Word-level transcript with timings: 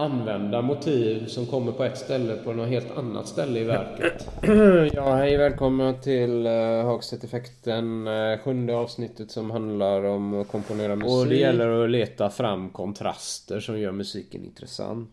använda 0.00 0.62
motiv 0.62 1.26
som 1.26 1.46
kommer 1.46 1.72
på 1.72 1.84
ett 1.84 1.98
ställe 1.98 2.36
på 2.36 2.52
något 2.52 2.68
helt 2.68 2.96
annat 2.96 3.28
ställe 3.28 3.60
i 3.60 3.64
verket. 3.64 4.28
ja, 4.94 5.14
hej 5.14 5.36
välkomna 5.36 5.92
till 5.92 6.46
uh, 6.46 6.84
Hagstedt-effekten, 6.84 8.06
uh, 8.08 8.38
sjunde 8.38 8.76
avsnittet 8.76 9.30
som 9.30 9.50
handlar 9.50 10.04
om 10.04 10.40
att 10.40 10.48
komponera 10.48 10.96
musik. 10.96 11.10
Och 11.10 11.26
det 11.26 11.36
gäller 11.36 11.84
att 11.84 11.90
leta 11.90 12.30
fram 12.30 12.70
kontraster 12.70 13.60
som 13.60 13.80
gör 13.80 13.92
musiken 13.92 14.44
intressant. 14.44 15.10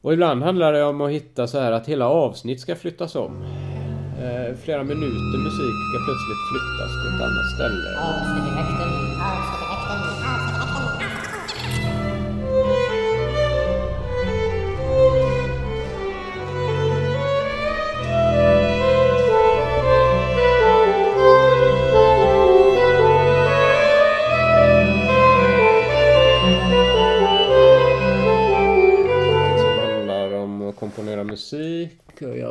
Och 0.00 0.12
ibland 0.12 0.42
handlar 0.42 0.72
det 0.72 0.84
om 0.84 1.00
att 1.00 1.10
hitta 1.10 1.46
så 1.46 1.58
här 1.58 1.72
att 1.72 1.88
hela 1.88 2.08
avsnitt 2.08 2.60
ska 2.60 2.76
flyttas 2.76 3.14
om. 3.14 3.42
Uh, 3.42 4.56
flera 4.64 4.84
minuter 4.84 5.38
musik 5.44 5.76
ska 5.88 5.98
plötsligt 6.06 6.42
flyttas 6.50 6.90
till 7.00 7.14
ett 7.14 7.22
annat 7.28 7.48
ställe. 7.54 8.77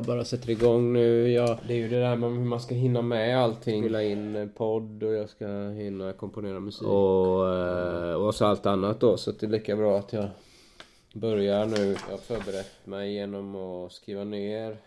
Bara 0.08 0.26
sätter 0.26 0.50
igång 0.50 0.94
nu. 0.94 1.32
Jag, 1.32 1.58
det 1.68 1.74
är 1.74 1.78
ju 1.78 1.90
det 1.90 2.00
där 2.00 2.16
med 2.16 2.30
hur 2.30 2.46
man 2.46 2.62
ska 2.62 2.76
hinna 2.76 3.02
med 3.02 3.40
allting. 3.40 3.84
Spela 3.84 4.04
in 4.04 4.36
en 4.36 4.50
podd 4.50 5.04
och 5.04 5.14
jag 5.14 5.30
ska 5.30 5.48
hinna 5.70 6.14
komponera 6.14 6.60
musik. 6.60 6.88
Och, 6.88 7.56
eh, 7.56 8.14
och 8.14 8.36
så 8.36 8.46
allt 8.46 8.66
annat 8.66 9.00
då. 9.00 9.18
Så 9.18 9.32
det 9.32 9.46
är 9.46 9.50
lika 9.50 9.76
bra 9.76 10.00
att 10.00 10.14
jag 10.14 10.28
börjar 11.14 11.66
nu. 11.66 11.96
Jag 12.06 12.12
har 12.12 12.18
förberett 12.18 12.86
mig 12.86 13.14
genom 13.14 13.56
att 13.56 13.92
skriva 13.92 14.24
ner 14.24 14.78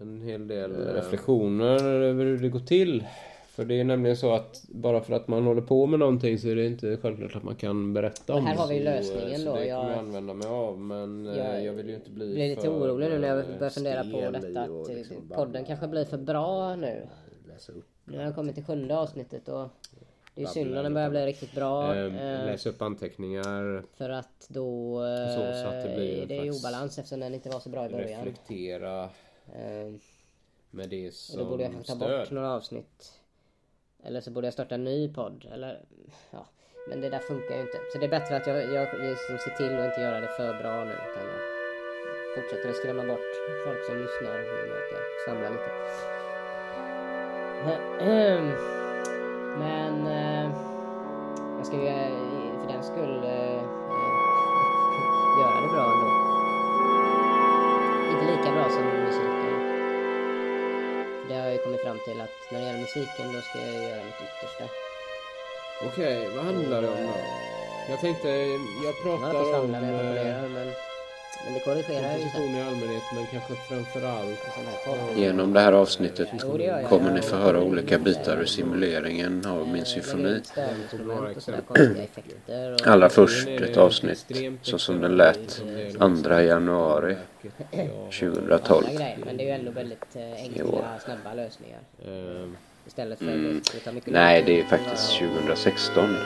en 0.00 0.22
hel 0.22 0.48
del 0.48 0.76
reflektioner 0.76 1.84
över 1.84 2.24
hur 2.24 2.38
det 2.38 2.48
går 2.48 2.60
till. 2.60 3.04
För 3.58 3.64
det 3.64 3.80
är 3.80 3.84
nämligen 3.84 4.16
så 4.16 4.32
att 4.32 4.62
bara 4.68 5.00
för 5.00 5.12
att 5.14 5.28
man 5.28 5.44
håller 5.44 5.62
på 5.62 5.86
med 5.86 5.98
någonting 5.98 6.38
så 6.38 6.48
är 6.48 6.56
det 6.56 6.66
inte 6.66 6.96
självklart 6.96 7.36
att 7.36 7.42
man 7.42 7.56
kan 7.56 7.92
berätta 7.94 8.34
om 8.34 8.46
Här 8.46 8.56
har 8.56 8.66
vi 8.68 8.74
ju 8.74 8.80
Så, 8.84 8.90
lösningen 8.90 9.40
så 9.40 9.46
då. 9.46 9.54
det 9.56 9.66
Jag- 9.66 9.80
kommer 9.80 9.90
jag 9.92 9.98
använda 9.98 10.34
mig 10.34 10.48
av 10.48 10.78
men 10.78 11.26
eh, 11.26 11.36
Jag 11.36 11.64
jag, 11.64 11.72
vill 11.72 11.88
ju 11.88 11.94
inte 11.94 12.10
bli 12.10 12.34
blir 12.34 12.48
lite 12.48 12.60
för, 12.60 12.68
orolig 12.68 13.08
nu 13.10 13.18
när 13.18 13.28
jag 13.28 13.38
eh, 13.38 13.58
börjar 13.58 13.70
fundera 13.70 14.02
på 14.04 14.30
detta 14.30 14.60
att 14.62 14.88
liksom 14.88 15.16
eh, 15.30 15.36
podden 15.36 15.64
kanske 15.64 15.88
blir 15.88 16.04
för 16.04 16.18
bra 16.18 16.76
nu. 16.76 17.06
Nu 18.04 18.16
har 18.16 18.24
jag 18.24 18.34
kommit 18.34 18.54
till 18.54 18.64
sjunde 18.64 18.98
avsnittet 18.98 19.48
och 19.48 19.68
det 20.34 20.40
är 20.42 20.46
ju 20.46 20.52
synd 20.52 20.68
om 20.68 20.74
den 20.74 20.84
lite. 20.84 20.94
börjar 20.94 21.10
bli 21.10 21.26
riktigt 21.26 21.54
bra. 21.54 21.94
Eh, 21.94 22.04
eh, 22.04 22.46
läsa 22.46 22.68
upp 22.68 22.82
anteckningar, 22.82 23.82
För 23.96 24.10
att 24.10 24.46
då 24.48 25.04
eh, 25.04 25.34
Så, 25.34 25.62
så 25.62 25.68
att 25.68 25.82
det 25.84 25.92
blir 25.96 26.26
det 26.26 26.36
är 26.38 26.42
slags 26.42 26.64
obalans 26.64 26.98
eftersom 26.98 27.20
den 27.20 27.34
inte 27.34 27.48
var 27.48 27.60
så 27.60 27.68
bra 27.68 27.86
i 27.86 27.88
början. 27.88 28.24
reflektera 28.24 29.08
Eh, 29.54 29.92
med 30.70 30.88
det 30.88 31.08
och 31.08 31.14
som 31.14 31.38
då 31.38 31.50
borde 31.50 31.62
jag 31.62 31.72
kanske 31.72 31.92
ta 31.92 31.98
bort 31.98 32.08
stöd. 32.26 32.32
några 32.32 32.52
avsnitt. 32.54 33.12
Eller 34.08 34.20
så 34.20 34.30
borde 34.30 34.46
jag 34.46 34.54
starta 34.54 34.74
en 34.74 34.84
ny 34.84 35.12
podd. 35.14 35.46
Eller, 35.52 35.80
ja. 36.30 36.46
Men 36.88 37.00
det 37.00 37.08
där 37.10 37.18
funkar 37.18 37.54
ju 37.54 37.60
inte. 37.60 37.78
Så 37.92 37.98
det 37.98 38.06
är 38.06 38.10
bättre 38.10 38.36
att 38.36 38.46
jag, 38.46 38.56
jag 38.72 38.88
liksom 39.00 39.38
ser 39.38 39.50
till 39.50 39.78
att 39.78 39.84
inte 39.84 40.00
göra 40.00 40.20
det 40.20 40.28
för 40.36 40.62
bra 40.62 40.84
nu. 40.84 40.92
Utan 40.92 41.24
jag 41.28 41.40
fortsätter 42.34 42.70
att 42.70 42.76
skrämma 42.76 43.04
bort 43.06 43.30
folk 43.64 43.84
som 43.86 43.96
lyssnar. 44.02 44.38
genom 44.38 44.76
att 44.80 44.92
jag 44.94 45.02
samlar 45.26 45.50
lite. 45.50 45.70
Men 49.58 50.06
eh, 50.06 50.50
jag 51.56 51.66
ska 51.66 51.76
ju 51.76 51.82
för 52.60 52.68
den 52.72 52.82
skull 52.82 53.24
eh, 53.24 53.56
eh, 53.56 53.64
göra 55.40 55.60
det 55.60 55.68
bra 55.74 55.84
ändå. 55.92 56.08
Inte 58.12 58.24
lika 58.36 58.52
bra 58.52 58.68
som 58.70 58.84
musiken. 58.84 59.37
Jag 61.58 61.62
ju 61.62 61.78
kommit 61.78 61.80
fram 61.80 61.98
till 62.04 62.20
att 62.20 62.52
när 62.52 62.60
det 62.60 62.66
gäller 62.66 62.80
musiken 62.80 63.32
då 63.32 63.40
ska 63.40 63.58
jag 63.58 63.82
göra 63.84 64.04
mitt 64.04 64.20
yttersta. 64.26 64.64
Okej, 65.86 66.28
vad 66.36 66.44
handlar 66.44 66.82
det 66.82 66.88
om 66.88 67.06
då? 67.06 67.12
Jag 67.88 68.00
tänkte, 68.00 68.28
jag 68.84 69.02
Jag 69.02 69.18
på 69.18 69.26
att 69.26 69.32
pratar 69.32 69.60
om 69.60 69.68
svamla 69.70 69.80
när 69.80 69.92
jag 69.92 70.00
eh, 70.00 70.40
komponerar 70.42 70.48
men, 70.48 70.72
men 71.44 71.54
det 71.54 71.60
korrigerar 71.60 72.12
ju 72.12 72.18
komposition 72.22 72.54
i 72.54 72.62
allmänhet 72.62 73.02
men 73.14 73.26
kanske 73.26 73.54
framförallt. 73.54 74.38
Genom 75.16 75.52
det 75.52 75.60
här 75.60 75.72
avsnittet 75.72 76.28
kommer 76.88 77.12
ni 77.14 77.22
få 77.22 77.36
höra 77.36 77.60
olika 77.62 77.98
bitar 77.98 78.36
ur 78.40 78.44
simuleringen 78.44 79.46
av 79.46 79.68
min 79.68 79.84
symfoni. 79.84 80.40
Allra 82.84 83.08
först 83.08 83.48
ett 83.48 83.76
avsnitt 83.76 84.26
så 84.62 84.78
som 84.78 85.00
den 85.00 85.16
lät 85.16 85.62
2 86.24 86.40
januari 86.40 87.16
2012. 88.20 88.86
alla 88.88 88.98
grejer, 88.98 89.18
men 89.26 89.36
det 89.36 89.42
är 89.42 89.46
ju 89.46 89.50
ändå 89.52 89.70
väldigt 89.70 90.16
eh, 90.16 90.44
Jo. 90.56 90.64
enkla, 90.64 90.98
snabba 91.04 91.34
lösningar. 91.34 91.80
eh, 92.04 92.48
Istället 92.86 93.18
för 93.18 93.26
Mm. 93.26 93.60
Nej, 94.04 94.42
det 94.46 94.60
är 94.60 94.64
faktiskt 94.64 95.12
att 95.12 95.18
2016. 95.18 96.16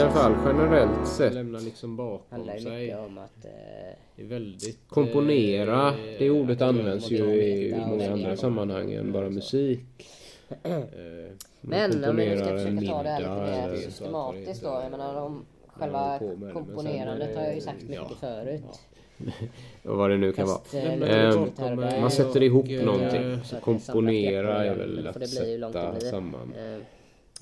I 0.00 0.02
alla 0.02 0.12
fall 0.12 0.34
generellt 0.46 1.08
sett 1.08 1.34
lämna 1.34 1.58
liksom 1.58 1.96
bakom 1.96 2.20
handlar 2.30 2.54
ju 2.54 2.60
sig. 2.60 2.80
mycket 2.82 2.98
om 2.98 3.18
att 3.18 3.44
eh, 3.44 3.50
Det 4.16 4.22
är 4.22 4.26
väldigt... 4.26 4.78
Komponera, 4.88 5.88
eh, 5.88 5.94
det 6.18 6.30
ordet 6.30 6.62
används 6.62 7.10
ju 7.10 7.16
i 7.34 7.70
Ja, 7.70 7.86
många 7.86 8.12
andra 8.12 8.36
sammanhang 8.36 8.92
än 8.92 9.12
bara 9.12 9.28
musik. 9.30 9.80
Eh, 10.62 10.78
Men 11.60 12.04
om 12.04 12.16
vi 12.16 12.28
nu 12.28 12.36
ska 12.38 12.48
en 12.50 12.58
försöka 12.78 12.92
ta 12.92 13.02
det 13.02 13.08
här 13.08 13.20
lite 13.20 13.76
mer 13.76 13.76
systematiskt 13.90 14.62
då. 14.62 14.68
så. 14.68 14.80
Jag 14.82 14.90
menar 14.90 15.14
om 15.22 15.44
själva 15.66 16.18
på 16.18 16.24
med 16.24 16.34
det, 16.34 16.36
men 16.40 16.54
sen, 16.54 16.64
komponerandet 16.64 17.36
har 17.36 17.42
jag 17.42 17.52
ju 17.52 17.58
eh, 17.58 17.64
sagt 17.64 17.82
mycket 17.82 17.96
ja. 18.10 18.16
förut. 18.20 18.62
Och 19.84 19.96
vad 19.96 20.10
det 20.10 20.16
nu 20.16 20.32
kan 20.32 20.46
Fast, 20.46 20.74
vara. 20.74 20.82
eh, 20.84 20.92
Eh, 21.28 21.44
lite 21.44 21.62
där 21.74 22.00
man 22.00 22.10
sätter 22.10 22.42
ihop 22.42 22.64
och, 22.64 22.70
eh, 22.70 22.84
någonting. 22.84 23.38
så 23.44 23.56
komponera 23.56 24.64
är 24.64 24.74
väl 24.74 25.06
att 25.06 25.28
sätta 25.28 26.00
samman. 26.00 26.52
Eh, 26.56 26.82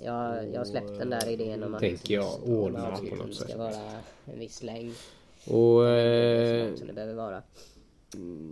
Jag, 0.05 0.53
jag 0.53 0.61
har 0.61 0.65
släppt 0.65 0.99
den 0.99 1.11
där 1.11 1.29
idén 1.29 1.63
om 1.63 1.75
att 1.75 1.81
Tänker 1.81 2.15
jag 2.15 2.27
ordna 2.47 2.97
på 3.11 3.15
något 3.17 3.35
sätt. 3.35 3.49
ska 3.49 3.59
vara 3.59 3.73
en 4.33 4.39
viss 4.39 4.63
längd. 4.63 4.95
Och 5.45 5.51
Så 5.51 5.87
eh, 5.87 6.75
som 6.75 6.87
det 6.87 6.93
behöver 6.93 7.15
vara. 7.15 7.43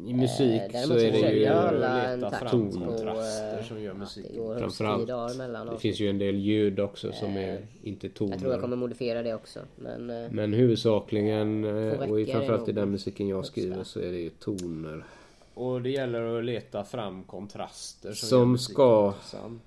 i 0.07 0.15
musik 0.15 0.63
Eh, 0.63 0.67
så 0.67 0.73
däremot 0.73 0.75
är 0.77 0.83
så 0.83 0.95
det 0.95 1.13
försöker 1.13 1.33
ju 1.37 1.43
jag 1.43 1.57
att 1.59 1.71
hålla 1.73 2.03
en 2.09 2.21
leta 2.21 2.31
takt 2.31 2.51
fram 2.51 2.71
kontraster 2.73 3.59
eh, 3.59 3.65
som 3.65 3.83
gör 3.83 3.91
att 3.93 3.97
musik. 3.99 4.27
det 4.33 4.39
går 4.39 4.55
högst 4.55 4.59
tio 4.59 4.69
Framförallt. 4.87 5.09
dagar 5.09 5.35
mellan 5.35 5.67
Det 5.67 5.79
finns 5.79 6.01
ju 6.01 6.11
en 6.11 6.19
del 6.19 6.35
ljud 6.37 6.81
också 6.81 7.13
som 7.13 7.37
är 7.37 7.59
inte 7.83 8.07
Jag 8.07 8.15
tror 8.17 8.31
jag 8.31 8.41
kommer 8.41 8.61
toner. 8.61 8.77
modifiera 8.77 9.23
det 9.23 9.35
också. 9.35 9.61
Men 9.77 10.11
eh, 10.11 10.31
Men 10.31 10.53
huvudsakligen 10.53 11.65
eh, 11.65 12.11
och 12.11 12.21
i 12.21 12.27
framförallt 12.27 12.69
i 12.69 12.73
den 12.73 12.91
musiken 12.91 13.29
jag 13.29 13.47
skriver 13.47 13.85
så 13.85 14.01
är 14.01 14.13
det 14.13 14.19
ju 14.19 14.31
toner. 14.31 15.05
Och 15.55 15.83
det 15.83 15.91
gäller 15.91 16.39
att 16.39 16.45
leta 16.45 16.85
fram 16.85 17.23
kontraster 17.25 18.13
som, 18.13 18.29
Som 18.29 18.53
musiken 18.53 18.75
ska- 18.75 19.07
intressant. 19.09 19.63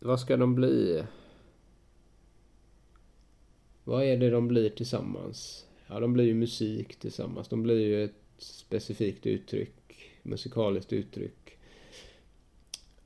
Vad 0.00 0.20
ska 0.20 0.36
de 0.36 0.54
bli? 0.54 1.04
Vad 3.84 4.04
är 4.04 4.16
det 4.16 4.30
de 4.30 4.48
blir 4.48 4.70
tillsammans? 4.70 5.66
Ja, 5.86 6.00
de 6.00 6.12
blir 6.12 6.24
ju 6.24 6.34
musik 6.34 6.96
tillsammans. 6.96 7.48
De 7.48 7.62
blir 7.62 7.80
ju 7.80 8.04
ett 8.04 8.14
specifikt 8.38 9.26
uttryck, 9.26 10.10
musikaliskt 10.22 10.92
uttryck. 10.92 11.58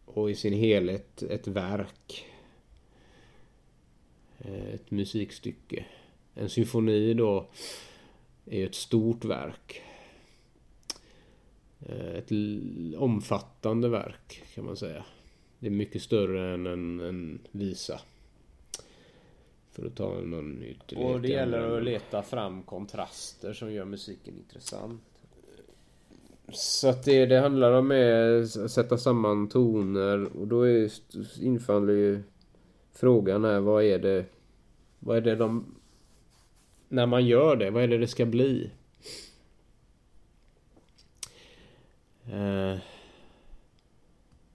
Och 0.05 0.31
i 0.31 0.35
sin 0.35 0.53
helhet 0.53 1.23
ett 1.23 1.47
verk. 1.47 2.27
Eh, 4.39 4.75
ett 4.75 4.91
musikstycke. 4.91 5.85
En 6.35 6.50
symfoni 6.50 7.15
då 7.15 7.47
är 8.47 8.59
ju 8.59 8.67
ett 8.67 8.75
stort 8.75 9.25
verk. 9.25 9.83
Eh, 11.81 12.15
ett 12.15 12.31
omfattande 12.97 13.88
verk 13.88 14.43
kan 14.55 14.65
man 14.65 14.77
säga. 14.77 15.05
Det 15.62 15.69
är 15.69 15.70
mycket 15.70 16.03
större 16.03 16.55
än 16.55 16.67
en, 16.67 17.00
en 17.00 17.38
visa. 17.50 18.00
För 19.73 19.87
att 19.87 19.97
ta 19.97 20.20
någon 20.20 20.62
ytterligare. 20.62 21.14
Och 21.14 21.20
det 21.20 21.29
gäller 21.29 21.76
att 21.76 21.85
leta 21.85 22.23
fram 22.23 22.62
kontraster 22.62 23.53
som 23.53 23.73
gör 23.73 23.85
musiken 23.85 24.35
intressant. 24.38 25.03
Så 26.53 26.88
att 26.88 27.05
det 27.05 27.26
det 27.26 27.41
handlar 27.41 27.73
om 27.73 27.91
är 27.91 28.43
att 28.43 28.70
sätta 28.70 28.99
samman 28.99 29.49
toner 29.49 30.37
och 30.37 30.47
då 30.47 30.62
är, 30.62 30.91
infaller 31.41 31.93
ju 31.93 32.23
frågan 32.93 33.44
här 33.44 33.61
vad 33.61 33.85
är 33.85 33.99
det 33.99 34.25
vad 34.99 35.17
är 35.17 35.20
det 35.20 35.37
de 35.37 35.75
när 36.88 37.06
man 37.06 37.26
gör 37.26 37.56
det, 37.56 37.70
vad 37.70 37.82
är 37.82 37.88
det 37.88 37.99
det 37.99 38.09
ska 38.09 38.26
bli? 38.26 38.70
Eh, 42.32 42.79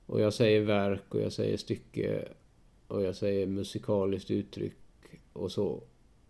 och 0.08 0.22
jag 0.22 0.34
säger 0.34 0.62
verk 0.62 1.16
och 1.16 1.22
jag 1.22 1.34
säger 1.34 1.58
stycke 1.58 2.28
och 2.88 3.02
jag 3.02 3.16
säger 3.16 3.48
musikaliskt 3.48 4.32
uttryck 4.32 4.78
och 5.34 5.52
så. 5.52 5.84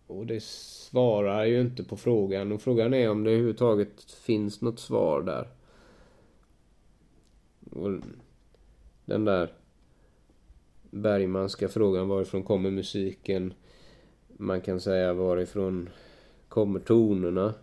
Och 0.07 0.25
det 0.25 0.43
svarar 0.43 1.45
ju 1.45 1.61
inte 1.61 1.83
på 1.83 1.97
frågan. 1.97 2.51
Och 2.51 2.61
frågan 2.61 2.93
är 2.93 3.09
om 3.09 3.23
det 3.23 3.31
överhuvudtaget 3.31 4.11
finns 4.11 4.61
något 4.61 4.79
svar 4.79 5.21
där. 5.21 5.47
Och 7.71 7.99
den 9.05 9.25
där 9.25 9.53
Bergmanska 10.91 11.67
frågan 11.67 12.07
varifrån 12.07 12.43
kommer 12.43 12.71
musiken? 12.71 13.53
Man 14.27 14.61
kan 14.61 14.81
säga 14.81 15.13
varifrån 15.13 15.89
kommer 16.47 16.79
tonerna? 16.79 17.53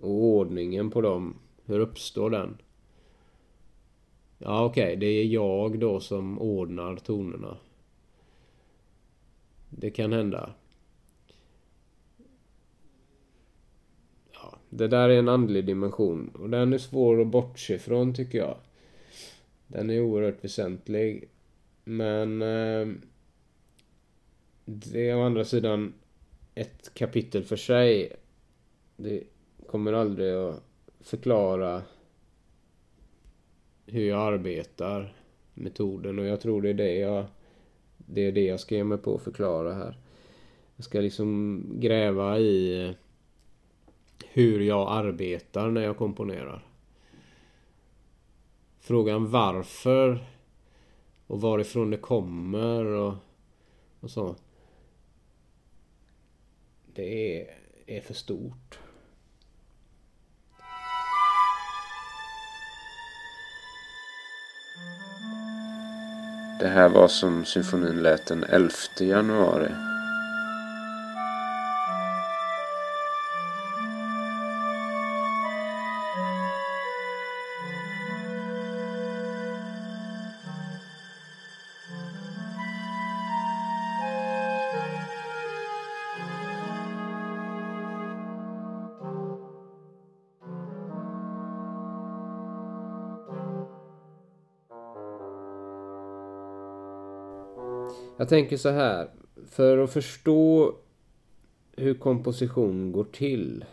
Och 0.00 0.10
ordningen 0.10 0.90
på 0.90 1.00
dem. 1.00 1.38
Hur 1.64 1.80
uppstår 1.80 2.30
den? 2.30 2.58
Ja 4.38 4.64
okej, 4.64 4.84
okay, 4.84 4.96
det 4.96 5.06
är 5.06 5.24
jag 5.24 5.78
då 5.78 6.00
som 6.00 6.38
ordnar 6.38 6.96
tonerna. 6.96 7.56
Det 9.70 9.90
kan 9.90 10.12
hända. 10.12 10.54
Ja, 14.32 14.58
det 14.70 14.88
där 14.88 15.08
är 15.08 15.18
en 15.18 15.28
andlig 15.28 15.64
dimension 15.64 16.30
och 16.34 16.50
den 16.50 16.72
är 16.72 16.78
svår 16.78 17.20
att 17.20 17.26
bortse 17.26 17.74
ifrån 17.74 18.14
tycker 18.14 18.38
jag. 18.38 18.56
Den 19.66 19.90
är 19.90 20.00
oerhört 20.00 20.44
väsentlig. 20.44 21.28
Men 21.84 22.42
eh, 22.42 22.88
det 24.64 25.08
är 25.08 25.16
å 25.16 25.22
andra 25.22 25.44
sidan 25.44 25.94
ett 26.54 26.94
kapitel 26.94 27.44
för 27.44 27.56
sig. 27.56 28.12
Det 28.96 29.22
kommer 29.66 29.92
aldrig 29.92 30.34
att 30.34 30.62
förklara 31.00 31.82
hur 33.88 34.08
jag 34.08 34.34
arbetar, 34.34 35.16
metoden 35.54 36.18
och 36.18 36.26
jag 36.26 36.40
tror 36.40 36.62
det 36.62 36.70
är 36.70 36.74
det 36.74 36.94
jag 36.94 37.26
det 38.10 38.20
är 38.20 38.32
det 38.32 38.44
jag 38.44 38.60
ska 38.60 38.74
ge 38.74 38.84
mig 38.84 38.98
på 38.98 39.14
att 39.14 39.22
förklara 39.22 39.74
här. 39.74 39.98
Jag 40.76 40.84
ska 40.84 41.00
liksom 41.00 41.62
gräva 41.74 42.38
i 42.38 42.94
hur 44.24 44.60
jag 44.60 44.88
arbetar 44.90 45.70
när 45.70 45.80
jag 45.80 45.96
komponerar. 45.96 46.66
Frågan 48.80 49.30
varför 49.30 50.26
och 51.26 51.40
varifrån 51.40 51.90
det 51.90 51.96
kommer 51.96 52.84
och, 52.84 53.14
och 54.00 54.10
så. 54.10 54.36
Det 56.94 57.40
är, 57.40 57.54
är 57.86 58.00
för 58.00 58.14
stort. 58.14 58.78
Det 66.58 66.68
här 66.68 66.88
var 66.88 67.08
som 67.08 67.44
symfonin 67.44 68.02
lät 68.02 68.26
den 68.26 68.44
11 68.44 68.70
januari. 68.98 69.68
Jag 98.18 98.28
tänker 98.28 98.56
så 98.56 98.68
här. 98.68 99.10
För 99.50 99.78
att 99.78 99.92
förstå 99.92 100.74
hur 101.76 101.94
komposition 101.94 102.92
går 102.92 103.04
till 103.04 103.64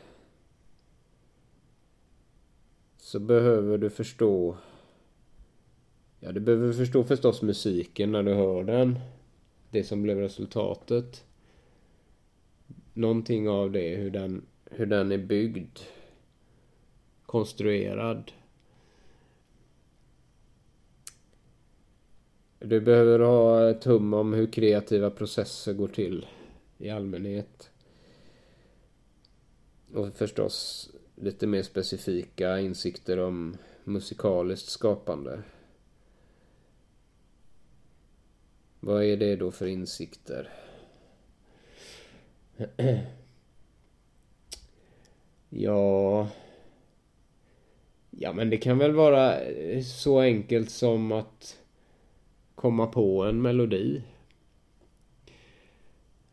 så 2.98 3.20
behöver 3.20 3.78
du 3.78 3.90
förstå 3.90 4.58
Ja, 6.20 6.32
du 6.32 6.40
behöver 6.40 6.74
förstå 6.74 7.04
förstås 7.04 7.42
musiken 7.42 8.12
när 8.12 8.24
du 8.24 8.34
hör 8.34 8.64
den. 8.64 9.00
Det 9.70 9.84
som 9.84 10.02
blev 10.02 10.18
resultatet. 10.18 11.26
Någonting 12.94 13.50
av 13.50 13.72
det, 13.72 13.96
hur 13.96 14.12
den, 14.12 14.46
hur 14.66 14.86
den 14.86 15.12
är 15.12 15.18
byggd. 15.18 15.80
Konstruerad. 17.26 18.32
Du 22.68 22.82
behöver 22.82 23.20
ha 23.20 23.70
ett 23.70 23.84
hum 23.84 24.14
om 24.14 24.34
hur 24.34 24.48
kreativa 24.48 25.10
processer 25.10 25.74
går 25.74 25.88
till 25.88 26.28
i 26.78 26.90
allmänhet. 26.90 27.72
Och 29.94 30.14
förstås 30.14 30.90
lite 31.16 31.48
mer 31.48 31.64
specifika 31.64 32.60
insikter 32.60 33.20
om 33.20 33.58
musikaliskt 33.84 34.70
skapande. 34.70 35.42
Vad 38.80 39.04
är 39.04 39.18
det 39.18 39.36
då 39.36 39.52
för 39.52 39.68
insikter? 39.68 40.50
Ja... 45.50 46.28
Ja 48.10 48.34
men 48.34 48.50
det 48.50 48.58
kan 48.58 48.78
väl 48.78 48.92
vara 48.92 49.40
så 49.84 50.20
enkelt 50.20 50.70
som 50.70 51.12
att 51.12 51.60
komma 52.56 52.88
på 52.88 53.24
en 53.24 53.42
melodi. 53.42 54.02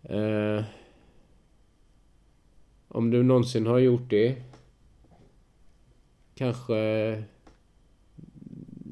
Eh, 0.02 0.64
om 2.88 3.10
du 3.10 3.22
någonsin 3.22 3.66
har 3.66 3.78
gjort 3.78 4.10
det. 4.10 4.42
Kanske 6.34 7.22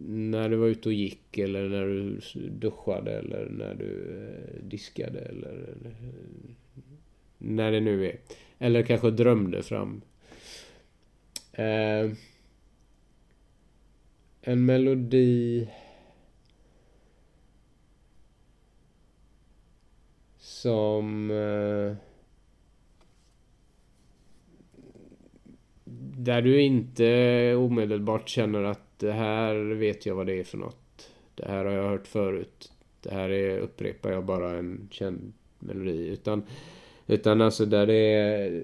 när 0.06 0.48
du 0.48 0.56
var 0.56 0.66
ute 0.66 0.88
och 0.88 0.92
gick 0.92 1.38
eller 1.38 1.68
när 1.68 1.84
du 1.84 2.20
duschade 2.50 3.18
eller 3.18 3.48
när 3.50 3.74
du 3.74 4.18
eh, 4.20 4.64
diskade 4.64 5.20
eller, 5.20 5.50
eller 5.50 5.90
eh, 5.90 6.82
när 7.38 7.72
det 7.72 7.80
nu 7.80 8.06
är. 8.06 8.16
Eller 8.58 8.82
kanske 8.82 9.10
drömde 9.10 9.62
fram. 9.62 10.00
Eh, 11.52 12.10
en 14.42 14.64
melodi 14.64 15.68
som... 20.60 21.30
Eh, 21.30 21.96
där 26.25 26.42
du 26.42 26.62
inte 26.62 27.54
omedelbart 27.54 28.28
känner 28.28 28.62
att 28.62 28.99
det 28.99 29.12
här 29.12 29.54
vet 29.54 30.06
jag 30.06 30.14
vad 30.14 30.26
det 30.26 30.40
är 30.40 30.44
för 30.44 30.58
något. 30.58 31.11
Det 31.35 31.49
här 31.49 31.64
har 31.64 31.73
jag 31.73 31.88
hört 31.88 32.06
förut. 32.06 32.73
Det 33.00 33.11
här 33.11 33.30
är, 33.30 33.58
upprepar 33.58 34.11
jag 34.11 34.25
bara 34.25 34.58
en 34.58 34.88
känd 34.90 35.32
melodi. 35.58 36.08
Utan, 36.08 36.42
utan 37.06 37.40
alltså 37.40 37.66
där 37.66 37.87
det 37.87 38.12
är... 38.12 38.62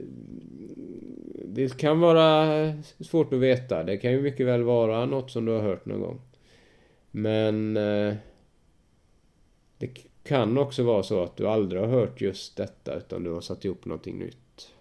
Det 1.44 1.76
kan 1.76 2.00
vara 2.00 2.72
svårt 3.00 3.32
att 3.32 3.40
veta. 3.40 3.84
Det 3.84 3.96
kan 3.96 4.12
ju 4.12 4.22
mycket 4.22 4.46
väl 4.46 4.62
vara 4.62 5.06
något 5.06 5.30
som 5.30 5.44
du 5.44 5.52
har 5.52 5.62
hört 5.62 5.86
någon 5.86 6.00
gång. 6.00 6.20
Men... 7.10 7.76
Eh, 7.76 8.14
det 9.78 9.86
kan 10.26 10.58
också 10.58 10.82
vara 10.82 11.02
så 11.02 11.22
att 11.22 11.36
du 11.36 11.48
aldrig 11.48 11.80
har 11.82 11.88
hört 11.88 12.20
just 12.20 12.56
detta 12.56 12.94
utan 12.94 13.22
du 13.24 13.30
har 13.30 13.40
satt 13.40 13.64
ihop 13.64 13.84
någonting 13.84 14.18
nytt. 14.18 14.72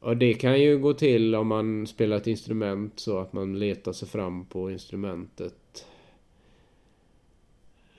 Och 0.00 0.16
det 0.16 0.34
kan 0.34 0.60
ju 0.60 0.78
gå 0.78 0.94
till 0.94 1.34
om 1.34 1.46
man 1.46 1.86
spelar 1.86 2.16
ett 2.16 2.26
instrument 2.26 3.00
så 3.00 3.18
att 3.18 3.32
man 3.32 3.58
letar 3.58 3.92
sig 3.92 4.08
fram 4.08 4.44
på 4.44 4.70
instrumentet. 4.70 5.86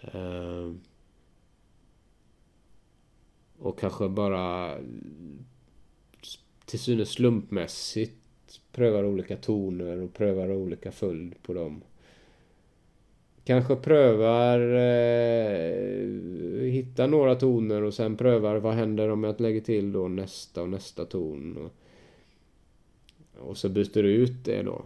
Ehm. 0.02 0.80
Och 3.60 3.80
kanske 3.80 4.10
bara 4.10 4.78
till 6.66 6.80
synes 6.80 7.10
slumpmässigt 7.10 8.62
prövar 8.72 9.04
olika 9.04 9.38
toner 9.38 9.98
och 9.98 10.14
prövar 10.14 10.52
olika 10.52 10.92
följd 10.92 11.44
på 11.44 11.54
dem. 11.54 11.82
Kanske 13.44 13.76
prövar 13.76 14.60
eh, 14.60 15.92
hitta 16.72 17.08
några 17.08 17.36
toner 17.36 17.84
och 17.84 17.94
sen 17.94 18.18
prövar 18.18 18.56
vad 18.56 18.74
händer 18.74 19.10
om 19.10 19.24
jag 19.24 19.42
lägger 19.42 19.62
till 19.62 19.92
då 19.92 20.08
nästa 20.08 20.62
och 20.62 20.70
nästa 20.70 21.06
ton. 21.06 21.58
Och, 21.58 21.72
och 23.50 23.58
så 23.58 23.70
byter 23.70 24.04
du 24.04 24.12
ut 24.12 24.46
det 24.46 24.62
då. 24.62 24.86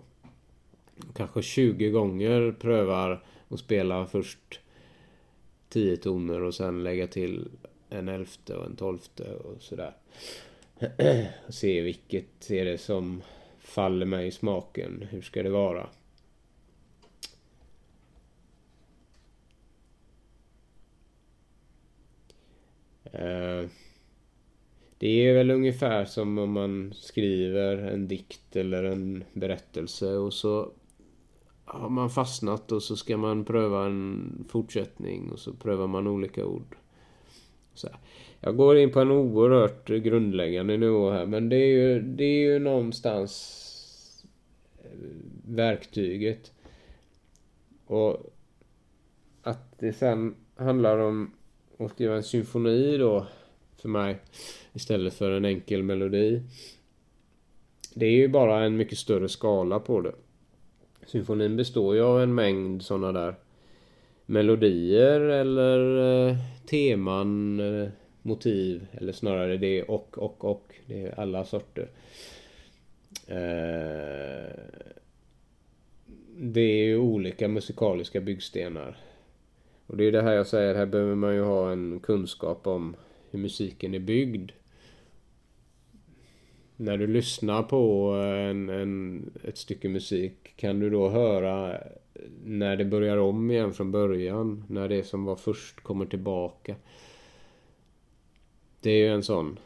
Kanske 1.14 1.42
20 1.42 1.90
gånger 1.90 2.56
prövar 2.60 3.24
att 3.50 3.60
spela 3.60 4.06
först 4.06 4.60
10 5.70 5.98
toner 5.98 6.42
och 6.42 6.56
sen 6.56 6.84
lägga 6.84 7.08
till 7.08 7.48
en 7.90 8.10
elfte 8.10 8.56
och 8.56 8.66
en 8.66 8.76
tolfte 8.76 9.36
och 9.36 9.62
sådär. 9.62 9.94
Se 11.50 11.82
vilket 11.82 12.52
är 12.52 12.66
det 12.66 12.78
som 12.78 13.22
faller 13.60 14.06
mig 14.06 14.28
i 14.28 14.32
smaken. 14.32 15.08
Hur 15.12 15.22
ska 15.22 15.44
det 15.44 15.50
vara? 15.50 15.90
Eh, 23.20 23.70
det 24.98 25.28
är 25.28 25.34
väl 25.34 25.52
ungefär 25.52 26.06
som 26.06 26.38
om 26.38 26.52
man 26.52 26.94
skriver 26.96 27.78
en 27.78 28.08
dikt 28.08 28.56
eller 28.56 28.84
en 28.84 29.24
berättelse 29.34 30.14
och 30.14 30.34
så 30.34 30.72
har 31.66 31.90
man 31.90 32.10
fastnat 32.10 32.72
och 32.72 32.84
så 32.84 32.96
ska 32.96 33.18
man 33.18 33.46
pröva 33.46 33.86
en 33.86 34.46
fortsättning 34.50 35.32
och 35.32 35.40
så 35.40 35.54
prövar 35.54 35.88
man 35.88 36.08
olika 36.08 36.46
ord. 36.46 36.76
Så 37.74 37.88
här. 37.88 37.98
Jag 38.40 38.58
går 38.58 38.78
in 38.78 38.92
på 38.92 39.00
en 39.00 39.12
oerhört 39.12 39.88
grundläggande 39.88 40.78
nivå 40.78 41.12
här 41.12 41.26
men 41.26 41.50
det 41.50 41.56
är 41.56 41.68
ju, 41.68 42.02
det 42.02 42.24
är 42.24 42.54
ju 42.54 42.60
någonstans 42.60 44.26
eh, 44.84 44.90
verktyget. 45.46 46.52
Och 47.88 48.34
att 49.42 49.80
det 49.80 49.94
sen 49.94 50.36
handlar 50.56 50.98
om 50.98 51.32
och 51.78 51.92
skriva 51.92 52.16
en 52.16 52.24
symfoni 52.24 52.98
då 52.98 53.28
för 53.78 53.90
mig 53.90 54.18
istället 54.74 55.14
för 55.14 55.32
en 55.32 55.46
enkel 55.46 55.84
melodi. 55.84 56.42
Det 57.94 58.06
är 58.06 58.12
ju 58.12 58.28
bara 58.28 58.64
en 58.64 58.78
mycket 58.78 58.98
större 58.98 59.30
skala 59.30 59.80
på 59.80 60.02
det. 60.02 60.14
Symfonin 61.06 61.56
består 61.56 61.96
ju 61.96 62.02
av 62.02 62.22
en 62.22 62.36
mängd 62.36 62.84
sådana 62.84 63.12
där 63.12 63.36
melodier 64.26 65.20
eller 65.20 65.98
eh, 66.30 66.38
teman, 66.66 67.60
eh, 67.60 67.90
motiv 68.22 68.88
eller 68.92 69.14
snarare 69.14 69.58
det 69.58 69.80
är 69.80 69.92
och, 69.92 70.18
och, 70.18 70.46
och. 70.46 70.76
Det 70.86 71.02
är 71.02 71.20
alla 71.20 71.46
sorter. 71.46 71.90
Eh, 73.28 74.56
det 76.38 76.62
är 76.62 76.86
ju 76.86 76.98
olika 76.98 77.48
musikaliska 77.48 78.22
byggstenar. 78.22 78.98
Och 79.88 79.98
det 79.98 80.04
är 80.04 80.12
det 80.12 80.22
här 80.22 80.34
jag 80.34 80.48
säger, 80.48 80.76
här 80.76 80.86
behöver 80.86 81.16
man 81.16 81.36
ju 81.36 81.44
ha 81.44 81.72
en 81.72 82.00
kunskap 82.00 82.68
om 82.68 82.96
hur 83.32 83.40
musiken 83.40 83.94
är 83.94 84.00
byggd. 84.00 84.52
När 86.76 86.98
du 86.98 87.08
lyssnar 87.08 87.64
på 87.64 88.12
en, 88.50 88.70
en, 88.70 89.32
ett 89.44 89.58
stycke 89.58 89.90
musik 89.90 90.54
kan 90.56 90.80
du 90.80 90.90
då 90.90 91.10
höra 91.10 91.78
när 92.44 92.76
det 92.76 92.86
börjar 92.86 93.18
om 93.18 93.52
igen 93.52 93.74
från 93.74 93.92
början. 93.92 94.64
När 94.70 94.90
det 94.90 95.04
som 95.04 95.26
var 95.26 95.36
först 95.36 95.82
kommer 95.82 96.06
tillbaka. 96.06 96.76
Det 98.82 98.92
är 98.92 98.98
ju 98.98 99.14
en 99.14 99.24
sån 99.24 99.60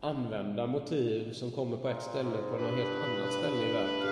använda 0.00 0.66
motiv 0.66 1.32
som 1.32 1.50
kommer 1.50 1.76
på 1.76 1.88
ett 1.88 2.02
ställe 2.02 2.36
på 2.50 2.56
något 2.56 2.78
helt 2.78 3.04
annat 3.04 3.32
ställe 3.32 3.68
i 3.68 3.72
verket. 3.72 4.09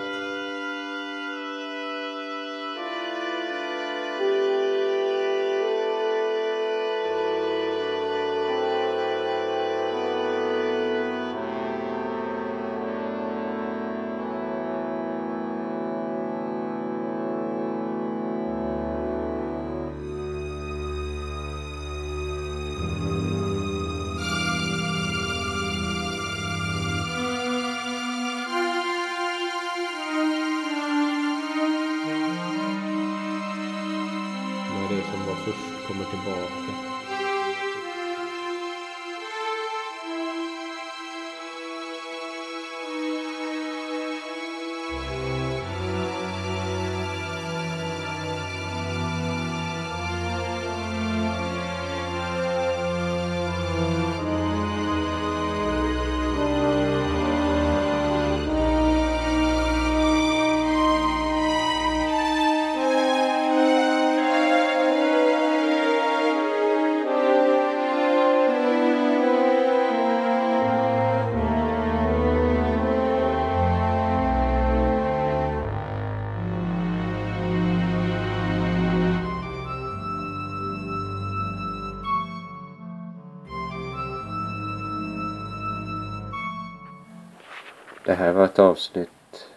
Det 88.09 88.15
här 88.15 88.33
var 88.33 88.45
ett 88.45 88.59
avsnitt 88.59 89.49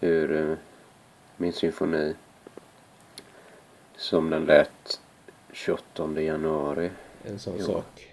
ur 0.00 0.36
eh, 0.36 0.56
min 1.36 1.52
symfoni 1.52 2.14
som 3.96 4.30
den 4.30 4.44
lät 4.44 5.00
28 5.52 6.20
januari. 6.20 6.90
En 7.24 7.38
sån 7.38 7.56
Jo. 7.58 7.64
sak. 7.64 8.08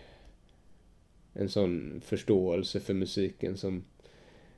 En 1.34 1.50
sån 1.50 2.02
förståelse 2.06 2.80
för 2.80 2.94
musiken 2.94 3.58
som, 3.58 3.84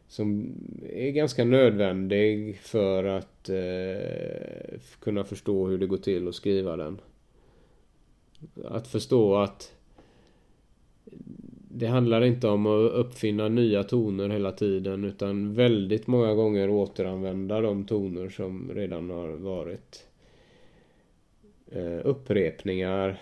som 0.07 0.55
är 0.89 1.11
ganska 1.11 1.43
nödvändig 1.43 2.59
för 2.59 3.03
att 3.03 3.49
eh, 3.49 4.79
kunna 4.99 5.23
förstå 5.23 5.67
hur 5.67 5.77
det 5.77 5.87
går 5.87 5.97
till 5.97 6.27
att 6.27 6.35
skriva 6.35 6.77
den. 6.77 7.01
Att 8.65 8.87
förstå 8.87 9.35
att 9.35 9.73
det 11.73 11.87
handlar 11.87 12.21
inte 12.23 12.47
om 12.47 12.65
att 12.65 12.91
uppfinna 12.91 13.47
nya 13.47 13.83
toner 13.83 14.29
hela 14.29 14.51
tiden 14.51 15.03
utan 15.03 15.53
väldigt 15.53 16.07
många 16.07 16.33
gånger 16.33 16.69
återanvända 16.69 17.61
de 17.61 17.85
toner 17.85 18.29
som 18.29 18.71
redan 18.73 19.09
har 19.09 19.27
varit. 19.27 20.07
Eh, 21.71 21.99
upprepningar. 22.03 23.21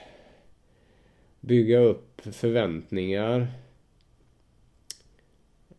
Bygga 1.39 1.79
upp 1.79 2.22
förväntningar. 2.22 3.48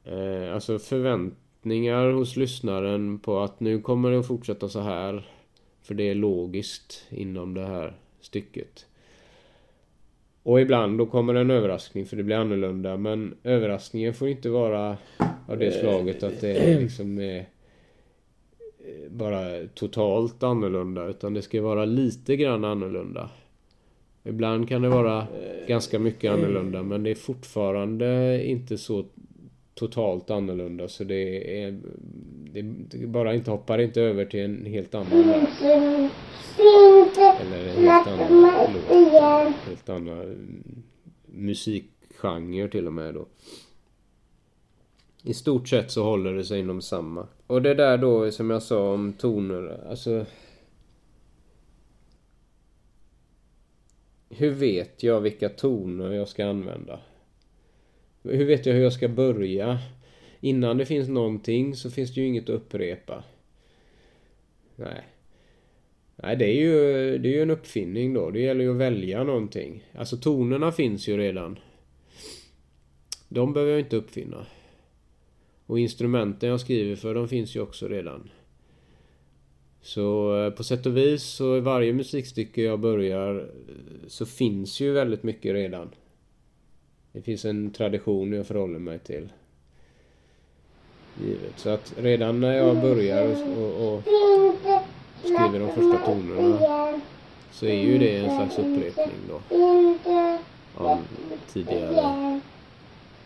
Eh, 0.05 0.55
alltså 0.55 0.79
förväntningar 0.79 2.11
hos 2.11 2.37
lyssnaren 2.37 3.19
på 3.19 3.41
att 3.41 3.61
nu 3.61 3.81
kommer 3.81 4.11
det 4.11 4.19
att 4.19 4.27
fortsätta 4.27 4.69
så 4.69 4.81
här. 4.81 5.29
För 5.83 5.95
det 5.95 6.11
är 6.11 6.15
logiskt 6.15 7.07
inom 7.11 7.55
det 7.55 7.67
här 7.67 7.97
stycket. 8.21 8.87
Och 10.43 10.61
ibland 10.61 10.99
då 10.99 11.07
kommer 11.07 11.35
en 11.35 11.51
överraskning 11.51 12.07
för 12.07 12.17
det 12.17 12.23
blir 12.23 12.37
annorlunda 12.37 12.97
men 12.97 13.35
överraskningen 13.45 14.15
får 14.15 14.29
inte 14.29 14.49
vara 14.49 14.97
av 15.49 15.59
det 15.59 15.73
slaget 15.81 16.23
att 16.23 16.41
det 16.41 16.51
är 16.51 16.81
liksom 16.81 17.19
är 17.19 17.47
bara 19.11 19.67
totalt 19.75 20.43
annorlunda 20.43 21.07
utan 21.07 21.35
det 21.35 21.43
ska 21.43 21.63
vara 21.63 21.85
lite 21.85 22.37
grann 22.37 22.65
annorlunda. 22.65 23.31
Ibland 24.23 24.69
kan 24.69 24.83
det 24.83 24.89
vara 24.89 25.27
ganska 25.69 25.99
mycket 25.99 26.33
annorlunda 26.33 26.83
men 26.83 27.03
det 27.03 27.11
är 27.11 27.15
fortfarande 27.15 28.41
inte 28.47 28.79
så 28.79 29.05
totalt 29.81 30.31
annorlunda 30.31 30.89
så 30.89 31.05
det 31.05 31.63
är 31.63 31.81
det, 32.53 32.63
det 32.63 33.07
bara 33.07 33.35
inte 33.35 33.51
hoppar 33.51 33.79
inte 33.79 34.03
över 34.03 34.25
till 34.25 34.41
en 34.41 34.67
helt 34.67 34.95
annan 34.95 35.27
värld. 35.27 35.47
Eller 37.41 37.69
en 37.69 37.85
helt 37.85 38.07
annan 38.07 38.43
låt. 38.43 39.55
Helt 39.55 39.89
annan 39.89 40.37
musikgenre 41.27 42.69
till 42.69 42.87
och 42.87 42.93
med 42.93 43.15
då. 43.15 43.27
I 45.23 45.35
stort 45.35 45.69
sett 45.69 45.91
så 45.91 46.03
håller 46.03 46.35
det 46.35 46.45
sig 46.45 46.61
inom 46.61 46.83
samma. 46.83 47.27
Och 47.47 47.63
det 47.63 47.75
där 47.75 47.99
då 47.99 48.31
som 48.31 48.51
jag 48.51 48.63
sa 48.63 48.93
om 48.93 49.13
toner, 49.13 49.87
alltså... 49.91 50.27
Hur 54.29 54.51
vet 54.51 55.03
jag 55.03 55.21
vilka 55.21 55.49
toner 55.49 56.13
jag 56.13 56.29
ska 56.29 56.47
använda? 56.47 57.01
Hur 58.23 58.45
vet 58.45 58.67
jag 58.67 58.75
hur 58.75 58.83
jag 58.83 58.93
ska 58.93 59.09
börja? 59.09 59.79
Innan 60.41 60.79
det 60.79 60.87
finns 60.87 61.09
någonting 61.09 61.77
så 61.77 61.91
finns 61.91 62.15
det 62.15 62.21
ju 62.21 62.27
inget 62.27 62.45
att 62.45 62.55
upprepa. 62.55 63.25
Nej. 64.77 65.05
Nej, 66.17 66.37
det 66.37 66.45
är 66.45 66.55
ju, 66.55 66.73
det 67.19 67.29
är 67.29 67.33
ju 67.33 67.43
en 67.43 67.51
uppfinning 67.51 68.15
då. 68.15 68.31
Det 68.31 68.41
gäller 68.41 68.65
ju 68.65 68.71
att 68.71 68.77
välja 68.77 69.25
någonting. 69.25 69.85
Alltså 69.95 70.17
tonerna 70.17 70.73
finns 70.73 71.09
ju 71.09 71.17
redan. 71.17 71.59
De 73.29 73.53
behöver 73.53 73.73
jag 73.73 73.81
inte 73.81 73.97
uppfinna. 73.97 74.47
Och 75.67 75.79
instrumenten 75.79 76.49
jag 76.49 76.61
skriver 76.61 76.97
för, 76.97 77.15
de 77.15 77.29
finns 77.29 77.57
ju 77.57 77.61
också 77.61 77.89
redan. 77.89 78.31
Så 79.83 80.37
eh, 80.45 80.51
på 80.51 80.65
sätt 80.65 80.87
och 80.87 80.97
vis 80.97 81.23
så 81.23 81.57
i 81.57 81.61
varje 81.61 81.93
musikstycke 81.93 82.63
jag 82.63 82.81
börjar 82.81 83.37
eh, 83.37 83.45
så 84.09 84.27
finns 84.27 84.81
ju 84.81 84.93
väldigt 84.93 85.23
mycket 85.23 85.53
redan. 85.53 85.91
Det 87.13 87.23
finns 87.23 87.45
en 87.45 87.71
tradition 87.71 88.33
jag 88.33 88.47
förhåller 88.47 88.79
mig 88.79 88.99
till. 88.99 89.33
Givet. 91.21 91.59
Så 91.59 91.71
att 91.71 91.93
redan 91.97 92.41
när 92.41 92.53
jag 92.53 92.81
börjar 92.81 93.27
och, 93.59 93.95
och 93.95 94.03
skriver 95.19 95.59
de 95.59 95.69
första 95.69 96.07
tonerna 96.07 96.59
så 97.51 97.67
är 97.67 97.75
ju 97.75 97.99
det 97.99 98.17
en 98.17 98.37
slags 98.37 98.59
upprepning 98.59 99.21
då. 99.29 99.41
Av 100.75 100.99
tidigare 101.53 102.41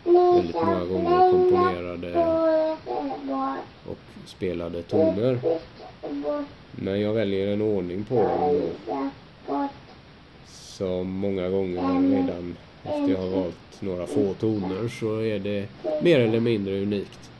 väldigt 0.03 0.55
många 0.55 0.85
gånger 0.85 1.31
komponerade 1.31 2.25
och 3.85 3.97
spelade 4.25 4.83
toner. 4.83 5.39
Men 6.71 7.01
jag 7.01 7.13
väljer 7.13 7.47
en 7.47 7.61
ordning 7.61 8.05
på 8.05 8.15
dem 8.15 8.61
då. 8.87 9.67
Som 10.45 11.09
många 11.09 11.49
gånger 11.49 12.11
redan 12.11 12.55
efter 12.85 13.09
jag 13.09 13.17
har 13.17 13.29
valt 13.29 13.81
några 13.81 14.07
få 14.07 14.33
toner 14.33 14.87
så 14.87 15.19
är 15.19 15.39
det 15.39 15.67
mer 16.03 16.19
eller 16.19 16.39
mindre 16.39 16.81
unikt. 16.81 17.31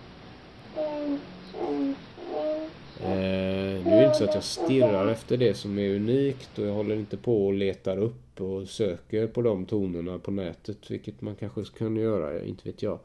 Eh, 3.01 3.85
nu 3.85 3.91
är 3.91 3.99
det 3.99 4.05
inte 4.05 4.17
så 4.17 4.23
att 4.23 4.35
jag 4.35 4.43
stirrar 4.43 5.07
efter 5.07 5.37
det 5.37 5.53
som 5.53 5.79
är 5.79 5.95
unikt 5.95 6.59
och 6.59 6.67
jag 6.67 6.73
håller 6.73 6.95
inte 6.95 7.17
på 7.17 7.45
och 7.45 7.53
letar 7.53 7.97
upp 7.97 8.41
och 8.41 8.67
söker 8.67 9.27
på 9.27 9.41
de 9.41 9.65
tonerna 9.65 10.19
på 10.19 10.31
nätet, 10.31 10.91
vilket 10.91 11.21
man 11.21 11.35
kanske 11.35 11.63
kunde 11.63 12.01
göra, 12.01 12.43
inte 12.43 12.69
vet 12.69 12.81
jag. 12.81 12.99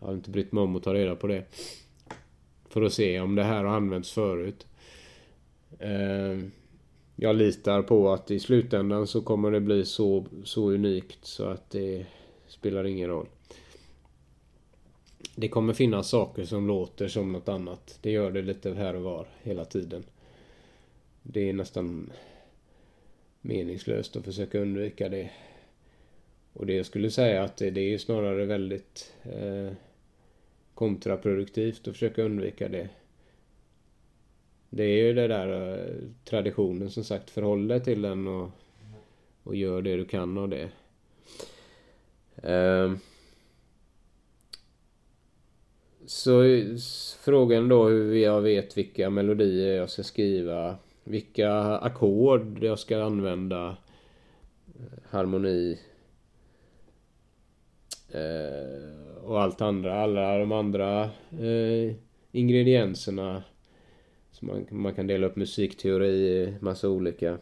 Jag 0.00 0.06
har 0.06 0.14
inte 0.14 0.30
brytt 0.30 0.52
mig 0.52 0.62
om 0.62 0.76
att 0.76 0.82
ta 0.82 0.94
reda 0.94 1.16
på 1.16 1.26
det. 1.26 1.44
För 2.68 2.82
att 2.82 2.92
se 2.92 3.20
om 3.20 3.34
det 3.34 3.44
här 3.44 3.64
har 3.64 3.76
använts 3.76 4.12
förut. 4.12 4.66
Eh, 5.78 6.38
jag 7.16 7.36
litar 7.36 7.82
på 7.82 8.12
att 8.12 8.30
i 8.30 8.40
slutändan 8.40 9.06
så 9.06 9.22
kommer 9.22 9.50
det 9.50 9.60
bli 9.60 9.84
så, 9.84 10.26
så 10.44 10.70
unikt 10.70 11.24
så 11.24 11.44
att 11.44 11.70
det 11.70 12.06
spelar 12.46 12.86
ingen 12.86 13.08
roll. 13.08 13.26
Det 15.34 15.48
kommer 15.48 15.72
finnas 15.72 16.08
saker 16.08 16.44
som 16.44 16.66
låter 16.66 17.08
som 17.08 17.32
något 17.32 17.48
annat. 17.48 17.98
Det 18.02 18.10
gör 18.10 18.30
det 18.30 18.42
lite 18.42 18.74
här 18.74 18.94
och 18.94 19.02
var 19.02 19.26
hela 19.42 19.64
tiden. 19.64 20.04
Det 21.22 21.48
är 21.48 21.52
nästan 21.52 22.12
meningslöst 23.40 24.16
att 24.16 24.24
försöka 24.24 24.58
undvika 24.58 25.08
det. 25.08 25.30
Och 26.52 26.66
det 26.66 26.74
jag 26.74 26.86
skulle 26.86 27.10
säga 27.10 27.42
att 27.42 27.56
det, 27.56 27.70
det 27.70 27.94
är 27.94 27.98
snarare 27.98 28.44
väldigt 28.44 29.14
eh, 29.22 29.72
kontraproduktivt 30.74 31.88
att 31.88 31.94
försöka 31.94 32.22
undvika 32.22 32.68
det. 32.68 32.88
Det 34.70 34.84
är 34.84 35.04
ju 35.06 35.12
det 35.12 35.28
där 35.28 35.78
eh, 35.78 35.94
traditionen 36.24 36.90
som 36.90 37.04
sagt, 37.04 37.30
förhåll 37.30 37.68
dig 37.68 37.80
till 37.80 38.02
den 38.02 38.26
och, 38.26 38.50
och 39.42 39.56
gör 39.56 39.82
det 39.82 39.96
du 39.96 40.04
kan 40.04 40.38
av 40.38 40.48
det. 40.48 40.68
Eh, 42.42 42.92
så 46.06 46.42
frågan 47.20 47.68
då 47.68 47.88
hur 47.88 48.14
jag 48.14 48.40
vet 48.40 48.78
vilka 48.78 49.10
melodier 49.10 49.76
jag 49.76 49.90
ska 49.90 50.02
skriva. 50.02 50.76
Vilka 51.04 51.52
ackord 51.62 52.64
jag 52.64 52.78
ska 52.78 53.02
använda. 53.02 53.76
Eh, 54.78 54.98
harmoni. 55.10 55.78
Eh, 58.10 59.24
och 59.24 59.42
allt 59.42 59.60
andra. 59.60 60.02
Alla 60.02 60.38
de 60.38 60.52
andra 60.52 61.04
eh, 61.30 61.94
ingredienserna. 62.32 63.42
Så 64.36 64.46
man, 64.46 64.66
man 64.70 64.94
kan 64.94 65.06
dela 65.06 65.26
upp 65.26 65.36
musikteori 65.36 66.08
i 66.08 66.54
massa 66.60 66.88
olika 66.88 67.38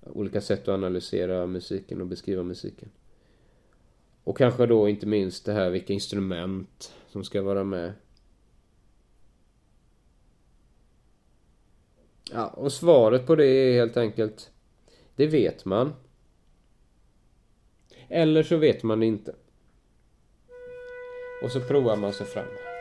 olika 0.00 0.40
sätt 0.40 0.62
att 0.62 0.68
analysera 0.68 1.46
musiken 1.46 2.00
och 2.00 2.06
beskriva 2.06 2.42
musiken. 2.42 2.90
Och 4.24 4.36
kanske 4.36 4.66
då 4.66 4.88
inte 4.88 5.06
minst 5.06 5.44
det 5.44 5.52
här 5.52 5.70
vilka 5.70 5.92
instrument 5.92 6.94
som 7.08 7.24
ska 7.24 7.42
vara 7.42 7.64
med. 7.64 7.92
Ja, 12.32 12.46
och 12.46 12.72
svaret 12.72 13.26
på 13.26 13.34
det 13.34 13.46
är 13.46 13.72
helt 13.72 13.96
enkelt 13.96 14.50
Det 15.16 15.26
vet 15.26 15.64
man. 15.64 15.92
Eller 18.08 18.42
så 18.42 18.56
vet 18.56 18.82
man 18.82 19.00
det 19.00 19.06
inte. 19.06 19.34
Och 21.42 21.52
så 21.52 21.60
provar 21.60 21.96
man 21.96 22.12
sig 22.12 22.26
fram. 22.26 22.71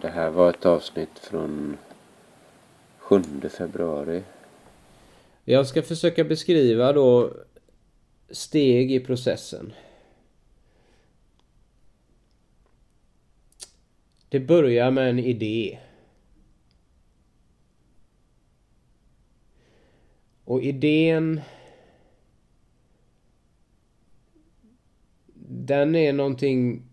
Det 0.00 0.08
här 0.08 0.30
var 0.30 0.50
ett 0.50 0.66
avsnitt 0.66 1.18
från 1.18 1.76
7 2.98 3.22
februari. 3.58 4.22
Jag 5.44 5.66
ska 5.66 5.82
försöka 5.82 6.24
beskriva 6.24 6.92
då 6.92 7.32
steg 8.30 8.92
i 8.92 9.00
processen. 9.00 9.72
Det 14.28 14.40
börjar 14.40 14.90
med 14.90 15.10
en 15.10 15.18
idé. 15.18 15.78
Och 20.44 20.62
idén... 20.62 21.40
Den 25.52 25.94
är 25.94 26.12
någonting 26.12 26.89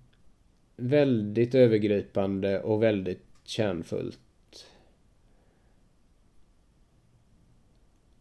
väldigt 0.78 1.56
övergripande 1.56 2.62
och 2.62 2.84
väldigt 2.84 3.26
kärnfullt. 3.44 4.20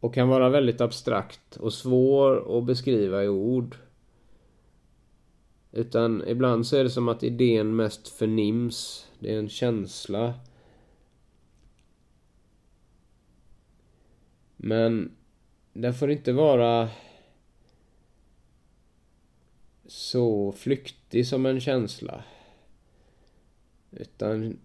Och 0.01 0.15
kan 0.15 0.29
vara 0.29 0.49
väldigt 0.49 0.81
abstrakt 0.81 1.57
och 1.57 1.73
svår 1.73 2.59
att 2.59 2.65
beskriva 2.65 3.25
i 3.25 3.29
ord. 3.29 3.77
Utan 5.73 6.29
ibland 6.29 6.67
så 6.67 6.77
är 6.77 6.85
det 6.85 6.91
som 6.91 7.09
att 7.09 7.23
idén 7.23 7.77
mest 7.77 8.09
förnims. 8.09 9.11
Det 9.19 9.35
är 9.35 9.39
en 9.39 9.49
känsla. 9.49 10.35
Men 14.57 15.17
den 15.73 15.95
får 15.95 16.11
inte 16.11 16.33
vara 16.33 16.89
så 19.87 20.53
flyktig 20.53 21.27
som 21.27 21.47
en 21.47 21.61
känsla. 21.61 22.25
Utan 23.97 24.59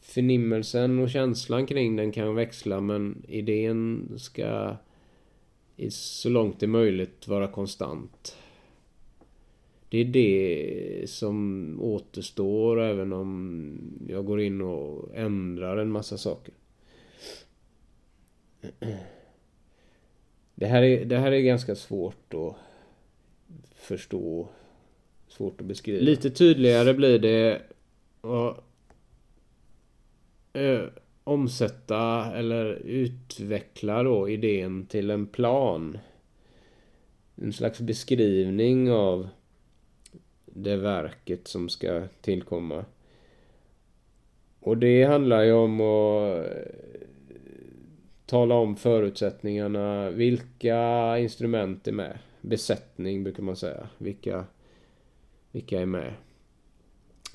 förnimmelsen 0.00 0.98
och 0.98 1.10
känslan 1.10 1.66
kring 1.66 1.96
den 1.96 2.12
kan 2.12 2.34
växla 2.34 2.80
men 2.80 3.22
idén 3.28 4.08
ska 4.16 4.76
så 5.88 6.28
långt 6.28 6.60
det 6.60 6.66
är 6.66 6.68
möjligt 6.68 7.28
vara 7.28 7.48
konstant. 7.48 8.36
Det 9.88 9.98
är 9.98 10.04
det 10.04 11.10
som 11.10 11.78
återstår 11.80 12.80
även 12.80 13.12
om 13.12 13.78
jag 14.08 14.24
går 14.24 14.40
in 14.40 14.60
och 14.60 15.14
ändrar 15.14 15.76
en 15.76 15.90
massa 15.90 16.18
saker. 16.18 16.54
Det 20.54 20.66
här 20.66 20.82
är, 20.82 21.04
det 21.04 21.18
här 21.18 21.32
är 21.32 21.40
ganska 21.40 21.74
svårt 21.74 22.34
att 22.34 22.56
förstå. 23.74 24.48
Svårt 25.28 25.60
att 25.60 25.66
beskriva. 25.66 26.04
Lite 26.04 26.30
tydligare 26.30 26.94
blir 26.94 27.18
det 27.18 27.62
och 28.20 28.65
eh, 30.56 30.88
omsätta 31.24 32.32
eller 32.34 32.64
utveckla 32.84 34.02
då 34.02 34.28
idén 34.28 34.86
till 34.86 35.10
en 35.10 35.26
plan. 35.26 35.98
En 37.34 37.52
slags 37.52 37.80
beskrivning 37.80 38.92
av 38.92 39.28
det 40.44 40.76
verket 40.76 41.48
som 41.48 41.68
ska 41.68 42.02
tillkomma. 42.20 42.84
Och 44.60 44.76
det 44.76 45.04
handlar 45.04 45.42
ju 45.42 45.52
om 45.52 45.80
att 45.80 46.46
eh, 46.46 46.62
tala 48.26 48.54
om 48.54 48.76
förutsättningarna. 48.76 50.10
Vilka 50.10 51.18
instrument 51.18 51.88
är 51.88 51.92
med? 51.92 52.18
Besättning 52.40 53.24
brukar 53.24 53.42
man 53.42 53.56
säga. 53.56 53.88
Vilka, 53.98 54.44
vilka 55.52 55.80
är 55.80 55.86
med? 55.86 56.14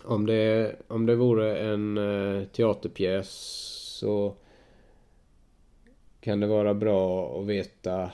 Om 0.03 0.25
det, 0.25 0.75
om 0.87 1.05
det 1.05 1.15
vore 1.15 1.59
en 1.59 1.97
eh, 1.97 2.43
teaterpjäs 2.47 3.29
så 3.99 4.35
kan 6.21 6.39
det 6.39 6.47
vara 6.47 6.73
bra 6.73 7.39
att 7.39 7.45
veta 7.45 8.11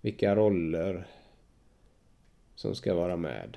vilka 0.00 0.36
roller 0.36 1.06
som 2.54 2.74
ska 2.74 2.94
vara 2.94 3.16
med. 3.16 3.56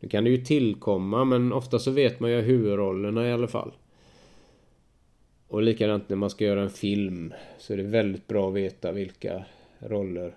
Nu 0.00 0.08
kan 0.08 0.24
det 0.24 0.30
ju 0.30 0.44
tillkomma 0.44 1.24
men 1.24 1.52
ofta 1.52 1.78
så 1.78 1.90
vet 1.90 2.20
man 2.20 2.30
ju 2.30 2.40
huvudrollerna 2.40 3.28
i 3.28 3.32
alla 3.32 3.48
fall. 3.48 3.72
Och 5.48 5.62
likadant 5.62 6.08
när 6.08 6.16
man 6.16 6.30
ska 6.30 6.44
göra 6.44 6.62
en 6.62 6.70
film 6.70 7.34
så 7.58 7.72
är 7.72 7.76
det 7.76 7.82
väldigt 7.82 8.26
bra 8.26 8.48
att 8.48 8.54
veta 8.54 8.92
vilka 8.92 9.44
roller. 9.78 10.34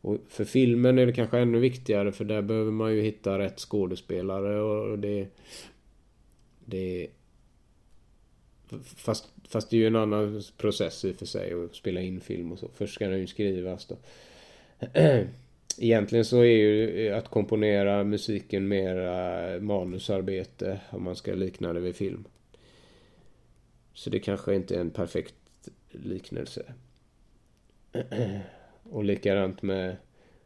Och 0.00 0.18
för 0.28 0.44
filmen 0.44 0.98
är 0.98 1.06
det 1.06 1.12
kanske 1.12 1.38
ännu 1.38 1.58
viktigare 1.58 2.12
för 2.12 2.24
där 2.24 2.42
behöver 2.42 2.72
man 2.72 2.94
ju 2.94 3.02
hitta 3.02 3.38
rätt 3.38 3.58
skådespelare 3.58 4.60
och 4.60 4.98
det... 4.98 5.28
Det... 6.64 7.08
Fast, 8.82 9.32
fast 9.48 9.70
det 9.70 9.76
är 9.76 9.78
ju 9.78 9.86
en 9.86 9.96
annan 9.96 10.42
process 10.56 11.04
i 11.04 11.12
och 11.12 11.16
för 11.16 11.26
sig 11.26 11.52
att 11.52 11.74
spela 11.74 12.00
in 12.00 12.20
film 12.20 12.52
och 12.52 12.58
så. 12.58 12.68
Först 12.74 12.94
ska 12.94 13.08
den 13.08 13.20
ju 13.20 13.26
skrivas 13.26 13.86
då. 13.86 13.96
Egentligen 15.78 16.24
så 16.24 16.38
är 16.38 16.44
ju 16.44 17.10
att 17.10 17.28
komponera 17.28 18.04
musiken 18.04 18.68
mera 18.68 19.60
manusarbete 19.60 20.80
om 20.90 21.02
man 21.02 21.16
ska 21.16 21.34
likna 21.34 21.72
det 21.72 21.80
vid 21.80 21.96
film. 21.96 22.24
Så 23.94 24.10
det 24.10 24.20
kanske 24.20 24.54
inte 24.54 24.76
är 24.76 24.80
en 24.80 24.90
perfekt 24.90 25.34
liknelse. 25.90 26.74
Och 28.90 29.04
likadant 29.04 29.62
med 29.62 29.96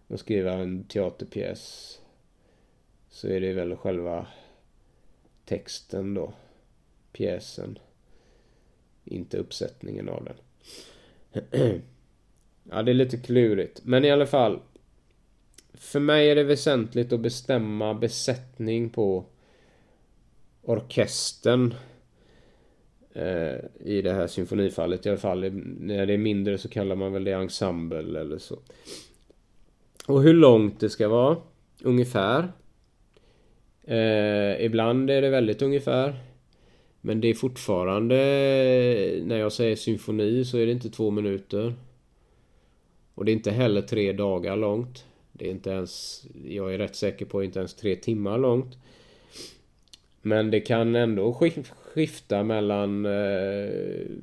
att 0.08 0.20
skriva 0.20 0.52
en 0.52 0.84
teaterpjäs. 0.84 2.00
Så 3.08 3.28
är 3.28 3.40
det 3.40 3.52
väl 3.52 3.76
själva 3.76 4.26
texten 5.44 6.14
då. 6.14 6.32
Pjäsen. 7.12 7.78
Inte 9.04 9.38
uppsättningen 9.38 10.08
av 10.08 10.24
den. 10.24 10.36
Ja, 12.70 12.82
det 12.82 12.92
är 12.92 12.94
lite 12.94 13.16
klurigt. 13.16 13.80
Men 13.84 14.04
i 14.04 14.10
alla 14.10 14.26
fall. 14.26 14.60
För 15.74 16.00
mig 16.00 16.30
är 16.30 16.34
det 16.34 16.44
väsentligt 16.44 17.12
att 17.12 17.20
bestämma 17.20 17.94
besättning 17.94 18.90
på 18.90 19.24
orkestern 20.62 21.74
Eh, 23.14 23.56
I 23.84 24.02
det 24.02 24.12
här 24.12 24.26
symfonifallet 24.26 25.06
i 25.06 25.08
alla 25.08 25.18
fall. 25.18 25.50
När 25.80 26.06
det 26.06 26.12
är 26.12 26.18
mindre 26.18 26.58
så 26.58 26.68
kallar 26.68 26.96
man 26.96 27.12
väl 27.12 27.24
det 27.24 27.32
ensemble 27.32 28.20
eller 28.20 28.38
så. 28.38 28.58
Och 30.06 30.22
hur 30.22 30.34
långt 30.34 30.80
det 30.80 30.90
ska 30.90 31.08
vara. 31.08 31.36
Ungefär. 31.82 32.52
Eh, 33.84 34.64
ibland 34.64 35.10
är 35.10 35.22
det 35.22 35.30
väldigt 35.30 35.62
ungefär. 35.62 36.14
Men 37.00 37.20
det 37.20 37.28
är 37.28 37.34
fortfarande... 37.34 38.16
När 39.24 39.38
jag 39.38 39.52
säger 39.52 39.76
symfoni 39.76 40.44
så 40.44 40.58
är 40.58 40.66
det 40.66 40.72
inte 40.72 40.90
två 40.90 41.10
minuter. 41.10 41.74
Och 43.14 43.24
det 43.24 43.30
är 43.30 43.34
inte 43.34 43.50
heller 43.50 43.82
tre 43.82 44.12
dagar 44.12 44.56
långt. 44.56 45.04
Det 45.32 45.46
är 45.46 45.50
inte 45.50 45.70
ens... 45.70 46.24
Jag 46.44 46.74
är 46.74 46.78
rätt 46.78 46.96
säker 46.96 47.26
på 47.26 47.44
inte 47.44 47.58
ens 47.58 47.74
tre 47.74 47.96
timmar 47.96 48.38
långt. 48.38 48.78
Men 50.22 50.50
det 50.50 50.60
kan 50.60 50.94
ändå 50.94 51.22
skifta 51.94 52.42
mellan 52.42 53.06
eh, 53.06 53.10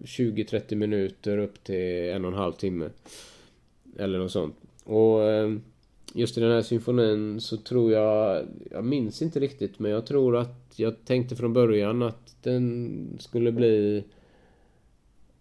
20-30 0.03 0.75
minuter 0.75 1.37
upp 1.37 1.63
till 1.63 2.09
en 2.09 2.25
och 2.25 2.31
en 2.31 2.37
halv 2.37 2.53
timme. 2.53 2.89
Eller 3.97 4.19
något 4.19 4.31
sånt. 4.31 4.55
Och 4.83 5.23
eh, 5.23 5.55
just 6.13 6.37
i 6.37 6.41
den 6.41 6.51
här 6.51 6.61
symfonin 6.61 7.41
så 7.41 7.57
tror 7.57 7.91
jag, 7.91 8.45
jag 8.71 8.85
minns 8.85 9.21
inte 9.21 9.39
riktigt 9.39 9.79
men 9.79 9.91
jag 9.91 10.05
tror 10.05 10.37
att 10.37 10.73
jag 10.75 11.05
tänkte 11.05 11.35
från 11.35 11.53
början 11.53 12.01
att 12.01 12.35
den 12.43 13.17
skulle 13.19 13.51
bli 13.51 14.03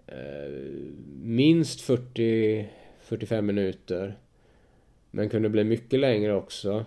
eh, 0.06 0.52
minst 1.22 1.80
40 1.80 2.68
45 3.00 3.46
minuter. 3.46 4.18
Men 5.10 5.28
kunde 5.28 5.48
bli 5.48 5.64
mycket 5.64 6.00
längre 6.00 6.34
också. 6.34 6.84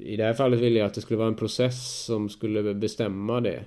I 0.00 0.16
det 0.16 0.24
här 0.24 0.34
fallet 0.34 0.60
ville 0.60 0.78
jag 0.78 0.86
att 0.86 0.94
det 0.94 1.00
skulle 1.00 1.18
vara 1.18 1.28
en 1.28 1.34
process 1.34 2.04
som 2.04 2.28
skulle 2.28 2.74
bestämma 2.74 3.40
det. 3.40 3.64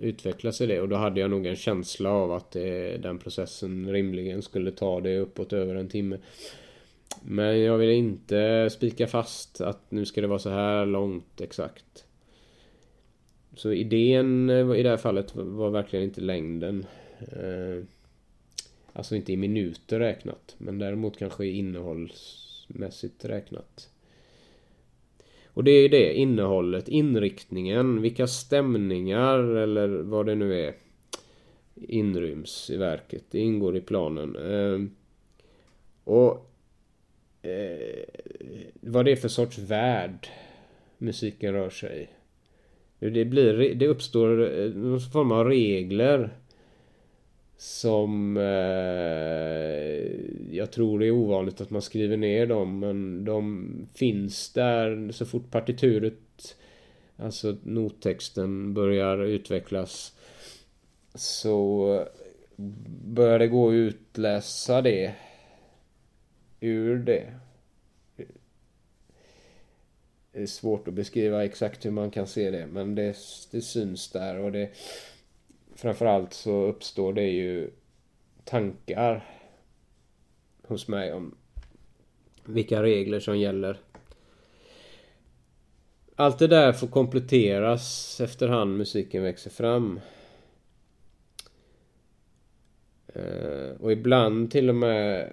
Utvecklas 0.00 0.60
i 0.60 0.66
det 0.66 0.80
och 0.80 0.88
då 0.88 0.96
hade 0.96 1.20
jag 1.20 1.30
nog 1.30 1.46
en 1.46 1.56
känsla 1.56 2.10
av 2.10 2.32
att 2.32 2.50
det, 2.50 2.96
den 2.96 3.18
processen 3.18 3.92
rimligen 3.92 4.42
skulle 4.42 4.70
ta 4.70 5.00
det 5.00 5.18
uppåt 5.18 5.52
över 5.52 5.74
en 5.74 5.88
timme. 5.88 6.18
Men 7.22 7.60
jag 7.60 7.78
ville 7.78 7.92
inte 7.92 8.70
spika 8.70 9.06
fast 9.06 9.60
att 9.60 9.90
nu 9.90 10.06
ska 10.06 10.20
det 10.20 10.26
vara 10.26 10.38
så 10.38 10.50
här 10.50 10.86
långt 10.86 11.40
exakt. 11.40 12.04
Så 13.56 13.72
idén 13.72 14.50
eh, 14.50 14.78
i 14.78 14.82
det 14.82 14.88
här 14.88 14.96
fallet 14.96 15.36
var 15.36 15.70
verkligen 15.70 16.04
inte 16.04 16.20
längden. 16.20 16.86
Eh, 17.18 17.84
alltså 18.92 19.16
inte 19.16 19.32
i 19.32 19.36
minuter 19.36 19.98
räknat. 19.98 20.54
Men 20.58 20.78
däremot 20.78 21.18
kanske 21.18 21.46
innehållsmässigt 21.46 23.24
räknat. 23.24 23.88
Och 25.54 25.64
det 25.64 25.70
är 25.70 25.88
det, 25.88 26.14
innehållet, 26.14 26.88
inriktningen, 26.88 28.02
vilka 28.02 28.26
stämningar 28.26 29.38
eller 29.38 29.88
vad 29.88 30.26
det 30.26 30.34
nu 30.34 30.60
är 30.60 30.74
inryms 31.74 32.70
i 32.70 32.76
verket. 32.76 33.24
Det 33.30 33.38
ingår 33.38 33.76
i 33.76 33.80
planen. 33.80 34.36
Ehm, 34.36 34.90
och 36.04 36.50
eh, 37.42 38.04
vad 38.80 39.04
det 39.04 39.12
är 39.12 39.16
för 39.16 39.28
sorts 39.28 39.58
värld 39.58 40.28
musiken 40.98 41.52
rör 41.52 41.70
sig 41.70 42.08
i. 43.00 43.10
Det, 43.10 43.24
blir, 43.24 43.74
det 43.74 43.86
uppstår 43.86 44.60
eh, 44.60 44.70
någon 44.70 45.00
form 45.00 45.32
av 45.32 45.48
regler 45.48 46.30
som 47.56 48.36
eh, 48.36 48.42
jag 50.56 50.72
tror 50.72 50.98
det 50.98 51.06
är 51.06 51.10
ovanligt 51.10 51.60
att 51.60 51.70
man 51.70 51.82
skriver 51.82 52.16
ner 52.16 52.46
dem 52.46 52.78
men 52.78 53.24
de 53.24 53.68
finns 53.94 54.52
där 54.52 55.12
så 55.12 55.26
fort 55.26 55.50
partituret 55.50 56.56
Alltså 57.16 57.56
nottexten 57.62 58.74
börjar 58.74 59.24
utvecklas 59.24 60.16
Så 61.14 62.06
börjar 63.04 63.38
det 63.38 63.48
gå 63.48 63.68
att 63.68 63.74
utläsa 63.74 64.82
det 64.82 65.14
ur 66.60 66.98
det. 66.98 67.34
Det 70.32 70.42
är 70.42 70.46
svårt 70.46 70.88
att 70.88 70.94
beskriva 70.94 71.44
exakt 71.44 71.84
hur 71.86 71.90
man 71.90 72.10
kan 72.10 72.26
se 72.26 72.50
det 72.50 72.66
men 72.66 72.94
det, 72.94 73.16
det 73.50 73.60
syns 73.60 74.10
där 74.10 74.38
och 74.38 74.52
det 74.52 74.70
framförallt 75.74 76.32
så 76.32 76.62
uppstår 76.62 77.12
det 77.12 77.28
ju 77.28 77.70
tankar 78.44 79.24
hos 80.66 80.88
mig 80.88 81.12
om 81.12 81.34
vilka 82.44 82.82
regler 82.82 83.20
som 83.20 83.38
gäller. 83.38 83.78
Allt 86.16 86.38
det 86.38 86.46
där 86.46 86.72
får 86.72 86.86
kompletteras 86.86 88.20
efterhand 88.20 88.76
musiken 88.76 89.22
växer 89.22 89.50
fram. 89.50 90.00
Eh, 93.06 93.80
och 93.80 93.92
ibland 93.92 94.50
till 94.50 94.68
och 94.68 94.74
med 94.74 95.32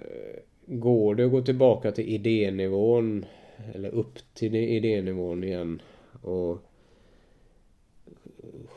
går 0.66 1.14
det 1.14 1.24
att 1.24 1.30
gå 1.30 1.42
tillbaka 1.42 1.92
till 1.92 2.08
idénivån 2.08 3.24
eller 3.74 3.88
upp 3.88 4.18
till 4.34 4.54
idénivån 4.54 5.44
igen 5.44 5.82
och 6.22 6.58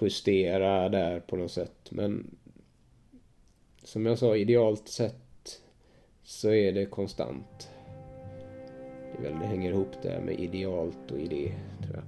justera 0.01 0.89
där 0.89 1.19
på 1.19 1.35
något 1.35 1.51
sätt. 1.51 1.91
Men 1.91 2.35
som 3.83 4.05
jag 4.05 4.19
sa, 4.19 4.35
idealt 4.35 4.87
sett 4.87 5.61
så 6.23 6.51
är 6.51 6.71
det 6.71 6.85
konstant. 6.85 7.69
Det, 9.15 9.23
väl, 9.23 9.39
det 9.39 9.45
hänger 9.45 9.71
ihop 9.71 10.01
där 10.01 10.21
med 10.21 10.39
idealt 10.39 11.11
och 11.11 11.19
idé, 11.19 11.53
tror 11.83 11.95
jag. 11.95 12.03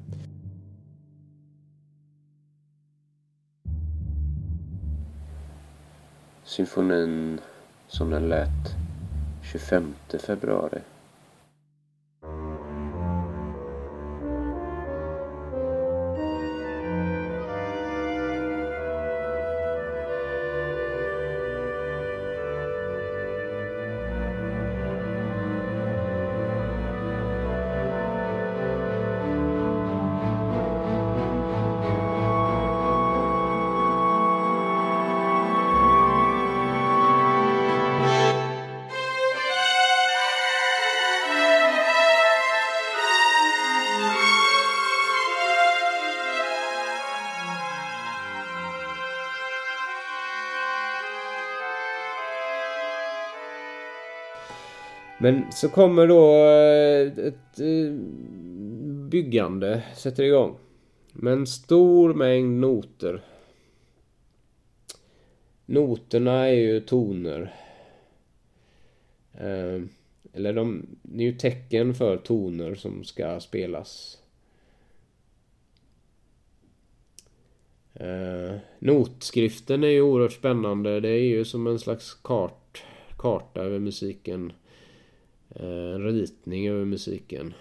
Symfonin 6.43 7.39
som 7.87 8.09
den 8.09 8.29
lät 8.29 8.75
25 9.51 9.93
februari 10.19 10.79
Men 55.27 55.51
så 55.51 55.69
kommer 55.69 56.07
då 56.07 56.45
eh, 56.45 57.27
ett 57.27 57.59
eh, 57.59 57.93
byggande, 59.09 59.83
sätter 59.95 60.23
igång. 60.23 60.57
Med 61.13 61.33
en 61.33 61.47
stor 61.47 62.13
mängd 62.13 62.59
noter. 62.59 63.23
Noterna 65.65 66.47
är 66.47 66.53
ju 66.53 66.79
toner. 66.79 67.55
Eh, 69.33 69.81
eller 70.33 70.53
de, 70.53 70.85
det 71.01 71.23
är 71.23 71.27
ju 71.27 71.37
tecken 71.37 71.95
för 71.95 72.17
toner 72.17 72.75
som 72.75 73.03
ska 73.03 73.39
spelas. 73.39 74.17
Notskriften 78.79 79.83
är 79.83 79.87
ju 79.87 80.01
oerhört 80.01 80.31
spännande. 80.31 80.99
Det 80.99 81.09
är 81.09 81.23
ju 81.23 81.45
som 81.45 81.67
en 81.67 81.79
slags 81.79 82.13
kart, 82.13 82.83
karta 83.17 83.61
över 83.61 83.79
musiken. 83.79 84.53
Eh, 85.49 85.95
en 85.95 86.03
ritning 86.03 86.67
över 86.67 86.85
musiken. 86.85 87.53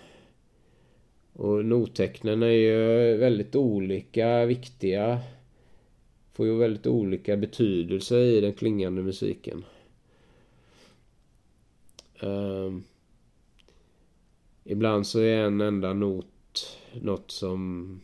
Och 1.33 1.65
nottecknen 1.65 2.43
är 2.43 2.47
ju 2.47 3.17
väldigt 3.17 3.57
olika 3.57 4.45
viktiga. 4.45 5.21
Får 6.33 6.47
ju 6.47 6.57
väldigt 6.57 6.87
olika 6.87 7.37
betydelse 7.37 8.19
i 8.19 8.41
den 8.41 8.53
klingande 8.53 9.03
musiken. 9.03 9.65
Um, 12.21 12.85
ibland 14.65 15.07
så 15.07 15.21
är 15.21 15.37
en 15.37 15.61
enda 15.61 15.93
not 15.93 16.27
något 16.93 17.31
som 17.31 18.01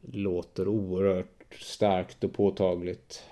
låter 0.00 0.68
oerhört 0.68 1.56
starkt 1.58 2.24
och 2.24 2.32
påtagligt. 2.32 3.24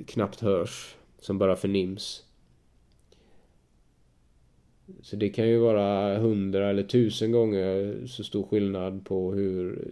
knappt 0.08 0.39
hörs. 0.39 0.95
Som 1.19 1.38
bara 1.38 1.56
förnims. 1.56 2.23
Så 5.02 5.15
det 5.15 5.30
kan 5.30 5.47
ju 5.47 5.58
vara 5.58 6.17
hundra 6.19 6.69
eller 6.69 6.84
tusen 6.84 7.32
gånger 7.32 8.06
så 8.08 8.23
stor 8.23 8.43
skillnad 8.43 9.06
på 9.06 9.34
hur, 9.34 9.91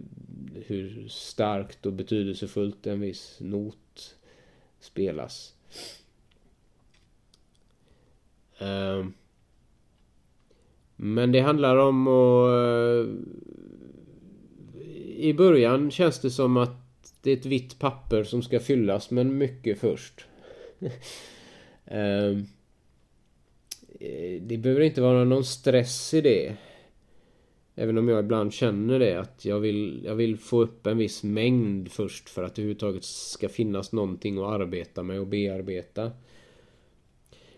hur 0.66 1.08
starkt 1.08 1.86
och 1.86 1.92
betydelsefullt 1.92 2.86
en 2.86 3.00
viss 3.00 3.36
not 3.40 4.16
spelas. 4.80 5.54
Ehm. 8.58 9.12
Men 10.96 11.32
det 11.32 11.40
handlar 11.40 11.76
om 11.76 12.06
att... 12.06 12.50
Eh, 12.50 13.12
I 15.16 15.34
början 15.34 15.90
känns 15.90 16.20
det 16.20 16.30
som 16.30 16.56
att 16.56 17.14
det 17.22 17.30
är 17.30 17.36
ett 17.36 17.46
vitt 17.46 17.78
papper 17.78 18.24
som 18.24 18.42
ska 18.42 18.60
fyllas 18.60 19.10
men 19.10 19.38
mycket 19.38 19.78
först. 19.78 20.26
Ehm. 21.86 22.46
Eh, 24.00 24.42
det 24.42 24.58
behöver 24.58 24.82
inte 24.82 25.00
vara 25.00 25.24
någon 25.24 25.44
stress 25.44 26.14
i 26.14 26.20
det. 26.20 26.56
Även 27.74 27.98
om 27.98 28.08
jag 28.08 28.24
ibland 28.24 28.52
känner 28.52 28.98
det 28.98 29.20
att 29.20 29.44
jag 29.44 29.60
vill, 29.60 30.02
jag 30.04 30.14
vill 30.14 30.38
få 30.38 30.62
upp 30.62 30.86
en 30.86 30.98
viss 30.98 31.22
mängd 31.22 31.92
först 31.92 32.28
för 32.28 32.42
att 32.44 32.54
det 32.54 32.62
överhuvudtaget 32.62 33.04
ska 33.04 33.48
finnas 33.48 33.92
någonting 33.92 34.38
att 34.38 34.60
arbeta 34.60 35.02
med 35.02 35.20
och 35.20 35.26
bearbeta. 35.26 36.12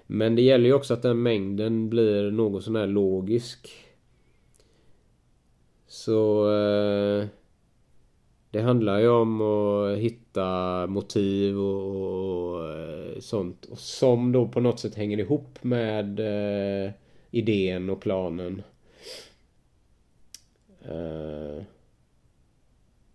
Men 0.06 0.36
det 0.36 0.42
gäller 0.42 0.66
ju 0.66 0.72
också 0.72 0.94
att 0.94 1.02
den 1.02 1.22
mängden 1.22 1.90
blir 1.90 2.30
något 2.30 2.64
sån 2.64 2.76
här 2.76 2.86
logisk. 2.86 3.70
Så... 5.86 6.52
Eh, 6.52 7.26
det 8.50 8.60
handlar 8.60 8.98
ju 8.98 9.08
om 9.08 9.40
att 9.40 9.98
hitta 9.98 10.86
motiv 10.86 11.58
och, 11.58 11.96
och, 11.96 12.54
och 12.54 12.70
eh, 12.70 13.18
sånt. 13.18 13.64
Och 13.64 13.78
som 13.78 14.32
då 14.32 14.48
på 14.48 14.60
något 14.60 14.80
sätt 14.80 14.94
hänger 14.94 15.18
ihop 15.18 15.64
med 15.64 16.20
eh, 16.20 16.90
idén 17.30 17.90
och 17.90 18.00
planen. 18.00 18.62
Eh, 20.82 21.62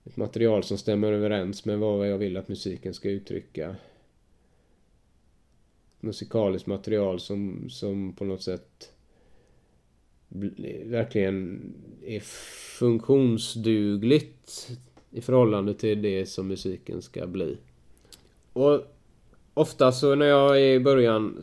ett 0.03 0.17
material 0.17 0.63
som 0.63 0.77
stämmer 0.77 1.11
överens 1.11 1.65
med 1.65 1.79
vad 1.79 2.09
jag 2.09 2.17
vill 2.17 2.37
att 2.37 2.47
musiken 2.47 2.93
ska 2.93 3.09
uttrycka. 3.09 3.75
Musikaliskt 5.99 6.67
material 6.67 7.19
som, 7.19 7.69
som 7.69 8.13
på 8.13 8.25
något 8.25 8.41
sätt 8.41 8.93
verkligen 10.85 11.61
är 12.05 12.19
funktionsdugligt 12.79 14.69
i 15.13 15.21
förhållande 15.21 15.73
till 15.73 16.01
det 16.01 16.25
som 16.25 16.47
musiken 16.47 17.01
ska 17.01 17.27
bli. 17.27 17.57
Och 18.53 18.81
ofta 19.53 19.91
så 19.91 20.15
när 20.15 20.25
jag 20.25 20.61
är 20.61 20.73
i 20.73 20.79
början... 20.79 21.41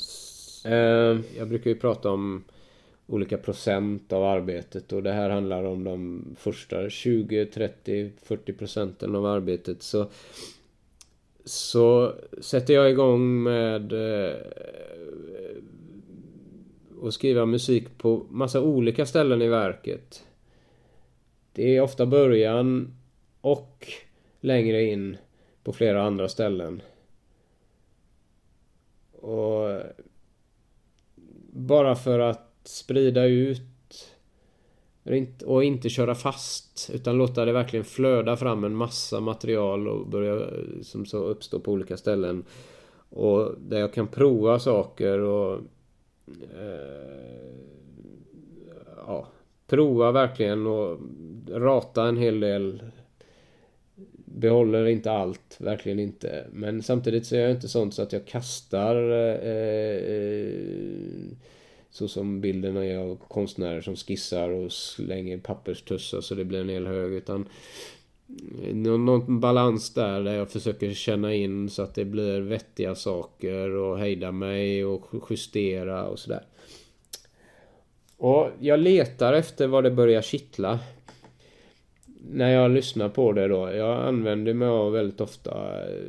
Eh, 0.64 1.20
jag 1.38 1.48
brukar 1.48 1.70
ju 1.70 1.76
prata 1.76 2.11
om 2.11 2.44
olika 3.06 3.38
procent 3.38 4.12
av 4.12 4.24
arbetet 4.24 4.92
och 4.92 5.02
det 5.02 5.12
här 5.12 5.30
handlar 5.30 5.64
om 5.64 5.85
de 5.85 6.24
första 6.38 6.90
20, 6.90 7.46
30, 7.46 8.11
40 8.22 8.52
procenten 8.52 9.14
av 9.14 9.26
arbetet. 9.26 9.83
Så, 9.83 10.06
så 11.44 12.14
sätter 12.40 12.74
jag 12.74 12.90
igång 12.90 13.42
med 13.42 13.92
eh, 13.92 14.37
att 17.02 17.14
skriva 17.14 17.46
musik 17.46 17.98
på 17.98 18.26
massa 18.30 18.61
olika 18.61 19.06
ställen 19.06 19.42
i 19.42 19.48
verket. 19.48 20.26
Det 21.52 21.76
är 21.76 21.80
ofta 21.80 22.06
början 22.06 22.94
och 23.40 23.88
längre 24.40 24.83
in 24.83 25.16
på 25.64 25.72
flera 25.72 26.03
andra 26.03 26.29
ställen. 26.29 26.83
Och 29.12 29.81
bara 31.53 31.94
för 31.94 32.18
att 32.18 32.61
sprida 32.64 33.24
ut 33.24 33.62
och 35.44 35.64
inte 35.64 35.88
köra 35.88 36.14
fast 36.14 36.90
utan 36.92 37.16
låta 37.16 37.44
det 37.44 37.53
verkligen 37.53 37.85
flöda 37.85 38.37
fram 38.37 38.64
en 38.64 38.74
massa 38.74 39.20
material 39.20 39.88
och 39.88 40.07
börja 40.07 40.46
som 40.83 41.07
så 41.07 41.18
uppstå 41.18 41.61
på 41.61 41.72
olika 41.72 41.96
ställen. 41.96 42.44
Och 43.09 43.55
där 43.59 43.81
jag 43.81 43.92
kan 43.92 44.09
prova 44.09 44.59
saker 44.59 45.18
och 45.18 45.61
eh, 46.55 47.50
ja, 49.07 49.26
prova 49.66 50.12
verkligen 50.12 50.66
och 50.66 50.98
rata 51.48 52.05
en 52.05 52.16
hel 52.16 52.40
del 52.40 52.83
behåller 54.40 54.87
inte 54.87 55.11
allt, 55.12 55.57
verkligen 55.59 55.98
inte. 55.98 56.46
Men 56.53 56.83
samtidigt 56.83 57.26
så 57.26 57.37
är 57.37 57.40
jag 57.40 57.50
inte 57.50 57.68
sånt 57.68 57.94
så 57.94 58.03
att 58.03 58.12
jag 58.12 58.26
kastar 58.26 59.11
eh, 59.11 59.53
eh, 60.14 60.55
så 61.90 62.09
som 62.09 62.40
bilderna 62.40 62.85
är 62.85 62.96
av 62.96 63.18
konstnärer 63.29 63.81
som 63.81 63.96
skissar 63.96 64.50
och 64.50 64.72
slänger 64.72 65.38
papperstussar 65.38 66.20
så 66.20 66.35
det 66.35 66.44
blir 66.44 66.61
en 66.61 66.68
hel 66.68 66.87
hög. 66.87 67.12
Utan 67.12 67.48
eh, 68.62 68.74
någon 68.74 69.40
balans 69.40 69.94
där, 69.94 70.20
där 70.20 70.35
jag 70.35 70.50
försöker 70.50 70.92
känna 70.92 71.35
in 71.35 71.70
så 71.70 71.83
att 71.83 71.94
det 71.94 72.05
blir 72.05 72.40
vettiga 72.40 72.94
saker 72.94 73.70
och 73.70 73.98
hejda 73.98 74.33
mig 74.33 74.85
och 74.85 75.31
justera 75.31 76.07
och 76.07 76.18
sådär. 76.18 76.44
Och 78.16 78.50
jag 78.61 78.81
letar 78.81 79.33
efter 79.33 79.66
var 79.66 79.83
det 79.83 79.90
börjar 79.90 80.22
kittla. 80.22 80.79
När 82.28 82.52
jag 82.52 82.70
lyssnar 82.70 83.09
på 83.09 83.33
det 83.33 83.48
då. 83.48 83.72
Jag 83.72 84.06
använder 84.06 84.54
mig 84.54 84.68
av 84.68 84.92
väldigt 84.92 85.20
ofta 85.20 85.83
eh, 85.88 86.04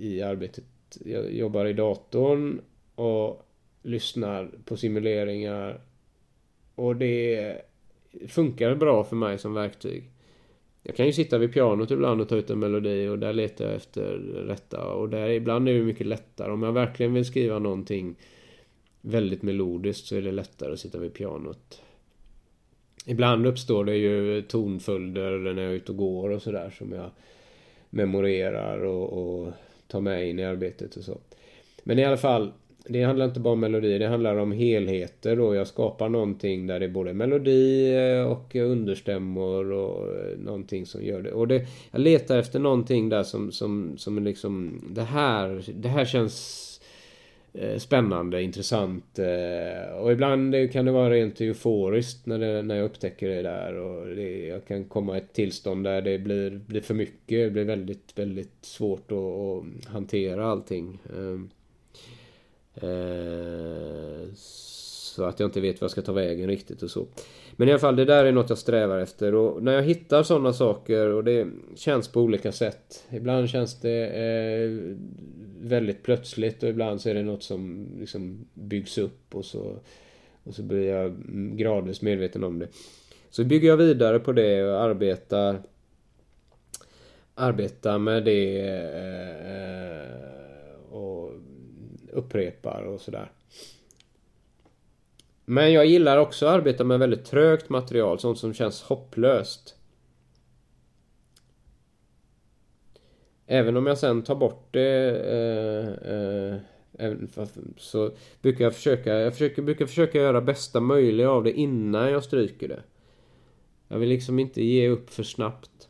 i 0.00 0.22
arbetet. 0.22 0.64
Jag 1.04 1.32
jobbar 1.32 1.66
i 1.66 1.72
datorn 1.72 2.60
och 2.94 3.46
lyssnar 3.82 4.50
på 4.64 4.76
simuleringar. 4.76 5.80
Och 6.74 6.96
det 6.96 7.56
funkar 8.28 8.74
bra 8.74 9.04
för 9.04 9.16
mig 9.16 9.38
som 9.38 9.54
verktyg. 9.54 10.10
Jag 10.82 10.96
kan 10.96 11.06
ju 11.06 11.12
sitta 11.12 11.38
vid 11.38 11.52
pianot 11.52 11.90
ibland 11.90 12.20
och 12.20 12.28
ta 12.28 12.36
ut 12.36 12.50
en 12.50 12.58
melodi 12.58 13.08
och 13.08 13.18
där 13.18 13.32
letar 13.32 13.64
jag 13.64 13.74
efter 13.74 14.02
rätta. 14.46 14.84
Och 14.84 15.08
där 15.08 15.28
ibland 15.28 15.68
är 15.68 15.74
det 15.74 15.84
mycket 15.84 16.06
lättare. 16.06 16.52
Om 16.52 16.62
jag 16.62 16.72
verkligen 16.72 17.14
vill 17.14 17.24
skriva 17.24 17.58
någonting 17.58 18.16
väldigt 19.00 19.42
melodiskt 19.42 20.06
så 20.06 20.16
är 20.16 20.22
det 20.22 20.32
lättare 20.32 20.72
att 20.72 20.80
sitta 20.80 20.98
vid 20.98 21.14
pianot. 21.14 21.82
Ibland 23.06 23.46
uppstår 23.46 23.84
det 23.84 23.96
ju 23.96 24.42
tonföljder 24.42 25.38
när 25.38 25.62
jag 25.62 25.72
är 25.72 25.76
ute 25.76 25.92
och 25.92 25.98
går 25.98 26.30
och 26.30 26.42
sådär 26.42 26.74
som 26.78 26.92
jag 26.92 27.10
memorerar 27.90 28.84
och, 28.84 29.12
och 29.12 29.52
tar 29.88 30.00
med 30.00 30.28
in 30.28 30.38
i 30.38 30.44
arbetet 30.44 30.96
och 30.96 31.04
så. 31.04 31.18
Men 31.84 31.98
i 31.98 32.04
alla 32.04 32.16
fall, 32.16 32.52
det 32.84 33.02
handlar 33.02 33.24
inte 33.24 33.40
bara 33.40 33.52
om 33.52 33.60
melodi, 33.60 33.98
det 33.98 34.08
handlar 34.08 34.36
om 34.36 34.52
helheter 34.52 35.40
och 35.40 35.56
jag 35.56 35.66
skapar 35.66 36.08
någonting 36.08 36.66
där 36.66 36.80
det 36.80 36.86
är 36.86 36.90
både 36.90 37.14
melodi 37.14 37.94
och 38.28 38.54
understämmor 38.54 39.72
och 39.72 40.08
någonting 40.38 40.86
som 40.86 41.04
gör 41.04 41.22
det. 41.22 41.32
Och 41.32 41.48
det, 41.48 41.66
jag 41.90 42.00
letar 42.00 42.38
efter 42.38 42.58
någonting 42.58 43.08
där 43.08 43.22
som, 43.22 43.52
som, 43.52 43.98
som 43.98 44.24
liksom, 44.24 44.80
det 44.90 45.02
här, 45.02 45.64
det 45.74 45.88
här 45.88 46.04
känns 46.04 46.68
Eh, 47.54 47.78
spännande, 47.78 48.42
intressant 48.42 49.18
eh, 49.18 49.94
och 49.94 50.12
ibland 50.12 50.72
kan 50.72 50.84
det 50.84 50.92
vara 50.92 51.10
rent 51.10 51.40
euforiskt 51.40 52.26
när, 52.26 52.38
det, 52.38 52.62
när 52.62 52.74
jag 52.76 52.84
upptäcker 52.84 53.28
det 53.28 53.42
där 53.42 53.74
och 53.74 54.06
det, 54.06 54.46
jag 54.46 54.66
kan 54.66 54.84
komma 54.84 55.14
i 55.14 55.18
ett 55.18 55.32
tillstånd 55.32 55.84
där 55.84 56.02
det 56.02 56.18
blir, 56.18 56.50
blir 56.50 56.80
för 56.80 56.94
mycket, 56.94 57.46
det 57.46 57.50
blir 57.50 57.64
väldigt, 57.64 58.18
väldigt 58.18 58.56
svårt 58.60 59.12
att, 59.12 59.18
att 59.18 59.92
hantera 59.92 60.46
allting. 60.46 60.98
Ehm, 61.16 61.50
eh, 62.74 64.32
så 64.34 65.24
att 65.24 65.40
jag 65.40 65.46
inte 65.46 65.60
vet 65.60 65.80
vad 65.80 65.84
jag 65.84 65.90
ska 65.90 66.02
ta 66.02 66.12
vägen 66.12 66.48
riktigt 66.48 66.82
och 66.82 66.90
så. 66.90 67.06
Men 67.56 67.68
i 67.68 67.70
alla 67.70 67.78
fall, 67.78 67.96
det 67.96 68.04
där 68.04 68.24
är 68.24 68.32
något 68.32 68.48
jag 68.48 68.58
strävar 68.58 68.98
efter. 68.98 69.34
Och 69.34 69.62
när 69.62 69.72
jag 69.72 69.82
hittar 69.82 70.22
sådana 70.22 70.52
saker 70.52 71.08
och 71.08 71.24
det 71.24 71.48
känns 71.76 72.08
på 72.08 72.20
olika 72.20 72.52
sätt. 72.52 73.04
Ibland 73.10 73.48
känns 73.48 73.80
det 73.80 74.06
eh, 74.06 74.96
väldigt 75.62 76.02
plötsligt 76.02 76.62
och 76.62 76.68
ibland 76.68 77.00
så 77.00 77.08
är 77.08 77.14
det 77.14 77.22
något 77.22 77.42
som 77.42 77.88
liksom 77.98 78.46
byggs 78.54 78.98
upp 78.98 79.34
och 79.34 79.44
så, 79.44 79.76
och 80.44 80.54
så 80.54 80.62
blir 80.62 80.88
jag 80.88 81.16
gradvis 81.56 82.02
medveten 82.02 82.44
om 82.44 82.58
det. 82.58 82.68
Så 83.30 83.44
bygger 83.44 83.68
jag 83.68 83.76
vidare 83.76 84.18
på 84.18 84.32
det 84.32 84.64
och 84.64 84.80
arbetar 84.80 85.62
arbetar 87.34 87.98
med 87.98 88.24
det 88.24 88.60
eh, 89.00 89.72
och 90.92 91.32
upprepar 92.12 92.82
och 92.82 93.00
sådär. 93.00 93.30
Men 95.44 95.72
jag 95.72 95.86
gillar 95.86 96.18
också 96.18 96.46
att 96.46 96.54
arbeta 96.54 96.84
med 96.84 96.98
väldigt 96.98 97.24
trögt 97.24 97.68
material, 97.68 98.18
sånt 98.18 98.38
som 98.38 98.54
känns 98.54 98.82
hopplöst. 98.82 99.76
Även 103.52 103.76
om 103.76 103.86
jag 103.86 103.98
sen 103.98 104.22
tar 104.22 104.34
bort 104.34 104.68
det 104.70 105.10
eh, 106.98 107.06
eh, 107.06 107.14
så 107.76 108.10
brukar 108.42 108.64
jag 108.64 108.74
försöka, 108.74 109.14
jag 109.14 109.32
försöker, 109.32 109.62
brukar 109.62 109.86
försöka 109.86 110.18
göra 110.18 110.40
bästa 110.40 110.80
möjliga 110.80 111.30
av 111.30 111.44
det 111.44 111.52
innan 111.52 112.10
jag 112.10 112.24
stryker 112.24 112.68
det. 112.68 112.82
Jag 113.88 113.98
vill 113.98 114.08
liksom 114.08 114.38
inte 114.38 114.64
ge 114.64 114.88
upp 114.88 115.10
för 115.10 115.22
snabbt. 115.22 115.88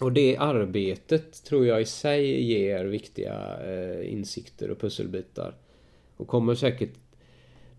Och 0.00 0.12
det 0.12 0.36
arbetet 0.36 1.44
tror 1.44 1.66
jag 1.66 1.80
i 1.80 1.84
sig 1.84 2.42
ger 2.42 2.84
viktiga 2.84 3.58
eh, 3.66 4.12
insikter 4.12 4.70
och 4.70 4.80
pusselbitar. 4.80 5.54
Och 6.16 6.28
kommer 6.28 6.54
säkert... 6.54 6.94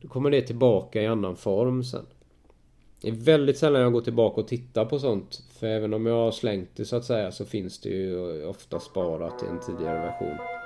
Då 0.01 0.07
kommer 0.07 0.31
det 0.31 0.41
tillbaka 0.41 1.01
i 1.01 1.07
annan 1.07 1.35
form 1.35 1.83
sen. 1.83 2.05
Det 3.01 3.07
är 3.07 3.11
väldigt 3.11 3.57
sällan 3.57 3.81
jag 3.81 3.93
går 3.93 4.01
tillbaka 4.01 4.41
och 4.41 4.47
tittar 4.47 4.85
på 4.85 4.99
sånt. 4.99 5.43
För 5.59 5.67
även 5.67 5.93
om 5.93 6.05
jag 6.05 6.15
har 6.15 6.31
slängt 6.31 6.69
det 6.75 6.85
så 6.85 6.95
att 6.95 7.05
säga 7.05 7.31
så 7.31 7.45
finns 7.45 7.79
det 7.79 7.89
ju 7.89 8.45
ofta 8.45 8.79
sparat 8.79 9.43
i 9.43 9.45
en 9.45 9.59
tidigare 9.59 9.99
version. 9.99 10.61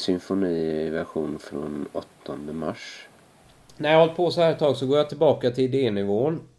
Min 0.00 0.20
symfoniversion 0.20 1.38
från 1.38 1.88
8 1.92 2.36
mars. 2.52 3.06
När 3.76 3.90
jag 3.90 3.98
har 3.98 4.00
hållit 4.00 4.16
på 4.16 4.30
så 4.30 4.40
här 4.40 4.52
ett 4.52 4.58
tag 4.58 4.76
så 4.76 4.86
går 4.86 4.98
jag 4.98 5.08
tillbaka 5.08 5.50
till 5.50 5.64
idénivån. 5.64 6.40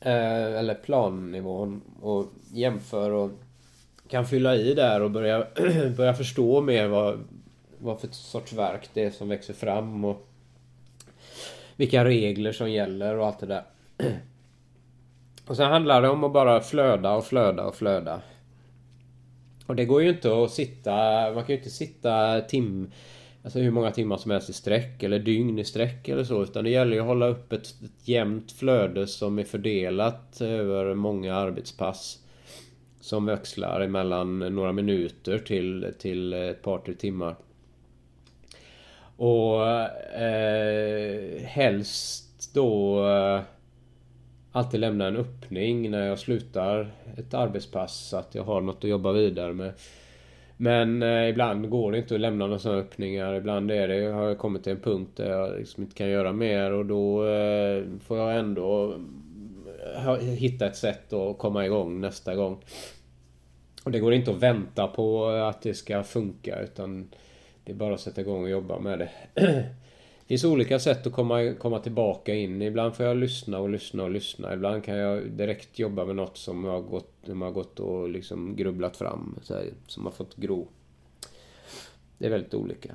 eh, 0.00 0.58
eller 0.58 0.74
plannivån 0.74 1.82
och 2.02 2.26
jämför 2.52 3.10
och 3.10 3.30
kan 4.08 4.26
fylla 4.26 4.56
i 4.56 4.74
där 4.74 5.02
och 5.02 5.10
börja, 5.10 5.46
börja 5.96 6.14
förstå 6.14 6.60
mer 6.60 6.88
vad, 6.88 7.24
vad 7.78 8.00
för 8.00 8.08
sorts 8.08 8.52
verk 8.52 8.90
det 8.94 9.04
är 9.04 9.10
som 9.10 9.28
växer 9.28 9.54
fram 9.54 10.04
och 10.04 10.28
vilka 11.76 12.04
regler 12.04 12.52
som 12.52 12.70
gäller 12.70 13.16
och 13.16 13.26
allt 13.26 13.38
det 13.38 13.46
där. 13.46 13.64
Och 15.46 15.56
sen 15.56 15.70
handlar 15.70 16.02
det 16.02 16.08
om 16.08 16.24
att 16.24 16.32
bara 16.32 16.60
flöda 16.60 17.12
och 17.12 17.24
flöda 17.24 17.64
och 17.64 17.74
flöda. 17.74 18.20
Och 19.70 19.76
det 19.76 19.84
går 19.84 20.02
ju 20.02 20.08
inte 20.08 20.42
att 20.42 20.50
sitta... 20.50 20.92
Man 21.34 21.44
kan 21.44 21.48
ju 21.48 21.56
inte 21.56 21.70
sitta 21.70 22.40
tim... 22.40 22.90
Alltså 23.42 23.58
hur 23.58 23.70
många 23.70 23.90
timmar 23.90 24.16
som 24.16 24.30
helst 24.30 24.50
i 24.50 24.52
sträck 24.52 25.02
eller 25.02 25.18
dygn 25.18 25.58
i 25.58 25.64
sträck 25.64 26.08
eller 26.08 26.24
så. 26.24 26.42
Utan 26.42 26.64
det 26.64 26.70
gäller 26.70 26.92
ju 26.92 27.00
att 27.00 27.06
hålla 27.06 27.26
upp 27.26 27.52
ett, 27.52 27.66
ett 27.66 28.08
jämnt 28.08 28.52
flöde 28.52 29.06
som 29.06 29.38
är 29.38 29.44
fördelat 29.44 30.40
över 30.40 30.94
många 30.94 31.34
arbetspass. 31.34 32.18
Som 33.00 33.26
växlar 33.26 33.80
emellan 33.80 34.38
några 34.38 34.72
minuter 34.72 35.38
till, 35.38 35.92
till 35.98 36.32
ett 36.32 36.62
par, 36.62 36.78
tre 36.78 36.94
timmar. 36.94 37.36
Och 39.16 39.70
eh, 40.20 41.42
helst 41.42 42.54
då 42.54 43.06
eh, 43.08 43.40
alltid 44.52 44.80
lämna 44.80 45.06
en 45.06 45.16
öppning 45.16 45.90
när 45.90 46.06
jag 46.06 46.18
slutar 46.18 46.90
ett 47.16 47.34
arbetspass 47.34 48.08
så 48.08 48.16
att 48.16 48.34
jag 48.34 48.44
har 48.44 48.60
något 48.60 48.84
att 48.84 48.90
jobba 48.90 49.12
vidare 49.12 49.52
med. 49.52 49.72
Men 50.56 51.02
eh, 51.02 51.28
ibland 51.28 51.70
går 51.70 51.92
det 51.92 51.98
inte 51.98 52.14
att 52.14 52.20
lämna 52.20 52.46
några 52.46 52.58
sådana 52.58 52.80
öppningar. 52.80 53.34
Ibland 53.34 53.70
är 53.70 53.88
det, 53.88 54.12
har 54.12 54.28
jag 54.28 54.38
kommit 54.38 54.62
till 54.62 54.72
en 54.72 54.80
punkt 54.80 55.10
där 55.16 55.30
jag 55.30 55.58
liksom 55.58 55.82
inte 55.82 55.94
kan 55.94 56.08
göra 56.08 56.32
mer 56.32 56.72
och 56.72 56.86
då 56.86 57.26
eh, 57.26 57.84
får 58.00 58.18
jag 58.18 58.38
ändå 58.38 58.94
eh, 59.96 60.14
hitta 60.16 60.66
ett 60.66 60.76
sätt 60.76 61.12
att 61.12 61.38
komma 61.38 61.66
igång 61.66 62.00
nästa 62.00 62.34
gång. 62.34 62.64
Och 63.84 63.90
det 63.90 63.98
går 63.98 64.12
inte 64.12 64.30
att 64.30 64.42
vänta 64.42 64.86
på 64.86 65.26
att 65.26 65.62
det 65.62 65.74
ska 65.74 66.02
funka 66.02 66.60
utan 66.60 67.10
det 67.64 67.72
är 67.72 67.76
bara 67.76 67.94
att 67.94 68.00
sätta 68.00 68.20
igång 68.20 68.42
och 68.42 68.50
jobba 68.50 68.78
med 68.78 68.98
det. 68.98 69.10
Det 70.30 70.32
finns 70.32 70.44
olika 70.44 70.78
sätt 70.78 71.06
att 71.06 71.12
komma, 71.12 71.54
komma 71.58 71.78
tillbaka 71.78 72.34
in. 72.34 72.62
Ibland 72.62 72.94
får 72.94 73.06
jag 73.06 73.16
lyssna 73.16 73.58
och 73.58 73.68
lyssna 73.68 74.02
och 74.02 74.10
lyssna. 74.10 74.54
Ibland 74.54 74.84
kan 74.84 74.96
jag 74.96 75.30
direkt 75.30 75.78
jobba 75.78 76.04
med 76.04 76.16
något 76.16 76.36
som 76.36 76.64
har 76.64 76.80
gått, 76.80 77.14
som 77.26 77.42
har 77.42 77.50
gått 77.50 77.80
och 77.80 78.08
liksom 78.08 78.56
grubblat 78.56 78.96
fram. 78.96 79.38
Här, 79.48 79.70
som 79.86 80.04
har 80.04 80.12
fått 80.12 80.36
gro. 80.36 80.68
Det 82.18 82.26
är 82.26 82.30
väldigt 82.30 82.54
olika. 82.54 82.88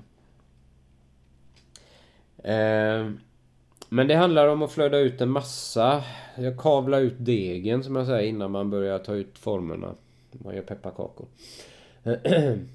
Eh, 2.37 3.11
men 3.89 4.07
det 4.07 4.15
handlar 4.15 4.47
om 4.47 4.61
att 4.61 4.71
flöda 4.71 4.97
ut 4.97 5.21
en 5.21 5.29
massa. 5.29 6.03
Jag 6.37 6.57
kavlar 6.57 7.01
ut 7.01 7.15
degen 7.17 7.83
som 7.83 7.95
jag 7.95 8.05
säger 8.05 8.29
innan 8.29 8.51
man 8.51 8.69
börjar 8.69 8.99
ta 8.99 9.13
ut 9.13 9.37
formerna. 9.37 9.95
Man 10.31 10.55
gör 10.55 10.63
pepparkakor. 10.63 11.27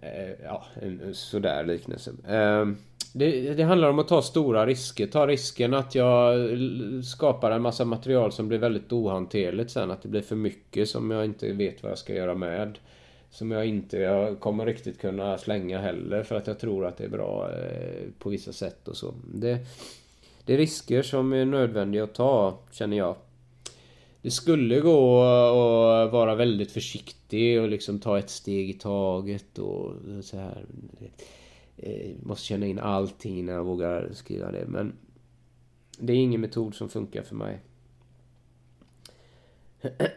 Eh, 0.00 0.30
ja, 0.44 0.64
en 0.82 1.14
sådär 1.14 1.64
liknelse. 1.64 2.12
Eh, 2.28 2.66
det, 3.18 3.54
det, 3.54 3.62
handlar 3.62 3.90
om 3.90 3.98
att 3.98 4.08
ta 4.08 4.22
stora 4.22 4.66
risker. 4.66 5.06
Ta 5.06 5.26
risken 5.26 5.74
att 5.74 5.94
jag 5.94 6.48
skapar 7.04 7.50
en 7.50 7.62
massa 7.62 7.84
material 7.84 8.32
som 8.32 8.48
blir 8.48 8.58
väldigt 8.58 8.92
ohanterligt 8.92 9.70
sen. 9.70 9.90
Att 9.90 10.02
det 10.02 10.08
blir 10.08 10.22
för 10.22 10.36
mycket 10.36 10.88
som 10.88 11.10
jag 11.10 11.24
inte 11.24 11.52
vet 11.52 11.82
vad 11.82 11.90
jag 11.92 11.98
ska 11.98 12.14
göra 12.14 12.34
med. 12.34 12.78
Som 13.30 13.50
jag 13.50 13.66
inte 13.66 13.96
jag 13.96 14.40
kommer 14.40 14.66
riktigt 14.66 15.00
kunna 15.00 15.38
slänga 15.38 15.78
heller 15.78 16.22
för 16.22 16.34
att 16.34 16.46
jag 16.46 16.58
tror 16.58 16.86
att 16.86 16.96
det 16.96 17.04
är 17.04 17.08
bra 17.08 17.50
eh, 17.52 18.08
på 18.18 18.28
vissa 18.28 18.52
sätt 18.52 18.88
och 18.88 18.96
så. 18.96 19.14
Det, 19.34 19.58
det 20.44 20.54
är 20.54 20.58
risker 20.58 21.02
som 21.02 21.32
är 21.32 21.44
nödvändiga 21.44 22.04
att 22.04 22.14
ta, 22.14 22.58
känner 22.72 22.96
jag. 22.96 23.16
Det 24.22 24.30
skulle 24.30 24.80
gå 24.80 25.22
att 25.22 26.12
vara 26.12 26.34
väldigt 26.34 26.72
försiktig 26.72 27.60
och 27.60 27.68
liksom 27.68 28.00
ta 28.00 28.18
ett 28.18 28.30
steg 28.30 28.70
i 28.70 28.72
taget 28.72 29.58
och 29.58 29.92
så 30.22 30.36
här 30.36 30.64
Eh, 31.86 32.14
måste 32.22 32.44
känna 32.44 32.66
in 32.66 32.78
allting 32.78 33.38
innan 33.38 33.54
jag 33.54 33.64
vågar 33.64 34.12
skriva 34.12 34.50
det. 34.50 34.64
Men 34.66 34.96
det 35.98 36.12
är 36.12 36.16
ingen 36.16 36.40
metod 36.40 36.74
som 36.74 36.88
funkar 36.88 37.22
för 37.22 37.34
mig. 37.34 37.60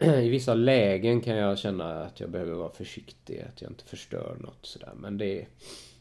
I 0.00 0.28
vissa 0.28 0.54
lägen 0.54 1.20
kan 1.20 1.36
jag 1.36 1.58
känna 1.58 2.04
att 2.04 2.20
jag 2.20 2.30
behöver 2.30 2.52
vara 2.52 2.72
försiktig, 2.72 3.40
att 3.40 3.62
jag 3.62 3.70
inte 3.70 3.84
förstör 3.84 4.36
något 4.40 4.66
sådär. 4.66 4.92
Men 4.96 5.18
det 5.18 5.40
är 5.40 5.48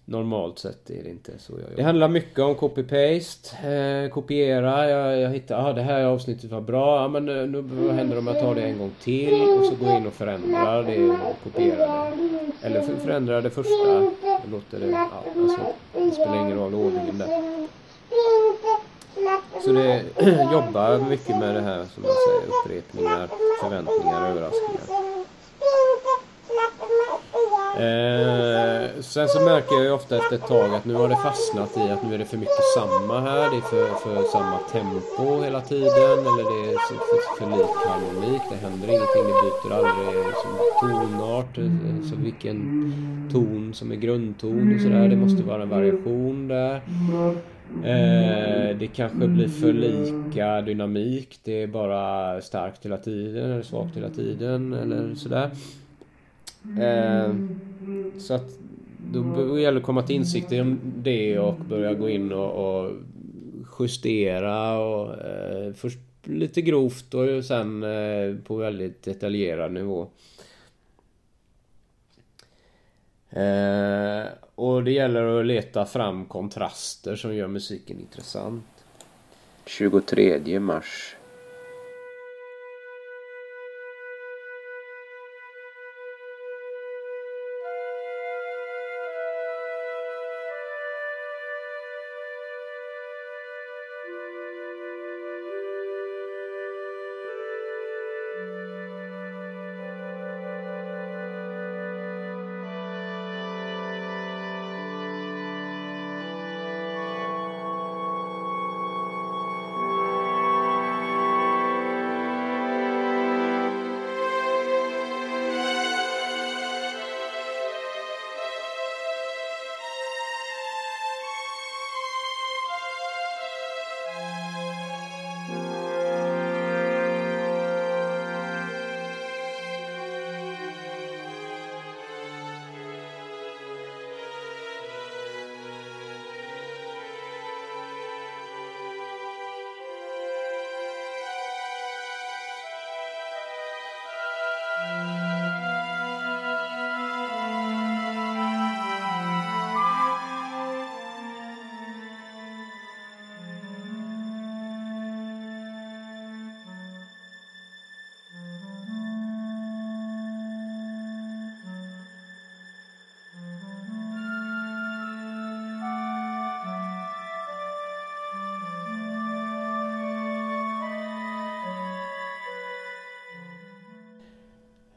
normalt 0.10 0.60
sett 0.60 0.90
är 0.90 1.04
det 1.04 1.10
inte 1.10 1.32
så 1.40 1.54
jag 1.54 1.62
jobbar. 1.62 1.76
Det 1.76 1.84
handlar 1.84 2.08
mycket 2.08 2.40
om 2.40 2.56
copy-paste, 2.56 4.04
eh, 4.04 4.10
kopiera. 4.10 4.90
Jag, 4.90 5.20
jag 5.20 5.30
hittar, 5.30 5.70
ah, 5.70 5.74
det 5.74 5.82
här 5.82 6.04
avsnittet 6.04 6.52
var 6.52 6.62
bra, 6.62 7.02
ja, 7.02 7.08
men 7.08 7.26
nu, 7.26 7.48
nu, 7.48 7.62
vad 7.62 7.96
händer 7.96 8.18
om 8.18 8.28
jag 8.28 8.40
tar 8.40 8.56
det 8.56 8.62
en 8.62 8.78
gång 8.78 8.92
till 9.02 9.42
och 9.42 9.66
så 9.66 9.76
går 9.76 9.88
jag 9.88 9.98
in 9.98 10.08
och 10.08 10.14
förändrar 10.14 10.84
det 10.84 11.10
och 11.10 11.44
kopierar 11.44 12.12
det. 12.12 12.68
Eller 12.68 12.82
förändrar 12.82 13.42
det 13.42 13.50
första 13.50 14.12
låter 14.52 14.80
det, 14.80 14.90
ja, 14.90 15.10
alltså, 15.38 15.60
det 15.94 16.12
spelar 16.12 16.36
ingen 16.36 16.58
roll 16.58 16.74
ordningen 16.74 17.18
där. 17.18 17.28
Så 19.66 19.72
det 19.72 20.04
jobbar 20.52 21.10
mycket 21.10 21.40
med 21.40 21.56
det 21.56 21.62
här 21.62 21.86
som 21.86 22.04
jag 22.04 22.16
säger, 22.28 22.54
upprepningar, 22.54 23.30
förväntningar, 23.62 24.30
överraskningar. 24.30 25.00
Eh, 27.80 28.59
sen 29.02 29.28
så 29.28 29.40
märker 29.40 29.76
jag 29.76 29.84
ju 29.84 29.92
ofta 29.92 30.18
efter 30.18 30.36
ett 30.36 30.48
tag 30.48 30.76
att 30.76 30.86
nu 30.86 30.94
har 30.94 31.10
det 31.10 31.16
fastnat 31.16 31.78
i 31.78 31.82
att 31.92 32.04
nu 32.04 32.14
är 32.14 32.18
det 32.18 32.26
för 32.26 32.38
mycket 32.38 32.64
samma 32.76 33.20
här. 33.20 33.52
Det 33.52 33.58
är 33.58 33.62
för, 33.62 33.88
för 33.88 34.24
samma 34.24 34.58
tempo 34.58 35.44
hela 35.44 35.62
tiden. 35.62 36.20
Eller 36.30 36.44
det 36.52 36.72
är 36.72 36.78
för, 36.88 36.96
för, 36.96 37.20
för 37.38 37.58
lik 37.58 37.76
harmonik. 37.88 38.42
Det 38.50 38.56
händer 38.56 38.88
ingenting. 38.88 39.24
Det 39.28 39.42
byter 39.44 39.74
aldrig 39.76 40.26
liksom, 40.26 40.52
tonart. 40.82 41.58
Eh, 41.58 42.10
så 42.10 42.16
vilken 42.16 42.60
ton 43.32 43.74
som 43.74 43.92
är 43.92 43.96
grundton 43.96 44.76
och 44.76 44.82
sådär. 44.82 45.10
Det 45.10 45.16
måste 45.16 45.44
vara 45.44 45.64
en 45.64 45.70
variation 45.70 46.48
där. 46.48 46.76
Eh, 47.84 48.78
det 48.78 48.88
kanske 48.96 49.28
blir 49.28 49.48
för 49.48 49.74
lika 49.74 50.62
dynamik. 50.62 51.40
Det 51.44 51.64
är 51.64 51.68
bara 51.68 52.42
starkt 52.42 52.86
hela 52.86 52.98
tiden 52.98 53.52
eller 53.52 53.62
svagt 53.62 53.98
hela 53.98 54.10
tiden 54.10 54.74
eller 54.74 55.16
sådär. 55.16 55.52
Eh, 56.80 57.34
så 58.18 58.34
att 58.34 58.50
då 59.14 59.60
gäller 59.60 59.72
det 59.72 59.78
att 59.78 59.84
komma 59.84 60.04
till 60.04 60.16
insikt 60.16 60.52
om 60.52 60.80
det 60.96 61.40
och 61.40 61.56
börja 61.56 61.94
gå 61.94 62.10
in 62.10 62.32
och, 62.32 62.84
och 62.84 62.92
justera 63.80 64.78
och 64.78 65.26
eh, 65.26 65.74
först 65.74 66.00
lite 66.24 66.62
grovt 66.62 67.14
och 67.14 67.46
sen 67.46 67.84
eh, 67.84 68.36
på 68.44 68.56
väldigt 68.56 69.04
detaljerad 69.04 69.72
nivå. 69.72 70.08
Eh, 73.30 74.24
och 74.56 74.84
det 74.84 74.92
gäller 74.92 75.40
att 75.40 75.46
leta 75.46 75.86
fram 75.86 76.26
kontraster 76.26 77.16
som 77.16 77.36
gör 77.36 77.48
musiken 77.48 78.00
intressant. 78.00 78.66
23 79.66 80.60
mars 80.60 81.16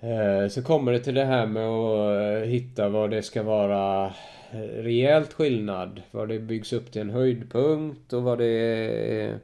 Eh, 0.03 0.49
så 0.49 0.63
kommer 0.63 0.93
det 0.93 0.99
till 0.99 1.15
det 1.15 1.25
här 1.25 1.47
med 1.47 1.67
att 1.67 2.43
eh, 2.43 2.49
hitta 2.49 2.89
vad 2.89 3.11
det 3.11 3.23
ska 3.23 3.43
vara 3.43 4.07
eh, 4.51 4.59
rejält 4.59 5.33
skillnad. 5.33 6.03
Vad 6.11 6.29
det 6.29 6.39
byggs 6.39 6.73
upp 6.73 6.93
till 6.93 7.01
en 7.01 7.11
höjdpunkt 7.11 8.13
och 8.13 8.23
vad 8.23 8.39
det 8.39 8.47
är, 8.47 9.39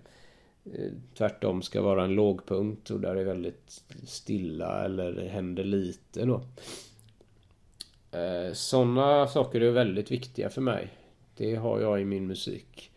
tvärtom 1.14 1.62
ska 1.62 1.82
vara 1.82 2.04
en 2.04 2.14
lågpunkt 2.14 2.90
och 2.90 3.00
där 3.00 3.14
det 3.14 3.20
är 3.20 3.24
väldigt 3.24 3.82
stilla 4.06 4.84
eller 4.84 5.28
händer 5.28 5.64
lite 5.64 6.24
då. 6.24 6.42
Sådana 8.52 9.26
saker 9.26 9.60
är 9.60 9.70
väldigt 9.70 10.10
viktiga 10.10 10.50
för 10.50 10.60
mig. 10.60 10.88
Det 11.36 11.54
har 11.54 11.80
jag 11.80 12.00
i 12.00 12.04
min 12.04 12.26
musik. 12.26 12.90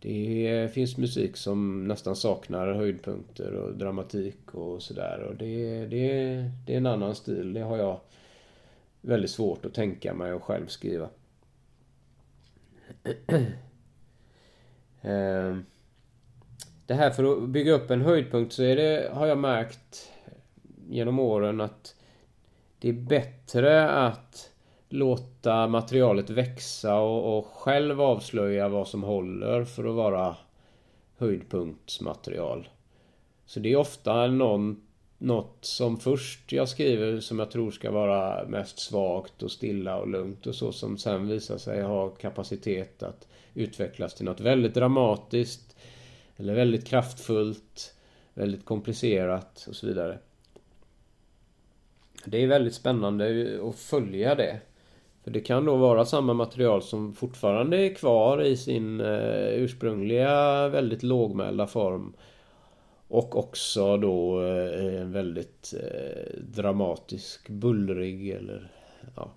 Det 0.00 0.70
finns 0.74 0.96
musik 0.96 1.36
som 1.36 1.88
nästan 1.88 2.16
saknar 2.16 2.74
höjdpunkter 2.74 3.52
och 3.52 3.76
dramatik 3.76 4.54
och 4.54 4.82
sådär. 4.82 5.20
Och 5.28 5.36
det, 5.36 5.86
det, 5.86 6.50
det 6.66 6.72
är 6.72 6.76
en 6.76 6.86
annan 6.86 7.14
stil. 7.14 7.52
Det 7.52 7.60
har 7.60 7.76
jag 7.76 8.00
väldigt 9.00 9.30
svårt 9.30 9.64
att 9.64 9.74
tänka 9.74 10.14
mig 10.14 10.32
och 10.32 10.44
själv 10.44 10.66
skriva. 10.66 11.08
Ehm, 15.02 15.64
det 16.86 16.94
här 16.94 17.10
för 17.10 17.24
att 17.24 17.48
bygga 17.48 17.72
upp 17.72 17.90
en 17.90 18.00
höjdpunkt 18.00 18.52
så 18.52 18.62
är 18.62 18.76
det, 18.76 19.10
har 19.12 19.26
jag 19.26 19.38
märkt 19.38 20.12
genom 20.88 21.18
åren 21.18 21.60
att 21.60 21.94
det 22.78 22.88
är 22.88 22.92
bättre 22.92 23.90
att 23.90 24.52
låta 24.88 25.66
materialet 25.66 26.30
växa 26.30 27.00
och, 27.00 27.38
och 27.38 27.46
själv 27.46 28.00
avslöja 28.00 28.68
vad 28.68 28.88
som 28.88 29.02
håller 29.02 29.64
för 29.64 29.84
att 29.84 29.94
vara 29.94 30.36
höjdpunktsmaterial. 31.18 32.68
Så 33.46 33.60
det 33.60 33.72
är 33.72 33.76
ofta 33.76 34.26
någon, 34.26 34.82
något 35.18 35.58
som 35.60 35.96
först 35.96 36.52
jag 36.52 36.68
skriver 36.68 37.20
som 37.20 37.38
jag 37.38 37.50
tror 37.50 37.70
ska 37.70 37.90
vara 37.90 38.48
mest 38.48 38.78
svagt 38.78 39.42
och 39.42 39.50
stilla 39.50 39.96
och 39.96 40.08
lugnt 40.08 40.46
och 40.46 40.54
så 40.54 40.72
som 40.72 40.98
sen 40.98 41.28
visar 41.28 41.58
sig 41.58 41.82
ha 41.82 42.08
kapacitet 42.08 43.02
att 43.02 43.28
utvecklas 43.54 44.14
till 44.14 44.24
något 44.24 44.40
väldigt 44.40 44.74
dramatiskt 44.74 45.76
eller 46.36 46.54
väldigt 46.54 46.86
kraftfullt, 46.86 47.94
väldigt 48.34 48.64
komplicerat 48.64 49.66
och 49.68 49.76
så 49.76 49.86
vidare. 49.86 50.18
Det 52.24 52.42
är 52.42 52.46
väldigt 52.46 52.74
spännande 52.74 53.58
att 53.68 53.76
följa 53.76 54.34
det. 54.34 54.60
För 55.28 55.32
det 55.32 55.40
kan 55.40 55.64
då 55.64 55.76
vara 55.76 56.04
samma 56.04 56.34
material 56.34 56.82
som 56.82 57.12
fortfarande 57.12 57.76
är 57.76 57.94
kvar 57.94 58.42
i 58.42 58.56
sin 58.56 59.00
eh, 59.00 59.48
ursprungliga 59.48 60.68
väldigt 60.68 61.02
lågmälda 61.02 61.66
form. 61.66 62.12
Och 63.08 63.36
också 63.36 63.96
då 63.96 64.42
eh, 64.42 65.00
en 65.00 65.12
väldigt 65.12 65.74
eh, 65.82 66.40
dramatisk, 66.40 67.48
bullrig 67.48 68.30
eller 68.30 68.70
ja, 69.16 69.30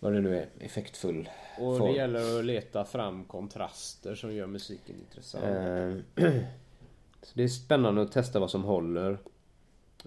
vad 0.00 0.12
det 0.12 0.20
nu 0.20 0.36
är, 0.36 0.48
effektfull 0.60 1.28
Och 1.58 1.78
form. 1.78 1.92
det 1.92 1.98
gäller 1.98 2.38
att 2.38 2.44
leta 2.44 2.84
fram 2.84 3.24
kontraster 3.24 4.14
som 4.14 4.34
gör 4.34 4.46
musiken 4.46 4.96
intressant. 4.96 5.44
Så 7.22 7.32
det 7.34 7.42
är 7.42 7.48
spännande 7.48 8.02
att 8.02 8.12
testa 8.12 8.40
vad 8.40 8.50
som 8.50 8.64
håller. 8.64 9.18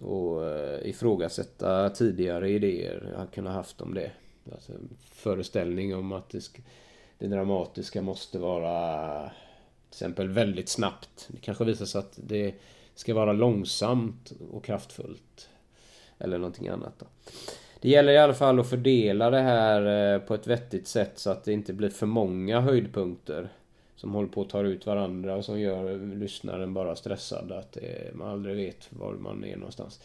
Och 0.01 0.41
ifrågasätta 0.81 1.89
tidigare 1.89 2.49
idéer 2.49 3.13
jag 3.17 3.31
kunnat 3.31 3.53
haft 3.53 3.81
om 3.81 3.93
det. 3.93 4.11
Alltså 4.51 4.71
en 4.71 4.97
föreställning 5.11 5.95
om 5.95 6.11
att 6.11 6.29
det, 6.29 6.41
ska, 6.41 6.61
det 7.17 7.27
dramatiska 7.27 8.01
måste 8.01 8.39
vara 8.39 9.21
till 9.89 9.95
exempel 9.95 10.29
väldigt 10.29 10.69
snabbt. 10.69 11.27
Det 11.27 11.39
kanske 11.41 11.63
visar 11.63 11.85
sig 11.85 11.99
att 11.99 12.19
det 12.23 12.55
ska 12.95 13.13
vara 13.13 13.33
långsamt 13.33 14.33
och 14.51 14.65
kraftfullt. 14.65 15.49
Eller 16.19 16.37
någonting 16.37 16.67
annat 16.67 16.99
då. 16.99 17.05
Det 17.81 17.89
gäller 17.89 18.13
i 18.13 18.17
alla 18.17 18.33
fall 18.33 18.59
att 18.59 18.69
fördela 18.69 19.29
det 19.29 19.41
här 19.41 20.13
eh, 20.13 20.19
på 20.19 20.33
ett 20.33 20.47
vettigt 20.47 20.87
sätt 20.87 21.19
så 21.19 21.29
att 21.29 21.43
det 21.43 21.53
inte 21.53 21.73
blir 21.73 21.89
för 21.89 22.05
många 22.05 22.61
höjdpunkter. 22.61 23.49
Som 23.95 24.13
håller 24.13 24.29
på 24.29 24.41
att 24.41 24.49
ta 24.49 24.61
ut 24.61 24.85
varandra 24.85 25.35
och 25.35 25.45
som 25.45 25.59
gör 25.59 26.15
lyssnaren 26.15 26.73
bara 26.73 26.95
stressad. 26.95 27.51
Att 27.51 27.77
eh, 27.77 28.13
man 28.13 28.27
aldrig 28.27 28.55
vet 28.55 28.87
var 28.89 29.13
man 29.13 29.43
är 29.43 29.55
någonstans. 29.55 29.99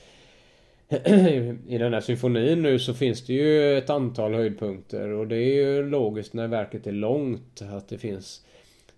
I 1.69 1.79
den 1.79 1.95
här 1.95 2.01
symfonin 2.01 2.63
nu 2.63 2.79
så 2.79 2.95
finns 2.95 3.27
det 3.27 3.33
ju 3.33 3.79
ett 3.79 3.91
antal 3.91 4.35
höjdpunkter 4.35 5.09
och 5.09 5.29
det 5.29 5.37
är 5.37 5.55
ju 5.55 5.91
logiskt 5.91 6.33
när 6.33 6.49
verket 6.49 6.87
är 6.87 6.93
långt 6.93 7.63
att 7.63 7.89
det 7.89 7.99
finns. 7.99 8.45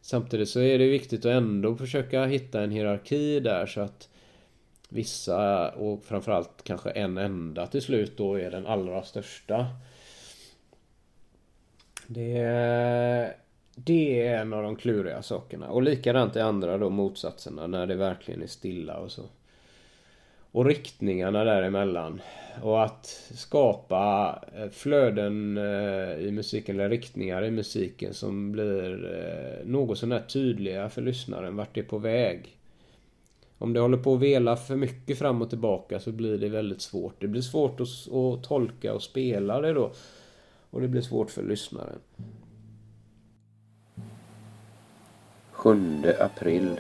Samtidigt 0.01 0.49
så 0.49 0.61
är 0.61 0.79
det 0.79 0.89
viktigt 0.89 1.21
att 1.21 1.33
ändå 1.33 1.77
försöka 1.77 2.25
hitta 2.25 2.63
en 2.63 2.71
hierarki 2.71 3.41
där 3.41 3.67
så 3.67 3.81
att 3.81 4.09
Vissa 4.93 5.71
och 5.71 6.05
framförallt 6.05 6.65
kanske 6.65 6.91
en 6.91 7.19
enda 7.19 7.67
till 7.67 7.83
slut 7.83 8.17
då 8.17 8.35
är 8.35 8.51
den 8.51 8.67
allra 8.67 9.03
största. 9.03 9.67
Det 12.07 12.39
är, 12.39 13.37
det 13.75 14.27
är 14.27 14.41
en 14.41 14.53
av 14.53 14.63
de 14.63 14.77
kluriga 14.77 15.23
sakerna. 15.23 15.69
Och 15.69 15.83
likadant 15.83 16.37
i 16.37 16.41
andra 16.41 16.79
då 16.79 16.91
motsatserna 16.91 17.67
när 17.67 17.87
det 17.87 17.95
verkligen 17.95 18.43
är 18.43 18.47
stilla 18.47 18.97
och 18.97 19.11
så 19.11 19.23
och 20.53 20.65
riktningarna 20.65 21.45
däremellan. 21.45 22.21
Och 22.63 22.85
att 22.85 23.07
skapa 23.35 24.35
eh, 24.57 24.69
flöden 24.71 25.57
eh, 25.57 26.27
i 26.27 26.31
musiken, 26.33 26.77
eller 26.77 26.89
riktningar 26.89 27.45
i 27.45 27.51
musiken 27.51 28.15
som 28.15 28.53
blir 28.53 29.15
eh, 29.15 29.67
något 29.67 29.99
sånär 29.99 30.21
tydliga 30.21 30.89
för 30.89 31.03
lyssnaren 31.03 31.57
vart 31.57 31.75
det 31.75 31.81
är 31.81 31.85
på 31.85 31.99
väg. 31.99 32.57
Om 33.59 33.73
det 33.73 33.81
håller 33.81 33.97
på 33.97 34.15
att 34.15 34.21
vela 34.21 34.57
för 34.57 34.77
mycket 34.77 35.19
fram 35.19 35.43
och 35.43 35.51
tillbaka 35.51 36.01
så 36.01 36.13
blir 36.13 36.39
det 36.39 36.49
väldigt 36.49 36.81
svårt. 36.83 37.15
Det 37.21 37.29
blir 37.29 37.43
svårt 37.43 37.81
att, 37.81 38.13
att 38.13 38.45
tolka 38.45 38.95
och 38.95 39.03
spela 39.03 39.61
det 39.61 39.73
då. 39.73 39.93
Och 40.71 40.81
det 40.81 40.89
blir 40.89 41.03
svårt 41.03 41.31
för 41.31 41.43
lyssnaren. 41.43 41.99
7 45.53 46.03
april 46.21 46.71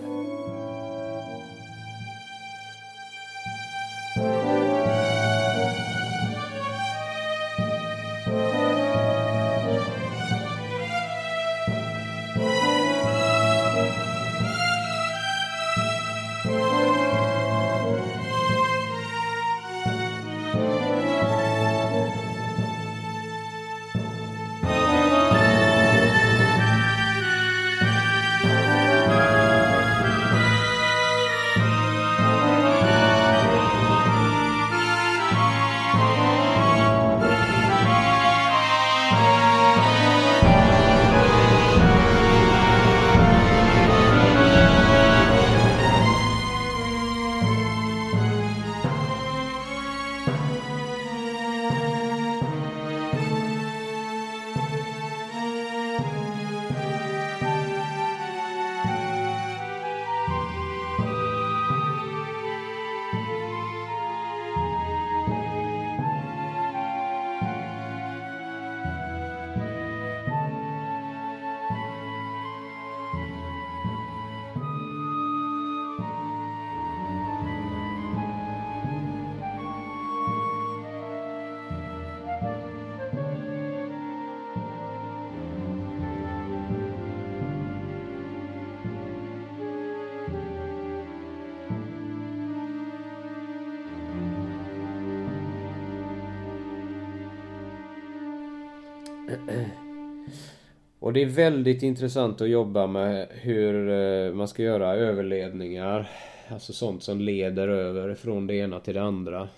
Och 101.10 101.14
det 101.14 101.22
är 101.22 101.26
väldigt 101.26 101.82
intressant 101.82 102.40
att 102.40 102.48
jobba 102.48 102.86
med 102.86 103.28
hur 103.30 103.88
eh, 103.88 104.32
man 104.32 104.48
ska 104.48 104.62
göra 104.62 104.94
överledningar. 104.94 106.10
Alltså 106.48 106.72
sånt 106.72 107.02
som 107.02 107.20
leder 107.20 107.68
över 107.68 108.14
från 108.14 108.46
det 108.46 108.54
ena 108.54 108.80
till 108.80 108.94
det 108.94 109.02
andra. 109.02 109.48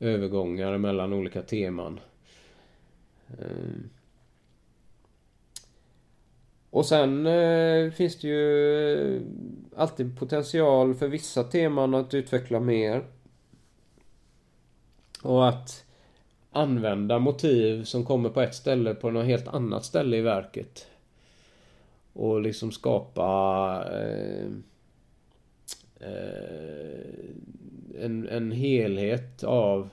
Övergångar 0.00 0.78
mellan 0.78 1.12
olika 1.12 1.42
teman. 1.42 2.00
Eh. 3.28 3.80
Och 6.70 6.86
sen 6.86 7.26
eh, 7.26 7.90
finns 7.90 8.20
det 8.20 8.28
ju 8.28 9.16
eh, 9.16 9.22
alltid 9.76 10.18
potential 10.18 10.94
för 10.94 11.08
vissa 11.08 11.44
teman 11.44 11.94
att 11.94 12.14
utveckla 12.14 12.60
mer. 12.60 13.04
Och 15.22 15.48
att 15.48 15.84
använda 16.50 17.18
motiv 17.18 17.84
som 17.84 18.04
kommer 18.04 18.30
på 18.30 18.40
ett 18.40 18.54
ställe 18.54 18.94
på 18.94 19.10
något 19.10 19.26
helt 19.26 19.48
annat 19.48 19.84
ställe 19.84 20.16
i 20.16 20.20
verket. 20.20 20.86
Och 22.12 22.40
liksom 22.40 22.72
skapa 22.72 23.84
eh, 23.92 24.46
eh 26.00 27.30
en, 28.00 28.28
en 28.28 28.52
helhet 28.52 29.44
av 29.44 29.90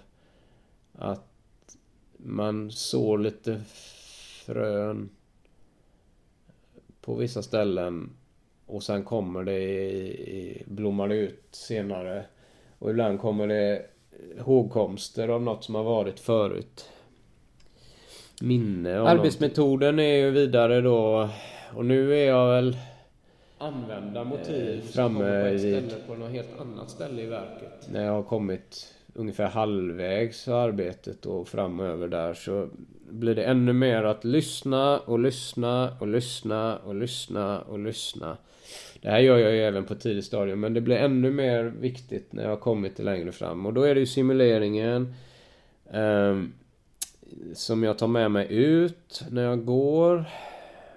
att 0.93 1.77
man 2.17 2.71
sår 2.71 3.17
lite 3.17 3.61
frön 4.45 5.09
på 7.01 7.15
vissa 7.15 7.41
ställen 7.41 8.09
och 8.65 8.83
sen 8.83 9.03
kommer 9.03 9.43
det, 9.43 10.63
blommar 10.65 11.07
det 11.07 11.15
ut 11.15 11.47
senare. 11.51 12.25
Och 12.79 12.89
ibland 12.89 13.19
kommer 13.19 13.47
det 13.47 13.85
hågkomster 14.39 15.27
av 15.27 15.41
något 15.41 15.63
som 15.63 15.75
har 15.75 15.83
varit 15.83 16.19
förut. 16.19 16.89
Minne 18.41 18.99
av 18.99 19.07
Arbetsmetoden 19.07 19.95
någonting. 19.95 20.05
är 20.05 20.17
ju 20.17 20.31
vidare 20.31 20.81
då 20.81 21.29
och 21.75 21.85
nu 21.85 22.13
är 22.13 22.27
jag 22.27 22.47
väl 22.47 22.77
använda 23.57 24.23
motiv 24.23 24.81
framme 24.81 25.19
på 25.19 25.47
ett 25.47 25.59
ställe 25.59 25.93
på 26.07 26.15
något 26.15 26.31
helt 26.31 26.61
annat 26.61 26.89
ställe 26.89 27.21
i 27.21 27.25
verket. 27.25 27.89
När 27.91 28.05
jag 28.05 28.11
har 28.11 28.23
kommit 28.23 28.93
ungefär 29.13 29.47
halvvägs 29.47 30.47
arbetet 30.47 31.25
och 31.25 31.47
framöver 31.47 32.07
där 32.07 32.33
så 32.33 32.69
blir 33.09 33.35
det 33.35 33.43
ännu 33.43 33.73
mer 33.73 34.03
att 34.03 34.25
lyssna 34.25 34.99
och 34.99 35.19
lyssna 35.19 35.97
och 35.99 36.07
lyssna 36.07 36.77
och 36.77 36.95
lyssna 36.95 37.61
och 37.61 37.79
lyssna. 37.79 38.37
Det 39.01 39.09
här 39.09 39.19
gör 39.19 39.37
jag 39.37 39.51
ju 39.51 39.63
även 39.63 39.85
på 39.85 39.95
tidigt 39.95 40.25
stadium 40.25 40.59
men 40.59 40.73
det 40.73 40.81
blir 40.81 40.95
ännu 40.95 41.31
mer 41.31 41.63
viktigt 41.63 42.33
när 42.33 42.43
jag 42.43 42.49
har 42.49 42.57
kommit 42.57 42.99
längre 42.99 43.31
fram 43.31 43.65
och 43.65 43.73
då 43.73 43.83
är 43.83 43.93
det 43.95 43.99
ju 43.99 44.05
simuleringen 44.05 45.13
eh, 45.91 46.41
som 47.53 47.83
jag 47.83 47.97
tar 47.97 48.07
med 48.07 48.31
mig 48.31 48.47
ut 48.49 49.23
när 49.31 49.43
jag 49.43 49.65
går. 49.65 50.25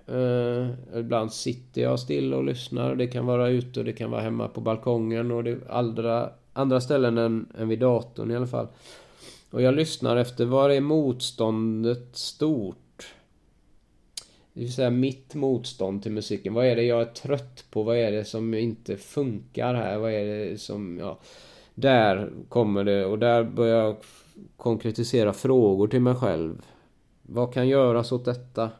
Eh, 0.06 0.68
ibland 0.98 1.32
sitter 1.32 1.82
jag 1.82 2.00
still 2.00 2.34
och 2.34 2.44
lyssnar. 2.44 2.94
Det 2.94 3.06
kan 3.06 3.26
vara 3.26 3.48
ute 3.48 3.80
och 3.80 3.86
det 3.86 3.92
kan 3.92 4.10
vara 4.10 4.20
hemma 4.20 4.48
på 4.48 4.60
balkongen 4.60 5.30
och 5.30 5.44
det 5.44 5.58
andra, 5.68 6.30
andra 6.52 6.80
ställen 6.80 7.18
än, 7.18 7.52
än 7.58 7.68
vid 7.68 7.78
datorn 7.78 8.30
i 8.30 8.36
alla 8.36 8.46
fall. 8.46 8.66
Och 9.50 9.62
jag 9.62 9.74
lyssnar 9.74 10.16
efter 10.16 10.44
var 10.44 10.70
är 10.70 10.80
motståndet 10.80 12.16
stort? 12.16 12.76
Det 14.60 14.64
vill 14.64 14.74
säga 14.74 14.90
mitt 14.90 15.34
motstånd 15.34 16.02
till 16.02 16.12
musiken. 16.12 16.54
Vad 16.54 16.66
är 16.66 16.76
det 16.76 16.82
jag 16.82 17.00
är 17.00 17.04
trött 17.04 17.64
på? 17.70 17.82
Vad 17.82 17.96
är 17.96 18.12
det 18.12 18.24
som 18.24 18.54
inte 18.54 18.96
funkar 18.96 19.74
här? 19.74 19.98
Vad 19.98 20.12
är 20.12 20.24
det 20.24 20.58
som, 20.58 20.98
ja... 20.98 21.18
Där 21.74 22.30
kommer 22.48 22.84
det 22.84 23.04
och 23.04 23.18
där 23.18 23.44
börjar 23.44 23.84
jag 23.84 23.96
konkretisera 24.56 25.32
frågor 25.32 25.88
till 25.88 26.00
mig 26.00 26.14
själv. 26.14 26.62
Vad 27.22 27.54
kan 27.54 27.68
göras 27.68 28.12
åt 28.12 28.24
detta? 28.24 28.70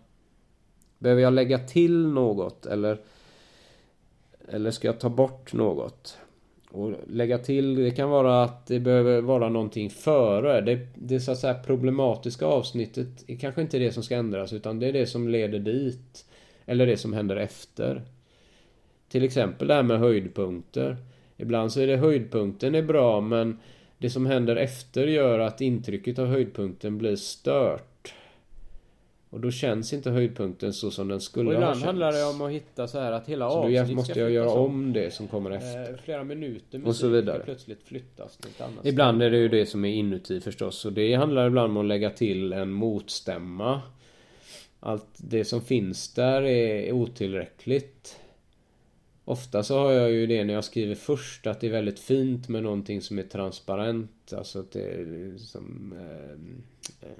Behöver 0.99 1.23
jag 1.23 1.33
lägga 1.33 1.59
till 1.59 2.07
något 2.07 2.67
eller, 2.67 3.01
eller 4.49 4.71
ska 4.71 4.89
jag 4.89 5.01
ta 5.01 5.09
bort 5.09 5.53
något? 5.53 6.19
Och 6.73 6.93
lägga 7.07 7.39
till, 7.39 7.75
det 7.75 7.91
kan 7.91 8.11
vara 8.11 8.43
att 8.43 8.67
det 8.67 8.81
behöver 8.81 9.21
vara 9.21 9.49
någonting 9.49 9.91
före. 9.91 10.61
Det, 10.61 10.87
det 10.95 11.21
så 11.21 11.33
att 11.33 11.39
säga 11.39 11.55
problematiska 11.55 12.47
avsnittet 12.47 13.25
är 13.27 13.37
kanske 13.37 13.63
inte 13.63 13.79
det 13.79 13.93
som 13.93 14.03
ska 14.03 14.17
ändras 14.17 14.53
utan 14.53 14.79
det 14.79 14.87
är 14.87 14.93
det 14.93 15.07
som 15.07 15.29
leder 15.29 15.59
dit. 15.59 16.27
Eller 16.67 16.87
det 16.87 16.97
som 16.97 17.13
händer 17.13 17.37
efter. 17.37 18.03
Till 19.09 19.25
exempel 19.25 19.69
det 19.69 19.75
här 19.75 19.83
med 19.83 19.99
höjdpunkter. 19.99 20.97
Ibland 21.37 21.73
så 21.73 21.81
är 21.81 21.87
det 21.87 21.97
höjdpunkten 21.97 22.75
är 22.75 22.83
bra 22.83 23.21
men 23.21 23.59
det 23.99 24.11
som 24.11 24.27
händer 24.27 24.57
efter 24.57 25.07
gör 25.07 25.39
att 25.39 25.61
intrycket 25.61 26.19
av 26.19 26.27
höjdpunkten 26.27 26.99
blir 26.99 27.17
stört. 27.17 27.90
Och 29.31 29.41
då 29.41 29.51
känns 29.51 29.93
inte 29.93 30.11
höjdpunkten 30.11 30.73
så 30.73 30.91
som 30.91 31.09
den 31.09 31.21
skulle 31.21 31.51
ha 31.51 31.61
känts. 31.61 31.79
ibland 31.79 31.85
handlar 31.85 32.13
det 32.13 32.25
om 32.25 32.43
att 32.43 32.53
hitta 32.53 32.89
så 32.89 33.01
här 33.01 33.13
att 33.13 33.29
hela 33.29 33.47
avsnittet 33.47 33.87
Så 33.87 33.93
då 33.93 33.97
måste 33.97 34.21
jag 34.21 34.31
göra 34.31 34.51
om 34.51 34.93
det 34.93 35.15
som 35.15 35.29
kommer 35.29 35.51
efter. 35.51 35.93
Eh, 35.93 35.99
flera 36.05 36.25
minuter 36.25 36.87
och 36.87 36.97
så 36.97 37.09
vidare. 37.09 37.43
plötsligt 37.45 37.83
flyttas 37.83 38.37
till 38.37 38.63
annat 38.63 38.87
Ibland 38.87 39.23
är 39.23 39.31
det 39.31 39.39
ju 39.39 39.49
det 39.49 39.67
som 39.67 39.85
är 39.85 39.93
inuti 39.93 40.41
förstås. 40.41 40.85
Och 40.85 40.93
det 40.93 41.15
handlar 41.15 41.47
ibland 41.47 41.71
om 41.71 41.77
att 41.77 41.87
lägga 41.87 42.11
till 42.11 42.53
en 42.53 42.71
motstämma. 42.71 43.83
Allt 44.81 45.07
det 45.17 45.45
som 45.45 45.63
finns 45.63 46.15
där 46.15 46.43
är 46.43 46.93
otillräckligt. 46.93 48.21
Ofta 49.25 49.63
så 49.63 49.79
har 49.79 49.93
jag 49.93 50.11
ju 50.13 50.27
det 50.27 50.45
när 50.45 50.55
jag 50.55 50.65
skriver 50.65 50.95
först 50.95 51.47
att 51.47 51.61
det 51.61 51.67
är 51.67 51.71
väldigt 51.71 51.99
fint 51.99 52.49
med 52.49 52.63
någonting 52.63 53.03
som 53.03 53.19
är 53.19 53.23
transparent. 53.23 54.33
Alltså 54.33 54.59
att 54.59 54.73
det 54.73 54.85
är 54.85 55.39
som... 55.39 55.95
Eh, 55.99 57.09
eh, 57.09 57.17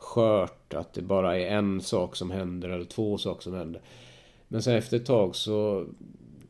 skört, 0.00 0.74
att 0.74 0.92
det 0.92 1.02
bara 1.02 1.38
är 1.38 1.46
en 1.46 1.80
sak 1.80 2.16
som 2.16 2.30
händer 2.30 2.68
eller 2.68 2.84
två 2.84 3.18
saker 3.18 3.42
som 3.42 3.54
händer. 3.54 3.80
Men 4.48 4.62
sen 4.62 4.76
efter 4.76 4.96
ett 4.96 5.06
tag 5.06 5.36
så 5.36 5.86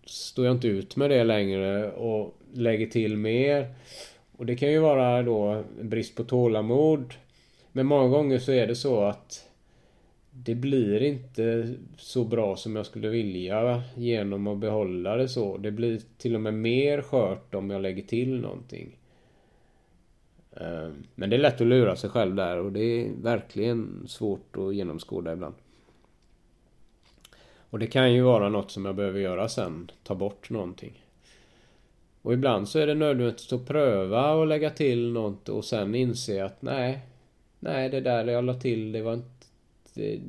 står 0.05 0.45
jag 0.47 0.55
inte 0.55 0.69
ut 0.69 0.97
med 0.97 1.11
det 1.11 1.25
längre 1.25 1.93
och 1.93 2.35
lägger 2.53 2.87
till 2.87 3.17
mer. 3.17 3.75
Och 4.37 4.47
det 4.47 4.57
kan 4.57 4.73
ju 4.73 4.79
vara 4.79 5.23
då 5.23 5.65
brist 5.81 6.17
på 6.17 6.25
tålamod. 6.25 7.15
Men 7.73 7.87
många 7.87 8.09
gånger 8.09 8.39
så 8.39 8.53
är 8.53 8.67
det 8.67 8.77
så 8.77 9.01
att 9.01 9.47
det 10.31 10.55
blir 10.55 11.03
inte 11.03 11.75
så 11.97 12.25
bra 12.25 12.57
som 12.57 12.77
jag 12.77 12.87
skulle 12.87 13.09
vilja 13.09 13.83
genom 13.97 14.47
att 14.47 14.59
behålla 14.59 15.17
det 15.17 15.29
så. 15.29 15.57
Det 15.57 15.71
blir 15.71 16.01
till 16.19 16.35
och 16.35 16.41
med 16.41 16.55
mer 16.55 17.03
skört 17.03 17.55
om 17.55 17.71
jag 17.71 17.83
lägger 17.83 18.03
till 18.03 18.41
någonting. 18.41 18.97
Eh, 20.57 20.89
men 21.15 21.31
det 21.31 21.37
är 21.37 21.41
lätt 21.41 21.61
att 21.61 21.67
lura 21.67 21.97
sig 21.97 22.11
själv 22.11 22.35
där 22.35 22.59
och 22.59 22.73
det 22.73 22.81
är 22.81 23.13
verkligen 23.23 24.05
svårt 24.09 24.57
att 24.57 24.75
genomskåda 24.75 25.33
ibland. 25.33 25.55
Och 27.71 27.79
det 27.79 27.87
kan 27.87 28.13
ju 28.13 28.23
vara 28.23 28.49
något 28.49 28.71
som 28.71 28.85
jag 28.85 28.95
behöver 28.95 29.21
göra 29.21 29.49
sen. 29.49 29.91
Ta 30.03 30.15
bort 30.15 30.51
någonting. 30.51 31.05
Och 32.23 32.33
ibland 32.33 32.69
så 32.69 32.79
är 32.79 32.87
det 32.87 32.95
nödvändigt 32.95 33.53
att 33.53 33.67
pröva 33.67 34.33
och 34.33 34.47
lägga 34.47 34.71
till 34.71 35.13
något 35.13 35.49
och 35.49 35.65
sen 35.65 35.95
inse 35.95 36.45
att 36.45 36.63
nej. 36.63 37.01
Nej, 37.59 37.89
det 37.89 38.01
där 38.01 38.25
jag 38.25 38.45
la 38.45 38.55
till 38.55 38.93
det 38.93 39.03
var 39.03 39.15
inte... 39.15 39.47
Det, 39.95 40.21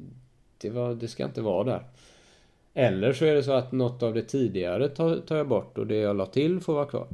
det, 0.57 0.69
var, 0.69 0.95
det 0.95 1.07
ska 1.07 1.25
inte 1.25 1.41
vara 1.41 1.63
där. 1.63 1.83
Eller 2.73 3.13
så 3.13 3.25
är 3.25 3.35
det 3.35 3.43
så 3.43 3.51
att 3.51 3.71
något 3.71 4.03
av 4.03 4.13
det 4.13 4.21
tidigare 4.21 4.89
tar, 4.89 5.17
tar 5.17 5.37
jag 5.37 5.47
bort 5.47 5.77
och 5.77 5.87
det 5.87 5.95
jag 5.95 6.15
la 6.15 6.25
till 6.25 6.59
får 6.59 6.73
vara 6.73 6.85
kvar. 6.85 7.07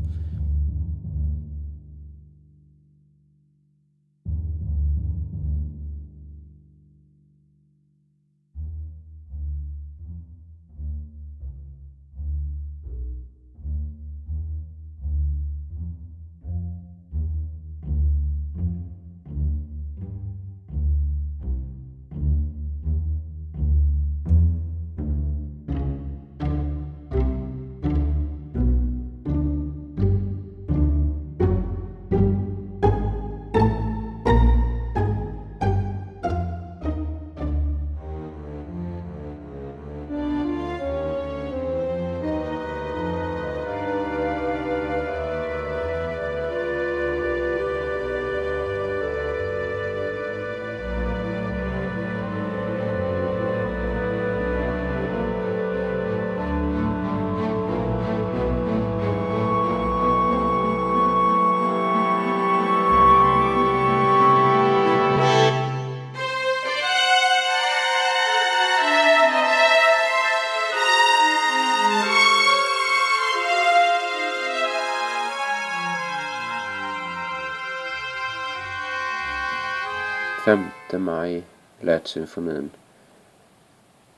Maj 80.93 81.43
lät 81.81 82.07
symfonin 82.07 82.69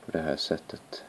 på 0.05 0.11
det 0.11 0.19
här 0.19 0.35
sättet. 0.35 1.03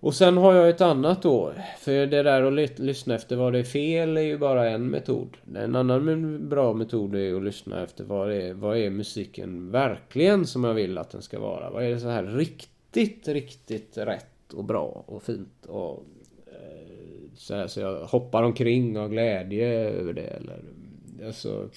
Och 0.00 0.14
sen 0.14 0.36
har 0.36 0.54
jag 0.54 0.68
ett 0.68 0.80
annat 0.80 1.22
då. 1.22 1.52
För 1.78 2.06
det 2.06 2.22
där 2.22 2.42
att 2.42 2.78
lyssna 2.78 3.14
efter 3.14 3.36
vad 3.36 3.52
det 3.52 3.58
är 3.58 3.64
fel 3.64 4.16
är 4.16 4.22
ju 4.22 4.38
bara 4.38 4.70
en 4.70 4.90
metod. 4.90 5.36
En 5.54 5.76
annan 5.76 6.48
bra 6.48 6.72
metod 6.72 7.14
är 7.14 7.36
att 7.36 7.42
lyssna 7.42 7.82
efter 7.82 8.04
vad 8.04 8.28
det 8.28 8.42
är, 8.42 8.54
vad 8.54 8.78
är 8.78 8.90
musiken 8.90 9.70
verkligen 9.70 10.46
som 10.46 10.64
jag 10.64 10.74
vill 10.74 10.98
att 10.98 11.10
den 11.10 11.22
ska 11.22 11.40
vara. 11.40 11.70
Vad 11.70 11.84
är 11.84 11.90
det 11.90 12.00
så 12.00 12.08
här 12.08 12.24
riktigt, 12.24 13.28
riktigt 13.28 13.98
rätt 13.98 14.52
och 14.54 14.64
bra 14.64 15.04
och 15.06 15.22
fint 15.22 15.66
och 15.66 16.04
eh, 16.46 16.88
så, 17.34 17.54
här, 17.54 17.66
så 17.66 17.80
jag 17.80 18.04
hoppar 18.06 18.42
omkring 18.42 18.98
av 18.98 19.08
glädje 19.08 19.68
över 19.68 20.12
det 20.12 20.22
eller 20.26 20.60
alltså 21.26 21.68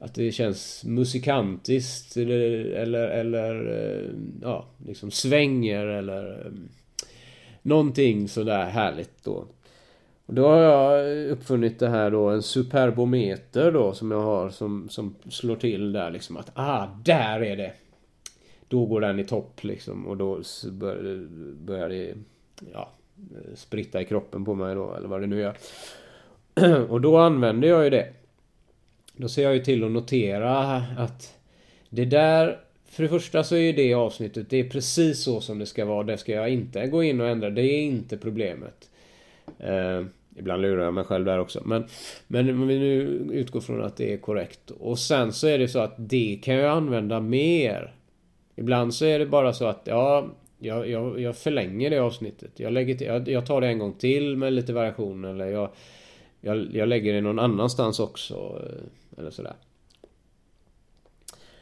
att 0.00 0.14
det 0.14 0.32
känns 0.32 0.84
musikantiskt 0.84 2.16
eller, 2.16 2.64
eller, 2.64 3.08
eller 3.08 3.54
eh, 3.72 4.10
ja, 4.42 4.66
liksom 4.86 5.10
svänger 5.10 5.86
eller 5.86 6.46
eh, 6.46 6.52
någonting 7.62 8.28
sådär 8.28 8.64
härligt 8.64 9.24
då. 9.24 9.46
Och 10.26 10.34
då 10.34 10.48
har 10.48 10.56
jag 10.56 11.16
uppfunnit 11.30 11.78
det 11.78 11.88
här 11.88 12.10
då, 12.10 12.28
en 12.28 12.42
superbometer 12.42 13.72
då 13.72 13.92
som 13.92 14.10
jag 14.10 14.20
har 14.20 14.50
som, 14.50 14.88
som 14.88 15.14
slår 15.28 15.56
till 15.56 15.92
där 15.92 16.10
liksom 16.10 16.36
att 16.36 16.50
ah, 16.54 16.86
där 17.04 17.40
är 17.40 17.56
det! 17.56 17.72
Då 18.68 18.86
går 18.86 19.00
den 19.00 19.18
i 19.18 19.24
topp 19.24 19.64
liksom 19.64 20.06
och 20.06 20.16
då 20.16 20.42
börjar, 20.70 21.26
börjar 21.54 21.88
det 21.88 22.14
ja, 22.72 22.90
eh, 23.16 23.54
spritta 23.54 24.00
i 24.00 24.04
kroppen 24.04 24.44
på 24.44 24.54
mig 24.54 24.74
då 24.74 24.94
eller 24.94 25.08
vad 25.08 25.20
det 25.20 25.26
nu 25.26 25.40
gör. 25.40 25.56
Och 26.88 27.00
då 27.00 27.18
använder 27.18 27.68
jag 27.68 27.84
ju 27.84 27.90
det. 27.90 28.12
Då 29.20 29.28
ser 29.28 29.42
jag 29.42 29.54
ju 29.54 29.60
till 29.60 29.84
att 29.84 29.90
notera 29.90 30.76
att 30.98 31.38
det 31.90 32.04
där 32.04 32.58
för 32.90 33.02
det 33.02 33.08
första 33.08 33.44
så 33.44 33.54
är 33.54 33.60
ju 33.60 33.72
det 33.72 33.94
avsnittet, 33.94 34.50
det 34.50 34.56
är 34.56 34.68
precis 34.68 35.22
så 35.22 35.40
som 35.40 35.58
det 35.58 35.66
ska 35.66 35.84
vara. 35.84 36.02
Det 36.02 36.18
ska 36.18 36.32
jag 36.32 36.50
inte 36.50 36.86
gå 36.86 37.02
in 37.02 37.20
och 37.20 37.28
ändra. 37.28 37.50
Det 37.50 37.62
är 37.62 37.80
inte 37.80 38.16
problemet. 38.16 38.90
Eh, 39.58 40.02
ibland 40.36 40.62
lurar 40.62 40.84
jag 40.84 40.94
mig 40.94 41.04
själv 41.04 41.24
där 41.24 41.38
också. 41.38 41.62
Men, 41.64 41.84
men 42.26 42.50
om 42.50 42.66
vi 42.66 42.78
nu 42.78 43.00
utgår 43.32 43.60
från 43.60 43.84
att 43.84 43.96
det 43.96 44.12
är 44.12 44.16
korrekt. 44.16 44.70
Och 44.70 44.98
sen 44.98 45.32
så 45.32 45.46
är 45.46 45.58
det 45.58 45.68
så 45.68 45.78
att 45.78 45.94
det 45.96 46.40
kan 46.42 46.54
jag 46.54 46.70
använda 46.70 47.20
mer. 47.20 47.94
Ibland 48.56 48.94
så 48.94 49.04
är 49.04 49.18
det 49.18 49.26
bara 49.26 49.52
så 49.52 49.66
att 49.66 49.82
ja, 49.84 50.26
jag, 50.58 50.88
jag, 50.88 51.20
jag 51.20 51.36
förlänger 51.36 51.90
det 51.90 51.98
avsnittet. 51.98 52.50
Jag, 52.56 52.72
lägger 52.72 52.94
till, 52.94 53.06
jag, 53.06 53.28
jag, 53.28 53.46
tar 53.46 53.60
det 53.60 53.66
en 53.66 53.78
gång 53.78 53.92
till 53.92 54.36
med 54.36 54.52
lite 54.52 54.72
variation. 54.72 55.24
Eller 55.24 55.46
jag, 55.46 55.70
jag, 56.40 56.74
jag 56.74 56.88
lägger 56.88 57.12
det 57.12 57.20
någon 57.20 57.38
annanstans 57.38 58.00
också. 58.00 58.34
Eh, 58.34 59.18
eller 59.18 59.30
sådär. 59.30 59.54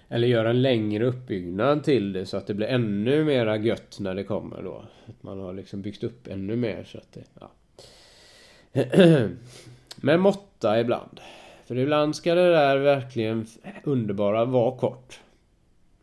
Eller 0.08 0.28
gör 0.28 0.44
en 0.44 0.62
längre 0.62 1.06
uppbyggnad 1.06 1.84
till 1.84 2.12
det 2.12 2.26
så 2.26 2.36
att 2.36 2.46
det 2.46 2.54
blir 2.54 2.66
ännu 2.66 3.24
mera 3.24 3.56
gött 3.56 3.96
när 4.00 4.14
det 4.14 4.24
kommer 4.24 4.62
då. 4.62 4.84
Att 5.06 5.22
man 5.22 5.40
har 5.40 5.52
liksom 5.52 5.82
byggt 5.82 6.04
upp 6.04 6.26
ännu 6.26 6.56
mer 6.56 6.84
så 6.84 6.98
att 6.98 7.12
det, 7.12 7.24
ja. 7.40 7.50
Med 9.96 10.20
måtta 10.20 10.80
ibland. 10.80 11.20
För 11.64 11.78
ibland 11.78 12.16
ska 12.16 12.34
det 12.34 12.52
där 12.52 12.76
verkligen 12.76 13.46
underbara 13.84 14.44
vara 14.44 14.78
kort. 14.78 15.20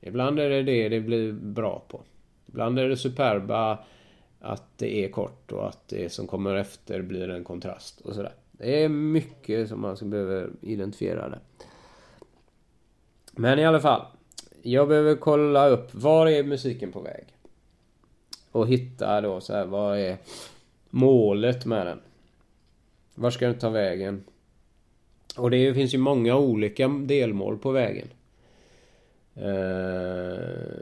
Ibland 0.01 0.39
är 0.39 0.49
det 0.49 0.63
det 0.63 0.89
det 0.89 0.99
blir 0.99 1.31
bra 1.31 1.83
på. 1.87 2.01
Ibland 2.45 2.79
är 2.79 2.89
det 2.89 2.97
superba 2.97 3.79
att 4.39 4.77
det 4.77 5.05
är 5.05 5.09
kort 5.09 5.51
och 5.51 5.67
att 5.67 5.87
det 5.87 6.09
som 6.09 6.27
kommer 6.27 6.55
efter 6.55 7.01
blir 7.01 7.29
en 7.29 7.43
kontrast 7.43 8.01
och 8.01 8.15
sådär. 8.15 8.33
Det 8.57 8.83
är 8.83 8.89
mycket 8.89 9.69
som 9.69 9.81
man 9.81 9.97
behöver 10.01 10.49
identifiera 10.61 11.29
det. 11.29 11.39
Men 13.31 13.59
i 13.59 13.65
alla 13.65 13.79
fall. 13.79 14.05
Jag 14.61 14.87
behöver 14.87 15.15
kolla 15.15 15.67
upp 15.67 15.93
var 15.93 16.27
är 16.27 16.43
musiken 16.43 16.91
på 16.91 16.99
väg? 17.01 17.25
Och 18.51 18.67
hitta 18.67 19.21
då 19.21 19.41
så 19.41 19.53
här, 19.53 19.65
vad 19.65 19.99
är 19.99 20.17
målet 20.89 21.65
med 21.65 21.87
den? 21.87 21.99
Var 23.15 23.31
ska 23.31 23.47
den 23.47 23.59
ta 23.59 23.69
vägen? 23.69 24.23
Och 25.37 25.51
det 25.51 25.73
finns 25.73 25.93
ju 25.93 25.97
många 25.97 26.35
olika 26.35 26.87
delmål 26.87 27.57
på 27.57 27.71
vägen. 27.71 28.07
Eh, 29.35 30.39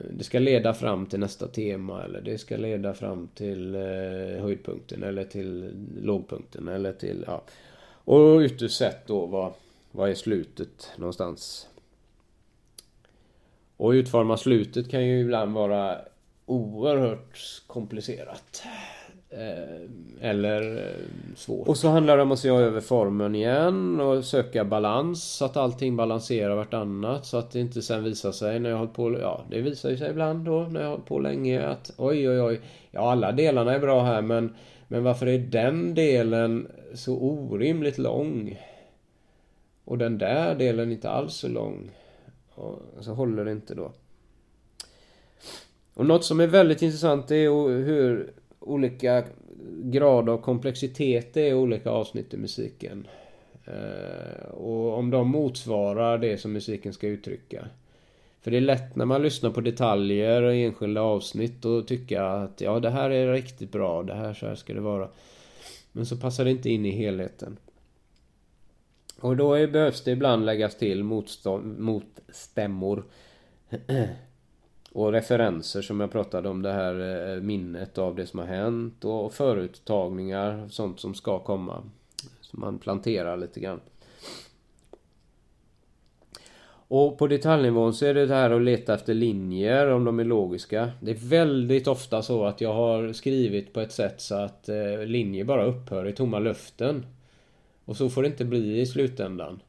det 0.09 0.23
ska 0.23 0.39
leda 0.39 0.73
fram 0.73 1.05
till 1.05 1.19
nästa 1.19 1.47
tema 1.47 2.03
eller 2.03 2.21
det 2.21 2.37
ska 2.37 2.57
leda 2.57 2.93
fram 2.93 3.27
till 3.27 3.75
eh, 3.75 4.41
höjdpunkten 4.41 5.03
eller 5.03 5.23
till 5.23 5.71
lågpunkten 6.01 6.67
eller 6.67 6.93
till, 6.93 7.23
ja. 7.27 7.43
Och 8.05 8.41
ytterst 8.41 8.77
sett 8.77 9.07
då 9.07 9.25
vad, 9.25 9.53
vad 9.91 10.09
är 10.09 10.15
slutet 10.15 10.91
någonstans? 10.97 11.67
Och 13.77 13.89
utforma 13.89 14.37
slutet 14.37 14.91
kan 14.91 15.05
ju 15.05 15.19
ibland 15.19 15.53
vara 15.53 15.97
oerhört 16.45 17.61
komplicerat. 17.67 18.63
Eh, 19.37 20.29
eller 20.29 20.77
eh, 20.77 21.35
svårt. 21.35 21.67
Och 21.67 21.77
så 21.77 21.87
handlar 21.89 22.17
det 22.17 22.23
om 22.23 22.31
att 22.31 22.39
se 22.39 22.49
över 22.49 22.81
formen 22.81 23.35
igen 23.35 23.99
och 23.99 24.25
söka 24.25 24.65
balans 24.65 25.23
så 25.23 25.45
att 25.45 25.57
allting 25.57 25.95
balanserar 25.95 26.55
vartannat 26.55 27.25
så 27.25 27.37
att 27.37 27.51
det 27.51 27.59
inte 27.59 27.81
sen 27.81 28.03
visar 28.03 28.31
sig 28.31 28.59
när 28.59 28.69
jag 28.69 28.77
har 28.77 28.79
hållit 28.79 28.95
på, 28.95 29.19
ja 29.19 29.41
det 29.49 29.61
visar 29.61 29.89
ju 29.89 29.97
sig 29.97 30.09
ibland 30.09 30.45
då 30.45 30.59
när 30.59 30.79
jag 30.79 30.87
har 30.87 30.91
hållit 30.91 31.05
på 31.05 31.19
länge 31.19 31.65
att 31.65 31.93
oj 31.97 32.29
oj 32.29 32.41
oj, 32.41 32.61
ja 32.91 33.11
alla 33.11 33.31
delarna 33.31 33.73
är 33.73 33.79
bra 33.79 34.03
här 34.03 34.21
men 34.21 34.55
men 34.87 35.03
varför 35.03 35.27
är 35.27 35.39
den 35.39 35.95
delen 35.95 36.67
så 36.93 37.17
orimligt 37.17 37.97
lång? 37.97 38.59
Och 39.85 39.97
den 39.97 40.17
där 40.17 40.55
delen 40.55 40.91
inte 40.91 41.09
alls 41.09 41.33
så 41.33 41.47
lång? 41.47 41.91
Och 42.55 42.79
så 42.99 43.13
håller 43.13 43.45
det 43.45 43.51
inte 43.51 43.75
då. 43.75 43.91
Och 45.93 46.05
något 46.05 46.25
som 46.25 46.39
är 46.39 46.47
väldigt 46.47 46.81
intressant 46.81 47.31
är 47.31 47.49
hur 47.83 48.33
olika 48.63 49.23
grad 49.83 50.29
av 50.29 50.37
komplexitet 50.37 51.33
det 51.33 51.41
är 51.41 51.49
i 51.49 51.53
olika 51.53 51.89
avsnitt 51.89 52.33
i 52.33 52.37
musiken. 52.37 53.07
Eh, 53.65 54.45
och 54.49 54.97
om 54.97 55.09
de 55.09 55.27
motsvarar 55.27 56.17
det 56.17 56.37
som 56.37 56.53
musiken 56.53 56.93
ska 56.93 57.07
uttrycka. 57.07 57.67
För 58.41 58.51
det 58.51 58.57
är 58.57 58.61
lätt 58.61 58.95
när 58.95 59.05
man 59.05 59.21
lyssnar 59.21 59.49
på 59.49 59.61
detaljer 59.61 60.41
och 60.41 60.53
enskilda 60.53 61.01
avsnitt 61.01 61.65
och 61.65 61.87
tycka 61.87 62.25
att 62.25 62.61
ja, 62.61 62.79
det 62.79 62.89
här 62.89 63.09
är 63.09 63.33
riktigt 63.33 63.71
bra, 63.71 64.03
det 64.03 64.13
här 64.13 64.33
så 64.33 64.47
här 64.47 64.55
ska 64.55 64.73
det 64.73 64.81
vara. 64.81 65.09
Men 65.91 66.05
så 66.05 66.17
passar 66.17 66.45
det 66.45 66.51
inte 66.51 66.69
in 66.69 66.85
i 66.85 66.91
helheten. 66.91 67.57
Och 69.19 69.37
då 69.37 69.53
är, 69.53 69.67
behövs 69.67 70.03
det 70.03 70.11
ibland 70.11 70.45
läggas 70.45 70.77
till 70.77 71.03
motstånd, 71.03 71.79
motstämmor. 71.79 73.03
och 74.93 75.11
referenser 75.11 75.81
som 75.81 75.99
jag 75.99 76.11
pratade 76.11 76.49
om 76.49 76.61
det 76.61 76.71
här 76.71 76.95
eh, 77.35 77.41
minnet 77.41 77.97
av 77.97 78.15
det 78.15 78.25
som 78.25 78.39
har 78.39 78.45
hänt 78.45 79.05
och 79.05 79.33
föruttagningar, 79.33 80.67
sånt 80.69 80.99
som 80.99 81.13
ska 81.13 81.39
komma. 81.39 81.83
Så 82.41 82.57
man 82.57 82.79
planterar 82.79 83.37
lite 83.37 83.59
grann. 83.59 83.79
Och 86.87 87.17
på 87.17 87.27
detaljnivån 87.27 87.93
så 87.93 88.05
är 88.05 88.13
det 88.13 88.25
det 88.25 88.35
här 88.35 88.51
att 88.51 88.61
leta 88.61 88.93
efter 88.93 89.13
linjer, 89.13 89.89
om 89.91 90.03
de 90.03 90.19
är 90.19 90.23
logiska. 90.23 90.91
Det 91.01 91.11
är 91.11 91.29
väldigt 91.29 91.87
ofta 91.87 92.21
så 92.21 92.45
att 92.45 92.61
jag 92.61 92.73
har 92.73 93.13
skrivit 93.13 93.73
på 93.73 93.79
ett 93.81 93.91
sätt 93.91 94.21
så 94.21 94.35
att 94.35 94.69
eh, 94.69 95.05
linjer 95.05 95.43
bara 95.43 95.65
upphör 95.65 96.07
i 96.07 96.13
tomma 96.13 96.39
luften. 96.39 97.05
Och 97.85 97.97
så 97.97 98.09
får 98.09 98.21
det 98.21 98.27
inte 98.27 98.45
bli 98.45 98.81
i 98.81 98.85
slutändan. 98.85 99.59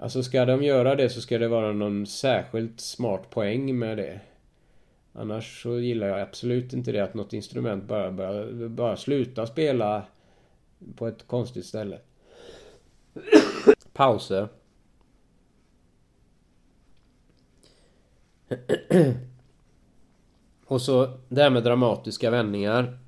Alltså 0.00 0.22
ska 0.22 0.44
de 0.44 0.62
göra 0.62 0.94
det 0.94 1.10
så 1.10 1.20
ska 1.20 1.38
det 1.38 1.48
vara 1.48 1.72
någon 1.72 2.06
särskilt 2.06 2.80
smart 2.80 3.30
poäng 3.30 3.78
med 3.78 3.96
det. 3.96 4.20
Annars 5.12 5.62
så 5.62 5.78
gillar 5.78 6.06
jag 6.06 6.20
absolut 6.20 6.72
inte 6.72 6.92
det 6.92 7.00
att 7.00 7.14
något 7.14 7.32
instrument 7.32 7.84
bara, 7.84 8.10
bara, 8.10 8.68
bara 8.68 8.96
slutar 8.96 9.46
spela 9.46 10.04
på 10.96 11.06
ett 11.06 11.26
konstigt 11.26 11.66
ställe. 11.66 11.98
Pauser. 13.92 14.48
Och 20.66 20.82
så 20.82 21.18
det 21.28 21.42
här 21.42 21.50
med 21.50 21.64
dramatiska 21.64 22.30
vändningar. 22.30 22.98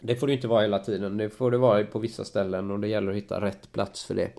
Det 0.00 0.16
får 0.16 0.26
det 0.26 0.32
inte 0.32 0.48
vara 0.48 0.62
hela 0.62 0.78
tiden. 0.78 1.16
Det 1.16 1.30
får 1.30 1.50
det 1.50 1.58
vara 1.58 1.84
på 1.84 1.98
vissa 1.98 2.24
ställen 2.24 2.70
och 2.70 2.80
det 2.80 2.88
gäller 2.88 3.10
att 3.10 3.16
hitta 3.16 3.40
rätt 3.40 3.72
plats 3.72 4.04
för 4.04 4.14
det. 4.14 4.32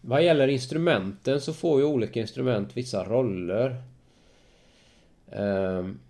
Vad 0.00 0.22
gäller 0.22 0.48
instrumenten 0.48 1.40
så 1.40 1.52
får 1.52 1.80
ju 1.80 1.86
olika 1.86 2.20
instrument 2.20 2.76
vissa 2.76 3.04
roller. 3.04 3.82
Um, 5.32 6.00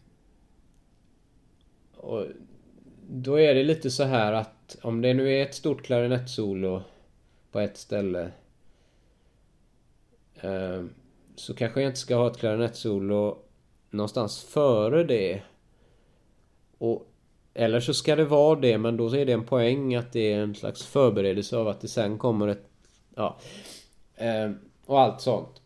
och 1.97 2.27
då 3.09 3.41
är 3.41 3.55
det 3.55 3.65
lite 3.65 3.91
så 3.91 4.05
här 4.05 4.33
att 4.33 4.77
om 4.83 5.03
det 5.03 5.15
nu 5.15 5.33
är 5.33 5.43
ett 5.43 5.55
stort 5.55 5.83
klarinettsolo 5.83 6.83
på 7.53 7.61
ett 7.61 7.77
ställe 7.77 8.31
um, 10.43 10.91
så 11.37 11.55
kanske 11.55 11.81
jag 11.81 11.91
inte 11.91 12.01
ska 12.01 12.17
ha 12.17 12.31
ett 12.31 12.39
klarinettsolo 12.39 13.39
någonstans 13.91 14.45
före 14.45 15.05
det. 15.05 15.43
Och, 16.79 17.13
eller 17.55 17.81
så 17.81 17.95
ska 17.95 18.17
det 18.17 18.25
vara 18.25 18.61
det, 18.61 18.79
men 18.79 18.97
då 18.97 19.17
är 19.17 19.27
det 19.27 19.33
en 19.33 19.47
poäng 19.47 19.95
att 19.95 20.13
det 20.13 20.33
är 20.33 20.41
en 20.41 20.55
slags 20.55 20.87
förberedelse 20.87 21.57
av 21.57 21.69
att 21.69 21.81
det 21.81 21.89
sen 21.89 22.19
kommer 22.19 22.49
ett... 22.49 22.69
Ja. 23.17 23.37
Eh, 24.17 24.51
och 24.87 25.01
allt 25.01 25.21
sånt. 25.21 25.61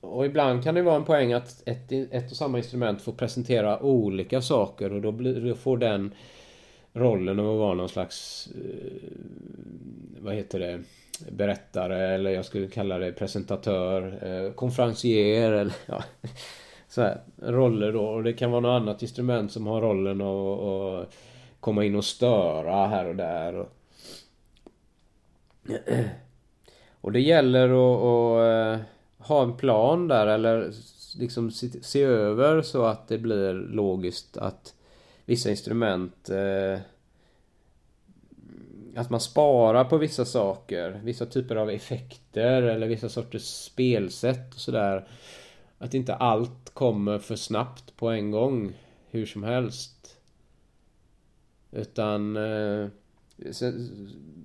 Och 0.00 0.26
ibland 0.26 0.64
kan 0.64 0.74
det 0.74 0.82
vara 0.82 0.96
en 0.96 1.04
poäng 1.04 1.32
att 1.32 1.62
ett, 1.68 1.92
ett 1.92 2.30
och 2.30 2.36
samma 2.36 2.58
instrument 2.58 3.02
får 3.02 3.12
presentera 3.12 3.82
olika 3.82 4.42
saker 4.42 4.92
och 4.92 5.02
då, 5.02 5.12
blir, 5.12 5.40
då 5.40 5.54
får 5.54 5.78
den 5.78 6.14
rollen 6.92 7.40
av 7.40 7.50
att 7.50 7.58
vara 7.58 7.74
någon 7.74 7.88
slags... 7.88 8.48
Eh, 8.54 9.08
vad 10.20 10.34
heter 10.34 10.58
det? 10.58 10.82
berättare 11.30 12.14
eller 12.14 12.30
jag 12.30 12.44
skulle 12.44 12.68
kalla 12.68 12.98
det 12.98 13.12
presentatör, 13.12 14.18
eh, 14.22 14.52
konferencier 14.52 15.52
eller 15.52 15.74
ja, 15.86 16.04
så 16.88 17.02
här, 17.02 17.20
roller 17.42 17.92
då. 17.92 18.04
Och 18.04 18.22
det 18.22 18.32
kan 18.32 18.50
vara 18.50 18.60
något 18.60 18.82
annat 18.82 19.02
instrument 19.02 19.52
som 19.52 19.66
har 19.66 19.80
rollen 19.80 20.20
att 20.20 21.14
komma 21.60 21.84
in 21.84 21.96
och 21.96 22.04
störa 22.04 22.86
här 22.86 23.06
och 23.06 23.16
där. 23.16 23.54
Och, 23.54 23.68
och 27.00 27.12
det 27.12 27.20
gäller 27.20 27.68
att, 27.68 28.02
att 28.02 28.80
eh, 28.80 28.86
ha 29.18 29.42
en 29.42 29.56
plan 29.56 30.08
där 30.08 30.26
eller 30.26 30.72
liksom 31.18 31.50
se, 31.50 31.82
se 31.82 32.02
över 32.02 32.62
så 32.62 32.84
att 32.84 33.08
det 33.08 33.18
blir 33.18 33.54
logiskt 33.54 34.36
att 34.36 34.74
vissa 35.24 35.50
instrument 35.50 36.30
eh, 36.30 36.80
att 38.96 39.10
man 39.10 39.20
sparar 39.20 39.84
på 39.84 39.96
vissa 39.96 40.24
saker, 40.24 41.00
vissa 41.04 41.26
typer 41.26 41.56
av 41.56 41.70
effekter 41.70 42.62
eller 42.62 42.86
vissa 42.86 43.08
sorters 43.08 43.42
spelsätt 43.42 44.54
och 44.54 44.60
sådär. 44.60 45.08
Att 45.78 45.94
inte 45.94 46.14
allt 46.14 46.70
kommer 46.74 47.18
för 47.18 47.36
snabbt 47.36 47.96
på 47.96 48.08
en 48.08 48.30
gång, 48.30 48.72
hur 49.10 49.26
som 49.26 49.42
helst. 49.42 50.16
Utan 51.70 52.36
eh, 52.36 52.88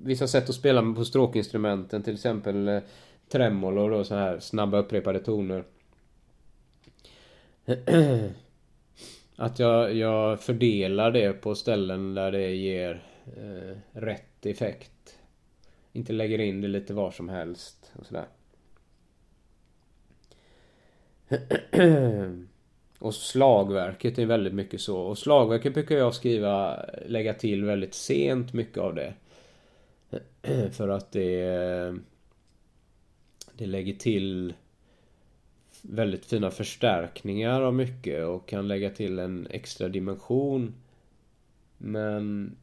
vissa 0.03 0.27
sätt 0.27 0.49
att 0.49 0.55
spela 0.55 0.93
på 0.93 1.05
stråkinstrumenten, 1.05 2.03
till 2.03 2.13
exempel 2.13 2.67
eh, 2.67 2.79
tremolo 3.29 3.99
och 3.99 4.05
så 4.05 4.15
här 4.15 4.39
snabba 4.39 4.77
upprepade 4.77 5.19
toner. 5.19 5.63
Att 9.35 9.59
jag, 9.59 9.93
jag 9.93 10.39
fördelar 10.39 11.11
det 11.11 11.33
på 11.33 11.55
ställen 11.55 12.13
där 12.13 12.31
det 12.31 12.55
ger 12.55 13.03
eh, 13.25 13.77
rätt 13.91 14.45
effekt. 14.45 15.19
Inte 15.93 16.13
lägger 16.13 16.39
in 16.39 16.61
det 16.61 16.67
lite 16.67 16.93
var 16.93 17.11
som 17.11 17.29
helst 17.29 17.91
och 17.99 18.05
sådär. 18.05 18.27
och 22.99 23.15
slagverket 23.15 24.19
är 24.19 24.25
väldigt 24.25 24.53
mycket 24.53 24.81
så. 24.81 24.99
Och 24.99 25.17
slagverket 25.17 25.73
brukar 25.73 25.97
jag 25.97 26.15
skriva, 26.15 26.85
lägga 27.05 27.33
till 27.33 27.65
väldigt 27.65 27.93
sent 27.93 28.53
mycket 28.53 28.77
av 28.77 28.95
det. 28.95 29.13
För 30.71 30.89
att 30.89 31.11
det... 31.11 31.95
Det 33.53 33.65
lägger 33.65 33.93
till 33.93 34.53
väldigt 35.81 36.25
fina 36.25 36.51
förstärkningar 36.51 37.61
av 37.61 37.73
mycket 37.73 38.25
och 38.25 38.47
kan 38.47 38.67
lägga 38.67 38.89
till 38.89 39.19
en 39.19 39.47
extra 39.49 39.87
dimension. 39.87 40.75
Men 41.77 42.55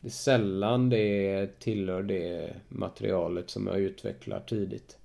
det 0.00 0.08
är 0.08 0.10
sällan 0.10 0.90
det 0.90 1.46
tillhör 1.58 2.02
det 2.02 2.54
materialet 2.68 3.50
som 3.50 3.66
jag 3.66 3.80
utvecklar 3.80 4.40
tidigt. 4.40 4.98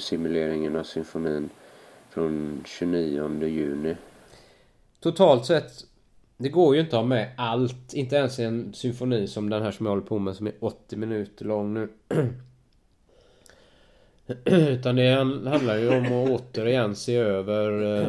Simuleringen 0.00 0.76
av 0.76 0.82
symfonin 0.82 1.50
från 2.10 2.62
29 2.66 3.46
juni. 3.46 3.96
Totalt 5.00 5.46
sett, 5.46 5.72
det 6.36 6.48
går 6.48 6.74
ju 6.74 6.80
inte 6.80 6.96
att 6.96 7.02
ha 7.02 7.08
med 7.08 7.30
allt. 7.36 7.94
Inte 7.94 8.16
ens 8.16 8.38
en 8.38 8.74
symfoni 8.74 9.26
som 9.26 9.50
den 9.50 9.62
här 9.62 9.70
som 9.70 9.86
jag 9.86 9.90
håller 9.90 10.06
på 10.06 10.18
med 10.18 10.36
som 10.36 10.46
är 10.46 10.52
80 10.60 10.96
minuter 10.96 11.44
lång 11.44 11.74
nu. 11.74 11.88
Utan 14.44 14.96
det 14.96 15.10
handlar 15.50 15.78
ju 15.78 15.88
om 15.88 16.04
att 16.04 16.40
återigen 16.40 16.96
se 16.96 17.16
över 17.16 18.00
eh, 18.00 18.08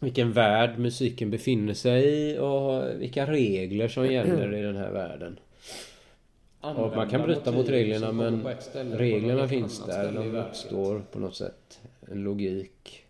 vilken 0.00 0.32
värld 0.32 0.78
musiken 0.78 1.30
befinner 1.30 1.74
sig 1.74 2.04
i 2.04 2.38
och 2.38 3.00
vilka 3.00 3.26
regler 3.26 3.88
som 3.88 4.06
gäller 4.06 4.54
i 4.54 4.62
den 4.62 4.76
här 4.76 4.90
världen. 4.90 5.38
Och 6.64 6.96
man 6.96 7.08
kan 7.08 7.22
bryta 7.22 7.52
mot 7.52 7.68
reglerna 7.68 8.12
men 8.12 8.46
reglerna 8.74 9.48
finns 9.48 9.84
där. 9.86 10.12
De 10.12 10.36
uppstår 10.36 11.04
på 11.12 11.18
något 11.18 11.36
sätt. 11.36 11.80
En 12.08 12.22
logik. 12.22 13.04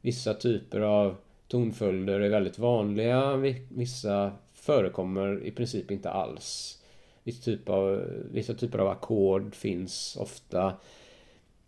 Vissa 0.00 0.34
typer 0.34 0.80
av 0.80 1.16
tonföljder 1.48 2.20
är 2.20 2.28
väldigt 2.28 2.58
vanliga. 2.58 3.36
Vissa 3.68 4.32
förekommer 4.54 5.44
i 5.44 5.50
princip 5.50 5.90
inte 5.90 6.10
alls. 6.10 6.78
Vissa, 7.22 7.42
typ 7.44 7.68
av, 7.68 8.04
vissa 8.30 8.54
typer 8.54 8.78
av 8.78 8.88
ackord 8.88 9.54
finns 9.54 10.16
ofta 10.20 10.74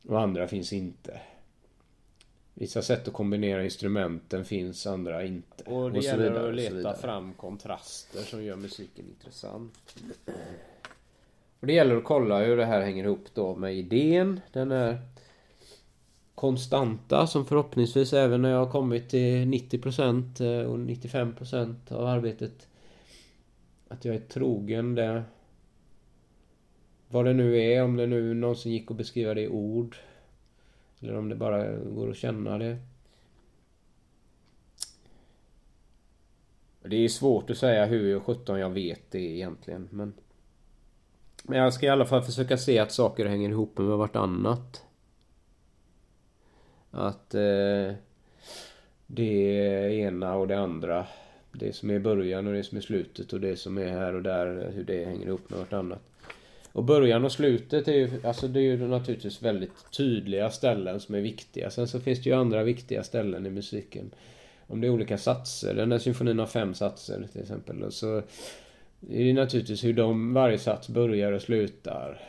och 0.08 0.20
andra 0.20 0.48
finns 0.48 0.72
inte. 0.72 1.20
Vissa 2.54 2.82
sätt 2.82 3.08
att 3.08 3.14
kombinera 3.14 3.64
instrumenten 3.64 4.44
finns, 4.44 4.86
andra 4.86 5.24
inte. 5.24 5.64
Och 5.64 5.92
det 5.92 5.98
och 5.98 6.04
gäller 6.04 6.30
vidare, 6.30 6.48
att 6.48 6.54
leta 6.54 6.94
fram 6.94 7.32
kontraster 7.32 8.22
som 8.22 8.44
gör 8.44 8.56
musiken 8.56 9.04
intressant. 9.08 9.94
Och 11.60 11.66
det 11.66 11.72
gäller 11.72 11.96
att 11.96 12.04
kolla 12.04 12.44
hur 12.44 12.56
det 12.56 12.64
här 12.64 12.80
hänger 12.80 13.04
ihop 13.04 13.26
då 13.34 13.56
med 13.56 13.74
idén. 13.74 14.40
Den 14.52 14.72
är 14.72 14.98
konstanta 16.34 17.26
som 17.26 17.46
förhoppningsvis 17.46 18.12
även 18.12 18.42
när 18.42 18.50
jag 18.50 18.64
har 18.64 18.72
kommit 18.72 19.08
till 19.08 19.46
90% 19.46 20.60
eh, 20.60 20.66
och 20.70 20.78
95% 20.78 21.92
av 21.92 22.06
arbetet 22.06 22.68
att 23.88 24.04
jag 24.04 24.14
är 24.14 24.20
trogen 24.20 24.94
det. 24.94 25.22
Vad 27.08 27.24
det 27.24 27.32
nu 27.32 27.62
är, 27.62 27.84
om 27.84 27.96
det 27.96 28.06
nu 28.06 28.34
någonsin 28.34 28.72
gick 28.72 28.90
att 28.90 28.96
beskriva 28.96 29.34
det 29.34 29.42
i 29.42 29.48
ord. 29.48 29.96
Eller 31.00 31.16
om 31.16 31.28
det 31.28 31.36
bara 31.36 31.76
går 31.76 32.10
att 32.10 32.16
känna 32.16 32.58
det. 32.58 32.78
Det 36.82 36.96
är 36.96 37.08
svårt 37.08 37.50
att 37.50 37.58
säga 37.58 37.86
hur 37.86 38.20
17 38.20 38.58
jag 38.58 38.70
vet 38.70 39.10
det 39.10 39.18
egentligen 39.18 39.88
men... 39.90 40.12
Men 41.48 41.58
jag 41.58 41.72
ska 41.72 41.86
i 41.86 41.88
alla 41.88 42.06
fall 42.06 42.22
försöka 42.22 42.56
se 42.56 42.78
att 42.78 42.92
saker 42.92 43.26
hänger 43.26 43.48
ihop 43.48 43.78
med 43.78 43.86
vartannat. 43.86 44.84
Att 46.90 47.34
eh, 47.34 47.92
det 49.06 49.94
ena 49.94 50.34
och 50.34 50.48
det 50.48 50.58
andra. 50.58 51.06
Det 51.52 51.72
som 51.72 51.90
är 51.90 51.98
början 51.98 52.46
och 52.46 52.52
det 52.52 52.64
som 52.64 52.78
är 52.78 52.82
slutet 52.82 53.32
och 53.32 53.40
det 53.40 53.56
som 53.56 53.78
är 53.78 53.88
här 53.88 54.14
och 54.14 54.22
där. 54.22 54.72
Hur 54.74 54.84
det 54.84 55.04
hänger 55.04 55.26
ihop 55.26 55.50
med 55.50 55.58
vartannat. 55.58 56.02
Och 56.72 56.84
början 56.84 57.24
och 57.24 57.32
slutet 57.32 57.88
är 57.88 57.92
ju, 57.92 58.10
alltså 58.24 58.48
det 58.48 58.60
är 58.60 58.62
ju 58.62 58.88
naturligtvis 58.88 59.42
väldigt 59.42 59.90
tydliga 59.90 60.50
ställen 60.50 61.00
som 61.00 61.14
är 61.14 61.20
viktiga. 61.20 61.70
Sen 61.70 61.88
så 61.88 62.00
finns 62.00 62.22
det 62.22 62.30
ju 62.30 62.36
andra 62.36 62.62
viktiga 62.62 63.02
ställen 63.02 63.46
i 63.46 63.50
musiken. 63.50 64.10
Om 64.66 64.80
det 64.80 64.86
är 64.86 64.90
olika 64.90 65.18
satser. 65.18 65.74
Den 65.74 65.92
här 65.92 65.98
symfonin 65.98 66.38
har 66.38 66.46
fem 66.46 66.74
satser 66.74 67.26
till 67.32 67.40
exempel. 67.40 67.82
Och 67.82 67.92
så 67.92 68.22
det 69.00 69.30
är 69.30 69.34
naturligtvis 69.34 69.84
hur 69.84 69.92
de, 69.92 70.34
varje 70.34 70.58
sats 70.58 70.88
börjar 70.88 71.32
och 71.32 71.42
slutar. 71.42 72.20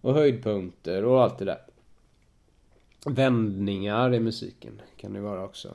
Och 0.00 0.14
höjdpunkter 0.14 1.04
och 1.04 1.22
allt 1.22 1.38
det 1.38 1.44
där. 1.44 1.60
Vändningar 3.06 4.14
i 4.14 4.20
musiken 4.20 4.82
kan 4.96 5.12
det 5.12 5.20
vara 5.20 5.44
också. 5.44 5.74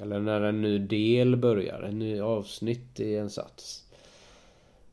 Eller 0.00 0.20
när 0.20 0.40
en 0.40 0.62
ny 0.62 0.78
del 0.78 1.36
börjar, 1.36 1.82
en 1.82 1.98
ny 1.98 2.20
avsnitt 2.20 3.00
i 3.00 3.16
en 3.16 3.30
sats. 3.30 3.84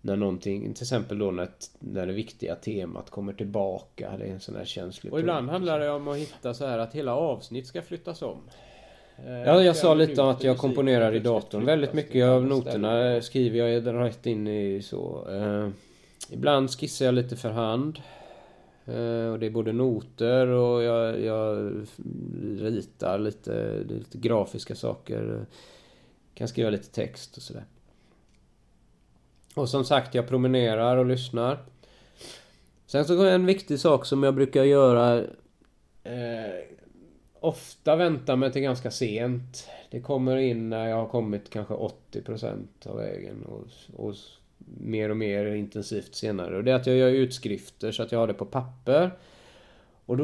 När 0.01 0.15
någonting, 0.15 0.73
till 0.73 0.83
exempel 0.83 1.19
då 1.19 1.31
när, 1.31 1.49
när 1.79 2.07
det 2.07 2.13
viktiga 2.13 2.55
temat 2.55 3.09
kommer 3.09 3.33
tillbaka. 3.33 4.17
Det 4.17 4.25
är 4.25 4.31
en 4.31 4.39
sån 4.39 4.55
här 4.55 4.65
känslig 4.65 5.13
Och 5.13 5.19
ibland 5.19 5.49
handlar 5.49 5.79
det 5.79 5.89
om 5.89 6.07
att 6.07 6.17
hitta 6.17 6.53
så 6.53 6.65
här 6.65 6.79
att 6.79 6.95
hela 6.95 7.15
avsnitt 7.15 7.67
ska 7.67 7.81
flyttas 7.81 8.21
om. 8.21 8.41
Ja, 9.23 9.63
jag 9.63 9.75
sa 9.75 9.93
lite 9.93 10.21
om 10.21 10.27
att 10.27 10.43
jag 10.43 10.57
komponerar 10.57 11.15
i 11.15 11.19
datorn. 11.19 11.65
Väldigt 11.65 11.93
mycket 11.93 12.25
av 12.25 12.45
noterna 12.45 13.21
skriver 13.21 13.59
jag 13.59 13.87
rätt 13.93 14.25
in 14.25 14.47
i 14.47 14.81
så. 14.81 15.27
Eh, 15.29 15.69
ibland 16.29 16.71
skissar 16.71 17.05
jag 17.05 17.15
lite 17.15 17.35
för 17.35 17.49
hand. 17.49 18.01
Eh, 18.85 19.31
och 19.31 19.39
det 19.39 19.45
är 19.45 19.49
både 19.49 19.73
noter 19.73 20.47
och 20.47 20.83
jag, 20.83 21.21
jag 21.21 21.71
ritar 22.59 23.19
lite, 23.19 23.83
lite 23.89 24.17
grafiska 24.17 24.75
saker. 24.75 25.45
Kan 26.33 26.47
skriva 26.47 26.69
lite 26.69 26.91
text 26.91 27.37
och 27.37 27.43
sådär. 27.43 27.65
Och 29.55 29.69
som 29.69 29.85
sagt, 29.85 30.15
jag 30.15 30.27
promenerar 30.27 30.97
och 30.97 31.05
lyssnar. 31.05 31.59
Sen 32.85 33.05
så 33.05 33.25
en 33.25 33.45
viktig 33.45 33.79
sak 33.79 34.05
som 34.05 34.23
jag 34.23 34.35
brukar 34.35 34.63
göra 34.63 35.17
eh, 36.03 36.74
ofta 37.45 37.95
väntar 37.95 38.35
mig 38.35 38.51
till 38.51 38.61
ganska 38.61 38.91
sent. 38.91 39.69
Det 39.91 40.01
kommer 40.01 40.37
in 40.37 40.69
när 40.69 40.87
jag 40.87 40.95
har 40.95 41.07
kommit 41.07 41.49
kanske 41.49 41.73
80% 41.73 42.65
av 42.85 42.97
vägen 42.97 43.45
och, 43.45 43.67
och 44.05 44.15
mer 44.77 45.09
och 45.09 45.17
mer 45.17 45.45
intensivt 45.45 46.15
senare. 46.15 46.57
Och 46.57 46.63
det 46.63 46.71
är 46.71 46.75
att 46.75 46.87
jag 46.87 46.95
gör 46.95 47.09
utskrifter 47.09 47.91
så 47.91 48.03
att 48.03 48.11
jag 48.11 48.19
har 48.19 48.27
det 48.27 48.33
på 48.33 48.45
papper. 48.45 49.11
Och 50.05 50.17
då 50.17 50.23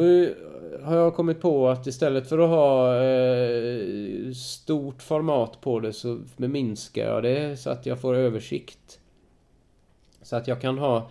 har 0.84 0.96
jag 0.96 1.16
kommit 1.16 1.42
på 1.42 1.70
att 1.70 1.88
istället 1.88 2.30
för 2.30 2.40
att 2.40 2.50
ha 2.50 3.04
eh, 3.04 4.32
stort 4.34 5.02
format 5.02 5.62
på 5.62 5.80
det 5.80 5.94
så 5.94 6.22
minskar 6.36 7.06
jag 7.06 7.24
det 7.24 7.58
så 7.58 7.70
att 7.70 7.86
jag 7.86 8.02
får 8.02 8.16
översikt. 8.16 9.00
Så 10.22 10.36
att 10.36 10.48
jag 10.48 10.62
kan 10.62 10.78
ha 10.78 11.10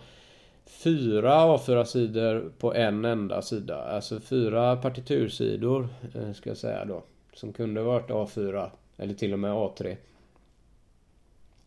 fyra 0.83 1.33
A4-sidor 1.33 2.51
på 2.59 2.73
en 2.73 3.05
enda 3.05 3.41
sida. 3.41 3.83
Alltså 3.83 4.19
fyra 4.19 4.75
partitursidor, 4.75 5.87
eh, 6.15 6.33
ska 6.33 6.49
jag 6.49 6.57
säga 6.57 6.85
då. 6.85 7.03
Som 7.33 7.53
kunde 7.53 7.81
varit 7.81 8.09
A4, 8.09 8.69
eller 8.97 9.13
till 9.13 9.33
och 9.33 9.39
med 9.39 9.51
A3. 9.51 9.95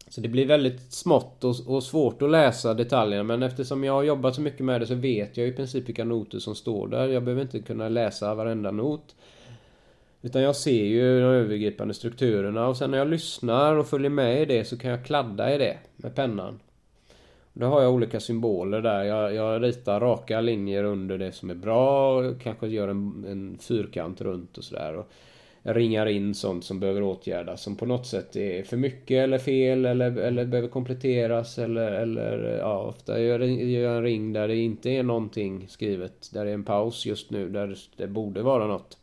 Så 0.09 0.21
det 0.21 0.29
blir 0.29 0.47
väldigt 0.47 0.93
smått 0.93 1.45
och, 1.45 1.55
och, 1.67 1.83
svårt 1.83 2.23
att 2.23 2.31
läsa 2.31 2.75
detaljerna 2.75 3.23
men 3.23 3.43
eftersom 3.43 3.85
jag 3.85 3.93
har 3.93 4.03
jobbat 4.03 4.35
så 4.35 4.41
mycket 4.41 4.61
med 4.61 4.81
det 4.81 4.87
så 4.87 4.95
vet 4.95 5.37
jag 5.37 5.49
i 5.49 5.53
princip 5.53 5.89
vilka 5.89 6.05
noter 6.05 6.39
som 6.39 6.55
står 6.55 6.89
där. 6.89 7.09
Jag 7.09 7.25
behöver 7.25 7.43
inte 7.43 7.61
kunna 7.61 7.89
läsa 7.89 8.35
varenda 8.35 8.71
not. 8.71 9.15
Utan 10.23 10.43
jag 10.43 10.57
ser 10.57 10.85
ju 10.85 11.21
de 11.21 11.27
övergripande 11.27 11.95
strukturerna 11.95 12.69
och 12.69 12.77
sen 12.77 12.91
när 12.91 12.99
jag 12.99 13.09
lyssnar 13.09 13.77
och 13.77 13.87
följer 13.87 14.11
med 14.11 14.43
i 14.43 14.45
det 14.45 14.65
så 14.65 14.79
kan 14.79 14.91
jag 14.91 15.05
kladda 15.05 15.55
i 15.55 15.59
det 15.59 15.79
med 15.97 16.15
pennan. 16.15 16.61
Då 17.57 17.67
har 17.67 17.83
jag 17.83 17.93
olika 17.93 18.21
symboler 18.21 18.81
där. 18.81 19.05
Jag, 19.05 19.35
jag 19.35 19.63
ritar 19.63 20.01
raka 20.01 20.41
linjer 20.41 20.85
under 20.85 21.19
det 21.19 21.33
som 21.33 21.51
är 21.51 21.55
bra. 21.55 22.23
Kanske 22.35 22.67
gör 22.67 22.89
en, 22.89 23.25
en 23.29 23.59
fyrkant 23.59 24.21
runt 24.21 24.59
och 24.59 24.65
sådär 24.65 25.05
ringar 25.65 26.07
in 26.07 26.35
sånt 26.35 26.65
som 26.65 26.81
behöver 26.81 27.03
åtgärdas 27.03 27.63
som 27.63 27.77
på 27.77 27.87
något 27.87 28.07
sätt 28.07 28.37
är 28.37 28.63
för 28.63 28.77
mycket 28.77 29.25
eller 29.25 29.39
fel 29.39 29.85
eller, 29.85 30.17
eller 30.17 30.45
behöver 30.45 30.69
kompletteras 30.69 31.59
eller, 31.59 31.93
eller 31.93 32.59
ja, 32.59 32.79
ofta 32.79 33.21
gör 33.21 33.41
jag 33.41 33.97
en 33.97 34.03
ring 34.03 34.33
där 34.33 34.49
det 34.49 34.57
inte 34.57 34.91
är 34.91 35.03
någonting 35.03 35.69
skrivet. 35.69 36.31
Där 36.33 36.45
det 36.45 36.51
är 36.51 36.55
en 36.55 36.65
paus 36.65 37.07
just 37.07 37.31
nu 37.31 37.49
där 37.49 37.77
det 37.97 38.07
borde 38.07 38.43
vara 38.43 38.67
något. 38.67 38.99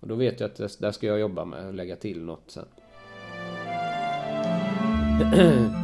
Och 0.00 0.08
då 0.08 0.14
vet 0.14 0.40
jag 0.40 0.50
att 0.50 0.78
där 0.78 0.90
ska 0.90 1.06
jag 1.06 1.20
jobba 1.20 1.44
med 1.44 1.74
lägga 1.74 1.96
till 1.96 2.22
något 2.22 2.44
sen. 2.50 2.66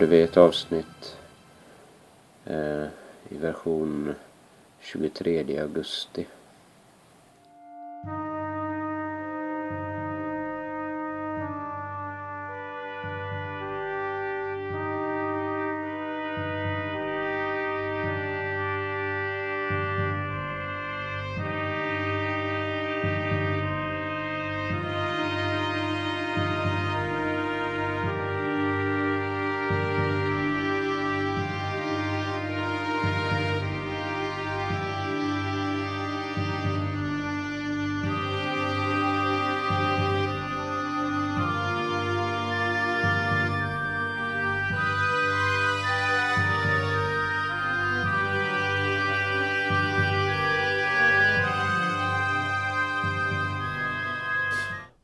hörde 0.00 0.16
vi 0.16 0.22
ett 0.22 0.36
avsnitt 0.36 1.16
eh, 2.44 2.84
i 3.28 3.36
version 3.40 4.14
23 4.80 5.58
augusti. 5.58 6.26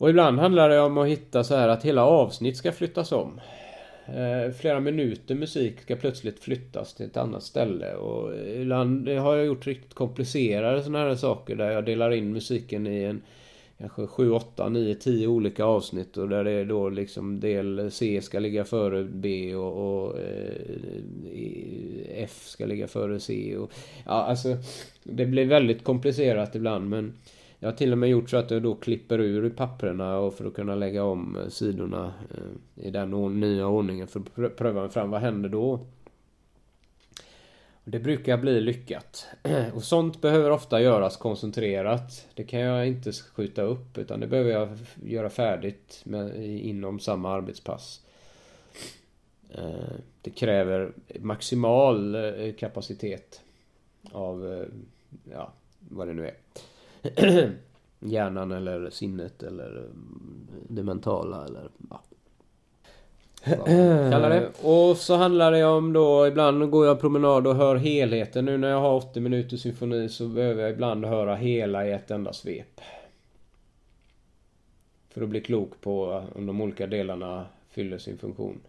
Och 0.06 0.10
ibland 0.10 0.38
handlar 0.38 0.68
det 0.68 0.80
om 0.80 0.98
att 0.98 1.08
hitta 1.08 1.44
så 1.44 1.54
här 1.54 1.68
att 1.68 1.84
hela 1.84 2.04
avsnitt 2.04 2.56
ska 2.56 2.72
flyttas 2.72 3.12
om. 3.12 3.40
Eh, 4.06 4.52
flera 4.52 4.80
minuter 4.80 5.34
musik 5.34 5.80
ska 5.80 5.96
plötsligt 5.96 6.38
flyttas 6.38 6.94
till 6.94 7.06
ett 7.06 7.16
annat 7.16 7.42
ställe. 7.42 7.94
Och 7.94 8.32
ibland 8.46 9.08
har 9.08 9.36
jag 9.36 9.46
gjort 9.46 9.66
riktigt 9.66 9.94
komplicerade 9.94 10.82
sådana 10.82 10.98
här 10.98 11.14
saker 11.14 11.56
där 11.56 11.70
jag 11.70 11.84
delar 11.84 12.10
in 12.10 12.32
musiken 12.32 12.86
i 12.86 13.02
en 13.02 13.22
kanske 13.78 14.06
7, 14.06 14.30
8, 14.30 14.68
9, 14.68 14.94
10 14.94 15.26
olika 15.26 15.64
avsnitt 15.64 16.16
och 16.16 16.28
där 16.28 16.44
det 16.44 16.50
är 16.50 16.64
då 16.64 16.88
liksom 16.88 17.40
del 17.40 17.90
C 17.90 18.20
ska 18.22 18.38
ligga 18.38 18.64
före 18.64 19.04
B 19.04 19.54
och, 19.54 20.04
och 20.04 20.18
eh, 20.18 20.54
F 22.14 22.42
ska 22.46 22.66
ligga 22.66 22.88
före 22.88 23.20
C 23.20 23.56
och 23.56 23.72
ja 24.04 24.12
alltså 24.12 24.56
det 25.02 25.26
blir 25.26 25.46
väldigt 25.46 25.84
komplicerat 25.84 26.54
ibland 26.54 26.90
men 26.90 27.14
jag 27.58 27.68
har 27.68 27.76
till 27.76 27.92
och 27.92 27.98
med 27.98 28.08
gjort 28.08 28.30
så 28.30 28.36
att 28.36 28.50
jag 28.50 28.62
då 28.62 28.74
klipper 28.74 29.20
ur 29.20 29.50
papperna 29.50 30.18
och 30.18 30.34
för 30.34 30.44
att 30.44 30.54
kunna 30.54 30.74
lägga 30.74 31.04
om 31.04 31.36
eh, 31.36 31.48
sidorna 31.48 32.12
eh, 32.30 32.86
i 32.86 32.90
den 32.90 33.40
nya 33.40 33.66
ordningen 33.66 34.06
för 34.06 34.44
att 34.44 34.56
pröva 34.56 34.80
mig 34.80 34.90
fram. 34.90 35.10
Vad 35.10 35.20
händer 35.20 35.48
då? 35.48 35.80
Det 37.84 37.98
brukar 37.98 38.36
bli 38.36 38.60
lyckat. 38.60 39.26
Och 39.74 39.82
sånt 39.82 40.20
behöver 40.20 40.50
ofta 40.50 40.80
göras 40.80 41.16
koncentrerat. 41.16 42.26
Det 42.34 42.44
kan 42.44 42.60
jag 42.60 42.86
inte 42.86 43.12
skjuta 43.12 43.62
upp 43.62 43.98
utan 43.98 44.20
det 44.20 44.26
behöver 44.26 44.50
jag 44.50 44.68
göra 45.04 45.30
färdigt 45.30 46.00
med, 46.04 46.44
inom 46.46 47.00
samma 47.00 47.32
arbetspass. 47.32 48.00
Eh, 49.50 49.96
det 50.22 50.30
kräver 50.30 50.92
maximal 51.20 52.16
kapacitet 52.58 53.40
av, 54.12 54.66
ja, 55.32 55.52
vad 55.78 56.08
det 56.08 56.14
nu 56.14 56.26
är. 56.26 56.34
hjärnan 58.00 58.52
eller 58.52 58.90
sinnet 58.90 59.42
eller 59.42 59.70
mm, 59.70 60.46
det 60.68 60.82
mentala 60.82 61.44
eller 61.44 61.68
ja. 61.90 62.00
Kallar 64.10 64.30
det. 64.30 64.50
Och 64.62 64.96
så 64.96 65.16
handlar 65.16 65.52
det 65.52 65.64
om 65.64 65.92
då, 65.92 66.26
ibland 66.26 66.70
går 66.70 66.86
jag 66.86 67.00
promenad 67.00 67.46
och 67.46 67.56
hör 67.56 67.76
helheten. 67.76 68.44
Nu 68.44 68.58
när 68.58 68.68
jag 68.68 68.80
har 68.80 68.94
80 68.94 69.20
minuters 69.20 69.60
symfoni 69.60 70.08
så 70.08 70.28
behöver 70.28 70.62
jag 70.62 70.70
ibland 70.70 71.04
höra 71.04 71.36
hela 71.36 71.86
i 71.86 71.92
ett 71.92 72.10
enda 72.10 72.32
svep. 72.32 72.80
För 75.08 75.22
att 75.22 75.28
bli 75.28 75.40
klok 75.40 75.80
på 75.80 76.24
om 76.34 76.46
de 76.46 76.60
olika 76.60 76.86
delarna 76.86 77.46
fyller 77.70 77.98
sin 77.98 78.18
funktion. 78.18 78.60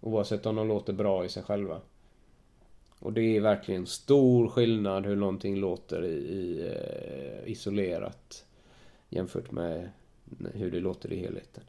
Oavsett 0.00 0.46
om 0.46 0.56
de 0.56 0.68
låter 0.68 0.92
bra 0.92 1.24
i 1.24 1.28
sig 1.28 1.42
själva. 1.42 1.80
Och 3.00 3.12
det 3.12 3.36
är 3.36 3.40
verkligen 3.40 3.86
stor 3.86 4.48
skillnad 4.48 5.06
hur 5.06 5.16
någonting 5.16 5.56
låter 5.56 6.04
i, 6.04 6.14
i 6.14 6.66
eh, 6.66 7.50
isolerat 7.52 8.44
jämfört 9.08 9.50
med 9.50 9.90
hur 10.54 10.70
det 10.70 10.80
låter 10.80 11.12
i 11.12 11.16
helheten. 11.16 11.64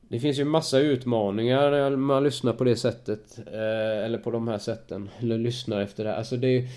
Det 0.00 0.20
finns 0.20 0.38
ju 0.38 0.44
massa 0.44 0.78
utmaningar 0.78 1.70
när 1.70 1.96
man 1.96 2.24
lyssnar 2.24 2.52
på 2.52 2.64
det 2.64 2.76
sättet. 2.76 3.38
Eh, 3.38 4.04
eller 4.04 4.18
på 4.18 4.30
de 4.30 4.48
här 4.48 4.58
sätten. 4.58 5.08
Eller 5.18 5.38
lyssnar 5.38 5.80
efter 5.80 6.04
det. 6.04 6.10
här. 6.10 6.16
Alltså 6.16 6.36
det 6.36 6.48
är 6.48 6.68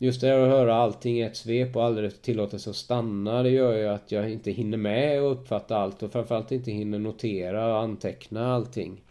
Just 0.00 0.20
det 0.20 0.26
här 0.26 0.38
att 0.38 0.48
höra 0.48 0.74
allting 0.74 1.18
i 1.18 1.22
ett 1.22 1.36
svep 1.36 1.76
och 1.76 1.84
aldrig 1.84 2.22
tillåta 2.22 2.58
sig 2.58 2.70
att 2.70 2.76
stanna. 2.76 3.42
Det 3.42 3.50
gör 3.50 3.76
ju 3.76 3.88
att 3.88 4.12
jag 4.12 4.30
inte 4.30 4.50
hinner 4.50 4.78
med 4.78 5.22
och 5.22 5.32
uppfatta 5.32 5.76
allt. 5.76 6.02
Och 6.02 6.12
framförallt 6.12 6.52
inte 6.52 6.70
hinner 6.70 6.98
notera 6.98 7.74
och 7.74 7.80
anteckna 7.80 8.54
allting. 8.54 9.02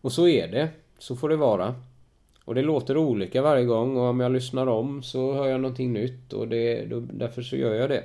Och 0.00 0.12
så 0.12 0.28
är 0.28 0.48
det. 0.48 0.68
Så 1.02 1.16
får 1.16 1.28
det 1.28 1.36
vara. 1.36 1.74
Och 2.44 2.54
det 2.54 2.62
låter 2.62 2.96
olika 2.96 3.42
varje 3.42 3.64
gång 3.64 3.96
och 3.96 4.02
om 4.02 4.20
jag 4.20 4.32
lyssnar 4.32 4.66
om 4.66 5.02
så 5.02 5.32
hör 5.32 5.46
jag 5.46 5.60
någonting 5.60 5.92
nytt 5.92 6.32
och 6.32 6.48
det, 6.48 6.84
då, 6.84 7.00
därför 7.00 7.42
så 7.42 7.56
gör 7.56 7.74
jag 7.74 7.90
det. 7.90 8.04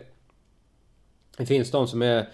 Det 1.37 1.45
finns 1.45 1.71
de 1.71 1.87
som 1.87 2.01
är 2.01 2.29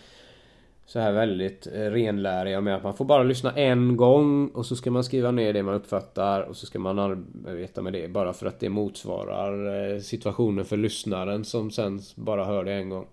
så 0.85 0.99
här 0.99 1.11
väldigt 1.11 1.67
eh, 1.67 1.71
renläriga 1.71 2.61
med 2.61 2.75
att 2.75 2.83
man 2.83 2.93
får 2.93 3.05
bara 3.05 3.23
lyssna 3.23 3.51
en 3.51 3.97
gång 3.97 4.47
och 4.47 4.65
så 4.65 4.75
ska 4.75 4.91
man 4.91 5.03
skriva 5.03 5.31
ner 5.31 5.53
det 5.53 5.63
man 5.63 5.75
uppfattar 5.75 6.41
och 6.41 6.57
så 6.57 6.65
ska 6.65 6.79
man 6.79 6.99
arbeta 6.99 7.81
med 7.81 7.93
det 7.93 8.07
bara 8.07 8.33
för 8.33 8.45
att 8.45 8.59
det 8.59 8.69
motsvarar 8.69 9.93
eh, 9.93 9.99
situationen 9.99 10.65
för 10.65 10.77
lyssnaren 10.77 11.45
som 11.45 11.71
sen 11.71 12.01
bara 12.15 12.45
hör 12.45 12.63
det 12.63 12.73
en 12.73 12.89
gång. 12.89 13.07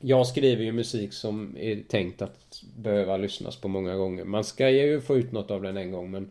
Jag 0.00 0.26
skriver 0.26 0.64
ju 0.64 0.72
musik 0.72 1.12
som 1.12 1.56
är 1.58 1.82
tänkt 1.88 2.22
att 2.22 2.62
behöva 2.76 3.16
lyssnas 3.16 3.56
på 3.56 3.68
många 3.68 3.96
gånger. 3.96 4.24
Man 4.24 4.44
ska 4.44 4.70
ju 4.70 5.00
få 5.00 5.16
ut 5.16 5.32
något 5.32 5.50
av 5.50 5.62
den 5.62 5.76
en 5.76 5.92
gång 5.92 6.10
men 6.10 6.30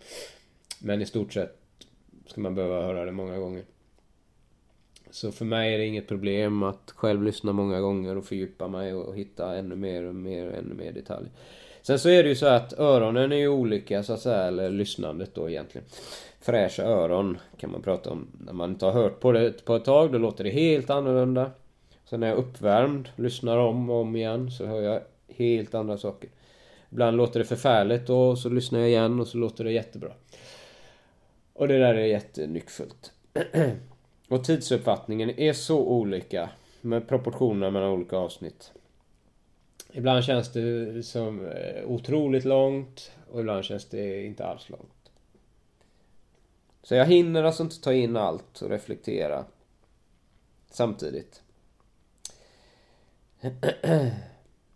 Men 0.79 1.01
i 1.01 1.05
stort 1.05 1.33
sett 1.33 1.57
ska 2.25 2.41
man 2.41 2.55
behöva 2.55 2.81
höra 2.81 3.05
det 3.05 3.11
många 3.11 3.37
gånger. 3.37 3.63
Så 5.11 5.31
för 5.31 5.45
mig 5.45 5.73
är 5.73 5.77
det 5.77 5.85
inget 5.85 6.07
problem 6.07 6.63
att 6.63 6.91
själv 6.95 7.23
lyssna 7.23 7.53
många 7.53 7.79
gånger 7.81 8.17
och 8.17 8.25
fördjupa 8.25 8.67
mig 8.67 8.93
och 8.93 9.15
hitta 9.15 9.55
ännu 9.55 9.75
mer 9.75 10.03
och 10.03 10.15
mer 10.15 10.47
och 10.47 10.53
ännu 10.53 10.73
mer 10.73 10.91
detaljer. 10.91 11.31
Sen 11.81 11.99
så 11.99 12.09
är 12.09 12.23
det 12.23 12.29
ju 12.29 12.35
så 12.35 12.45
att 12.45 12.79
öronen 12.79 13.31
är 13.31 13.35
ju 13.35 13.47
olika 13.47 14.03
så 14.03 14.13
att 14.13 14.21
säga, 14.21 14.43
eller 14.43 14.69
lyssnandet 14.69 15.35
då 15.35 15.49
egentligen. 15.49 15.87
Fräscha 16.41 16.83
öron 16.83 17.37
kan 17.57 17.71
man 17.71 17.81
prata 17.81 18.09
om. 18.09 18.27
När 18.45 18.53
man 18.53 18.69
inte 18.69 18.85
har 18.85 18.93
hört 18.93 19.19
på 19.19 19.31
det 19.31 19.65
på 19.65 19.75
ett 19.75 19.85
tag, 19.85 20.11
då 20.11 20.17
låter 20.17 20.43
det 20.43 20.49
helt 20.49 20.89
annorlunda. 20.89 21.51
Sen 22.05 22.19
när 22.19 22.27
jag 22.27 22.37
är 22.37 22.41
uppvärmd, 22.41 23.09
lyssnar 23.15 23.57
om 23.57 23.89
och 23.89 24.01
om 24.01 24.15
igen, 24.15 24.51
så 24.51 24.65
hör 24.65 24.81
jag 24.81 25.01
helt 25.27 25.75
andra 25.75 25.97
saker. 25.97 26.29
Ibland 26.91 27.17
låter 27.17 27.39
det 27.39 27.45
förfärligt 27.45 28.09
och 28.09 28.39
så 28.39 28.49
lyssnar 28.49 28.79
jag 28.79 28.89
igen 28.89 29.19
och 29.19 29.27
så 29.27 29.37
låter 29.37 29.63
det 29.63 29.71
jättebra. 29.71 30.11
Och 31.53 31.67
det 31.67 31.77
där 31.77 31.95
är 31.95 32.05
jättenyckfullt. 32.05 33.13
Och 34.27 34.43
tidsuppfattningen 34.43 35.39
är 35.39 35.53
så 35.53 35.79
olika 35.79 36.49
med 36.81 37.07
proportionerna 37.07 37.71
mellan 37.71 37.89
olika 37.89 38.17
avsnitt. 38.17 38.71
Ibland 39.93 40.23
känns 40.23 40.51
det 40.51 41.03
som 41.03 41.45
eh, 41.45 41.85
otroligt 41.85 42.45
långt 42.45 43.11
och 43.31 43.39
ibland 43.39 43.65
känns 43.65 43.85
det 43.85 44.25
inte 44.25 44.45
alls 44.45 44.69
långt. 44.69 45.11
Så 46.83 46.95
jag 46.95 47.05
hinner 47.05 47.43
alltså 47.43 47.63
inte 47.63 47.81
ta 47.81 47.93
in 47.93 48.17
allt 48.17 48.61
och 48.61 48.69
reflektera 48.69 49.45
samtidigt. 50.69 51.41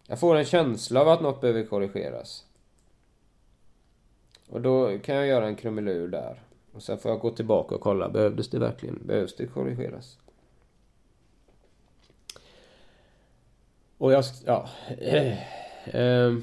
Jag 0.08 0.20
får 0.20 0.36
en 0.36 0.46
känsla 0.46 1.02
av 1.02 1.10
att 1.10 1.22
något 1.22 1.42
behöver 1.42 1.64
korrigeras. 1.64 2.46
Och 4.50 4.62
då 4.62 5.00
kan 5.00 5.16
jag 5.16 5.28
göra 5.28 5.48
en 5.48 5.56
krumelur 5.56 6.08
där. 6.08 6.42
Och 6.74 6.84
sen 6.84 6.98
får 6.98 7.12
jag 7.12 7.20
gå 7.20 7.32
tillbaka 7.32 7.76
och 7.76 7.82
kolla, 7.82 8.10
behövdes 8.10 8.50
det 8.50 8.60
verkligen? 8.60 9.08
Behövs 9.08 9.36
det 9.36 9.48
korrigeras? 9.48 10.18
Och 13.98 14.14
jag, 14.14 14.24
ja... 14.46 14.70
Äh, 14.98 15.38
äh, 15.96 16.34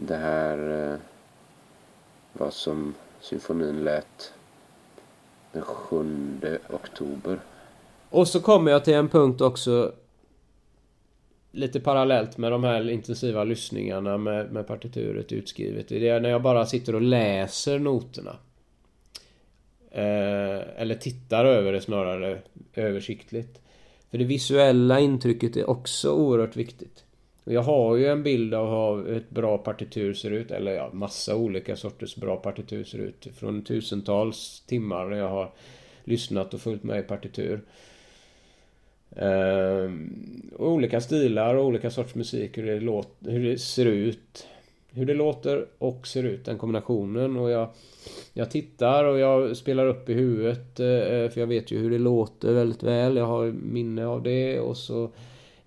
Det 0.00 0.16
här 0.16 0.90
eh, 0.92 0.98
vad 2.32 2.46
var 2.46 2.50
som 2.50 2.94
symfonin 3.20 3.84
lät 3.84 4.32
den 5.52 5.62
7 5.62 6.58
oktober. 6.70 7.40
Och 8.10 8.28
så 8.28 8.40
kommer 8.40 8.70
jag 8.70 8.84
till 8.84 8.94
en 8.94 9.08
punkt 9.08 9.40
också 9.40 9.92
lite 11.52 11.80
parallellt 11.80 12.38
med 12.38 12.52
de 12.52 12.64
här 12.64 12.90
intensiva 12.90 13.44
lyssningarna 13.44 14.18
med, 14.18 14.52
med 14.52 14.66
partituret 14.66 15.32
utskrivet. 15.32 15.88
Det 15.88 16.08
är 16.08 16.20
när 16.20 16.28
jag 16.28 16.42
bara 16.42 16.66
sitter 16.66 16.94
och 16.94 17.02
läser 17.02 17.78
noterna. 17.78 18.36
Eh, 19.90 20.80
eller 20.80 20.94
tittar 20.94 21.44
över 21.44 21.72
det 21.72 21.80
snarare 21.80 22.38
översiktligt. 22.74 23.60
För 24.10 24.18
det 24.18 24.24
visuella 24.24 25.00
intrycket 25.00 25.56
är 25.56 25.70
också 25.70 26.12
oerhört 26.12 26.56
viktigt. 26.56 27.04
Jag 27.50 27.62
har 27.62 27.96
ju 27.96 28.06
en 28.06 28.22
bild 28.22 28.54
av 28.54 29.06
hur 29.06 29.16
ett 29.16 29.30
bra 29.30 29.58
partitur 29.58 30.14
ser 30.14 30.30
ut. 30.30 30.50
Eller 30.50 30.72
ja, 30.72 30.90
massa 30.92 31.36
olika 31.36 31.76
sorters 31.76 32.16
bra 32.16 32.36
partitur 32.36 32.84
ser 32.84 32.98
ut. 32.98 33.26
Från 33.34 33.62
tusentals 33.62 34.62
timmar 34.66 35.06
när 35.06 35.16
jag 35.16 35.28
har 35.28 35.52
lyssnat 36.04 36.54
och 36.54 36.60
följt 36.60 36.82
med 36.82 36.98
i 37.00 37.02
partitur. 37.02 37.60
Ehm, 39.16 40.50
olika 40.58 41.00
stilar 41.00 41.54
och 41.54 41.64
olika 41.64 41.90
sorts 41.90 42.14
musik, 42.14 42.58
hur 42.58 42.66
det, 42.66 42.80
låter, 42.80 43.30
hur 43.30 43.44
det 43.44 43.58
ser 43.58 43.86
ut. 43.86 44.46
Hur 44.90 45.06
det 45.06 45.14
låter 45.14 45.66
och 45.78 46.06
ser 46.06 46.24
ut, 46.24 46.44
den 46.44 46.58
kombinationen. 46.58 47.36
Och 47.36 47.50
jag, 47.50 47.68
jag 48.32 48.50
tittar 48.50 49.04
och 49.04 49.18
jag 49.18 49.56
spelar 49.56 49.86
upp 49.86 50.08
i 50.08 50.14
huvudet. 50.14 50.80
Eh, 50.80 51.30
för 51.30 51.38
jag 51.38 51.46
vet 51.46 51.70
ju 51.70 51.78
hur 51.78 51.90
det 51.90 51.98
låter 51.98 52.52
väldigt 52.52 52.82
väl. 52.82 53.16
Jag 53.16 53.26
har 53.26 53.46
minne 53.52 54.06
av 54.06 54.22
det 54.22 54.60
och 54.60 54.76
så 54.76 55.10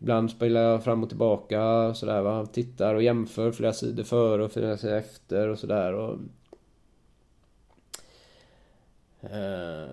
Ibland 0.02 0.32
spelar 0.32 0.62
jag 0.62 0.84
fram 0.84 1.04
och 1.04 1.10
tillbaka 1.10 1.94
sådär 1.94 2.22
va. 2.22 2.46
Tittar 2.46 2.96
och 2.96 3.04
jämför 3.04 3.52
flera 3.52 3.74
sidor 3.74 4.04
före 4.04 4.44
och 4.44 4.52
flera 4.52 4.78
sidor 4.78 4.96
efter 4.96 5.48
och 5.48 5.60
sådär. 5.60 5.94
Och... 5.94 6.18
Eh, 9.22 9.90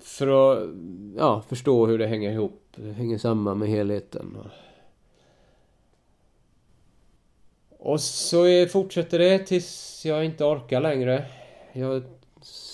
för 0.00 0.52
att 0.52 0.68
ja, 1.16 1.42
förstå 1.48 1.86
hur 1.86 1.98
det 1.98 2.06
hänger 2.06 2.32
ihop 2.32 2.62
Det 2.76 2.92
hänger 2.92 3.18
samman 3.18 3.58
med 3.58 3.68
helheten. 3.68 4.38
Och 7.78 8.00
så 8.00 8.66
fortsätter 8.66 9.18
det 9.18 9.38
tills 9.38 10.02
jag 10.04 10.24
inte 10.24 10.44
orkar 10.44 10.80
längre. 10.80 11.24
Jag 11.72 12.02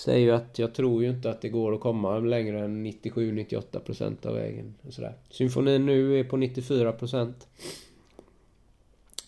säger 0.03 0.19
ju 0.19 0.31
att 0.31 0.59
jag 0.59 0.73
tror 0.73 1.03
ju 1.03 1.09
inte 1.09 1.29
att 1.29 1.41
det 1.41 1.49
går 1.49 1.73
att 1.73 1.81
komma 1.81 2.19
längre 2.19 2.59
än 2.65 2.85
97-98% 2.85 4.27
av 4.27 4.33
vägen. 4.33 4.75
Och 4.87 4.93
sådär. 4.93 5.13
Symfonin 5.29 5.85
nu 5.85 6.19
är 6.19 6.23
på 6.23 6.37
94%. 6.37 7.33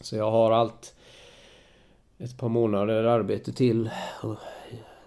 Så 0.02 0.16
jag 0.16 0.32
har 0.32 0.52
allt 0.52 0.96
ett 2.18 2.38
par 2.38 2.50
månader 2.50 3.04
arbete 3.04 3.54
till 3.54 3.90
att 4.22 4.38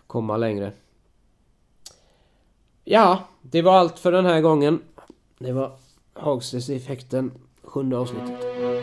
komma 0.06 0.36
längre. 0.36 0.72
Ja, 2.84 3.28
det 3.42 3.62
var 3.62 3.72
allt 3.72 3.98
för 3.98 4.12
den 4.12 4.26
här 4.26 4.40
gången. 4.40 4.80
Det 5.38 5.52
var 5.52 5.72
Hagstedts-effekten, 6.12 7.30
sjunde 7.62 7.98
avsnittet. 7.98 8.77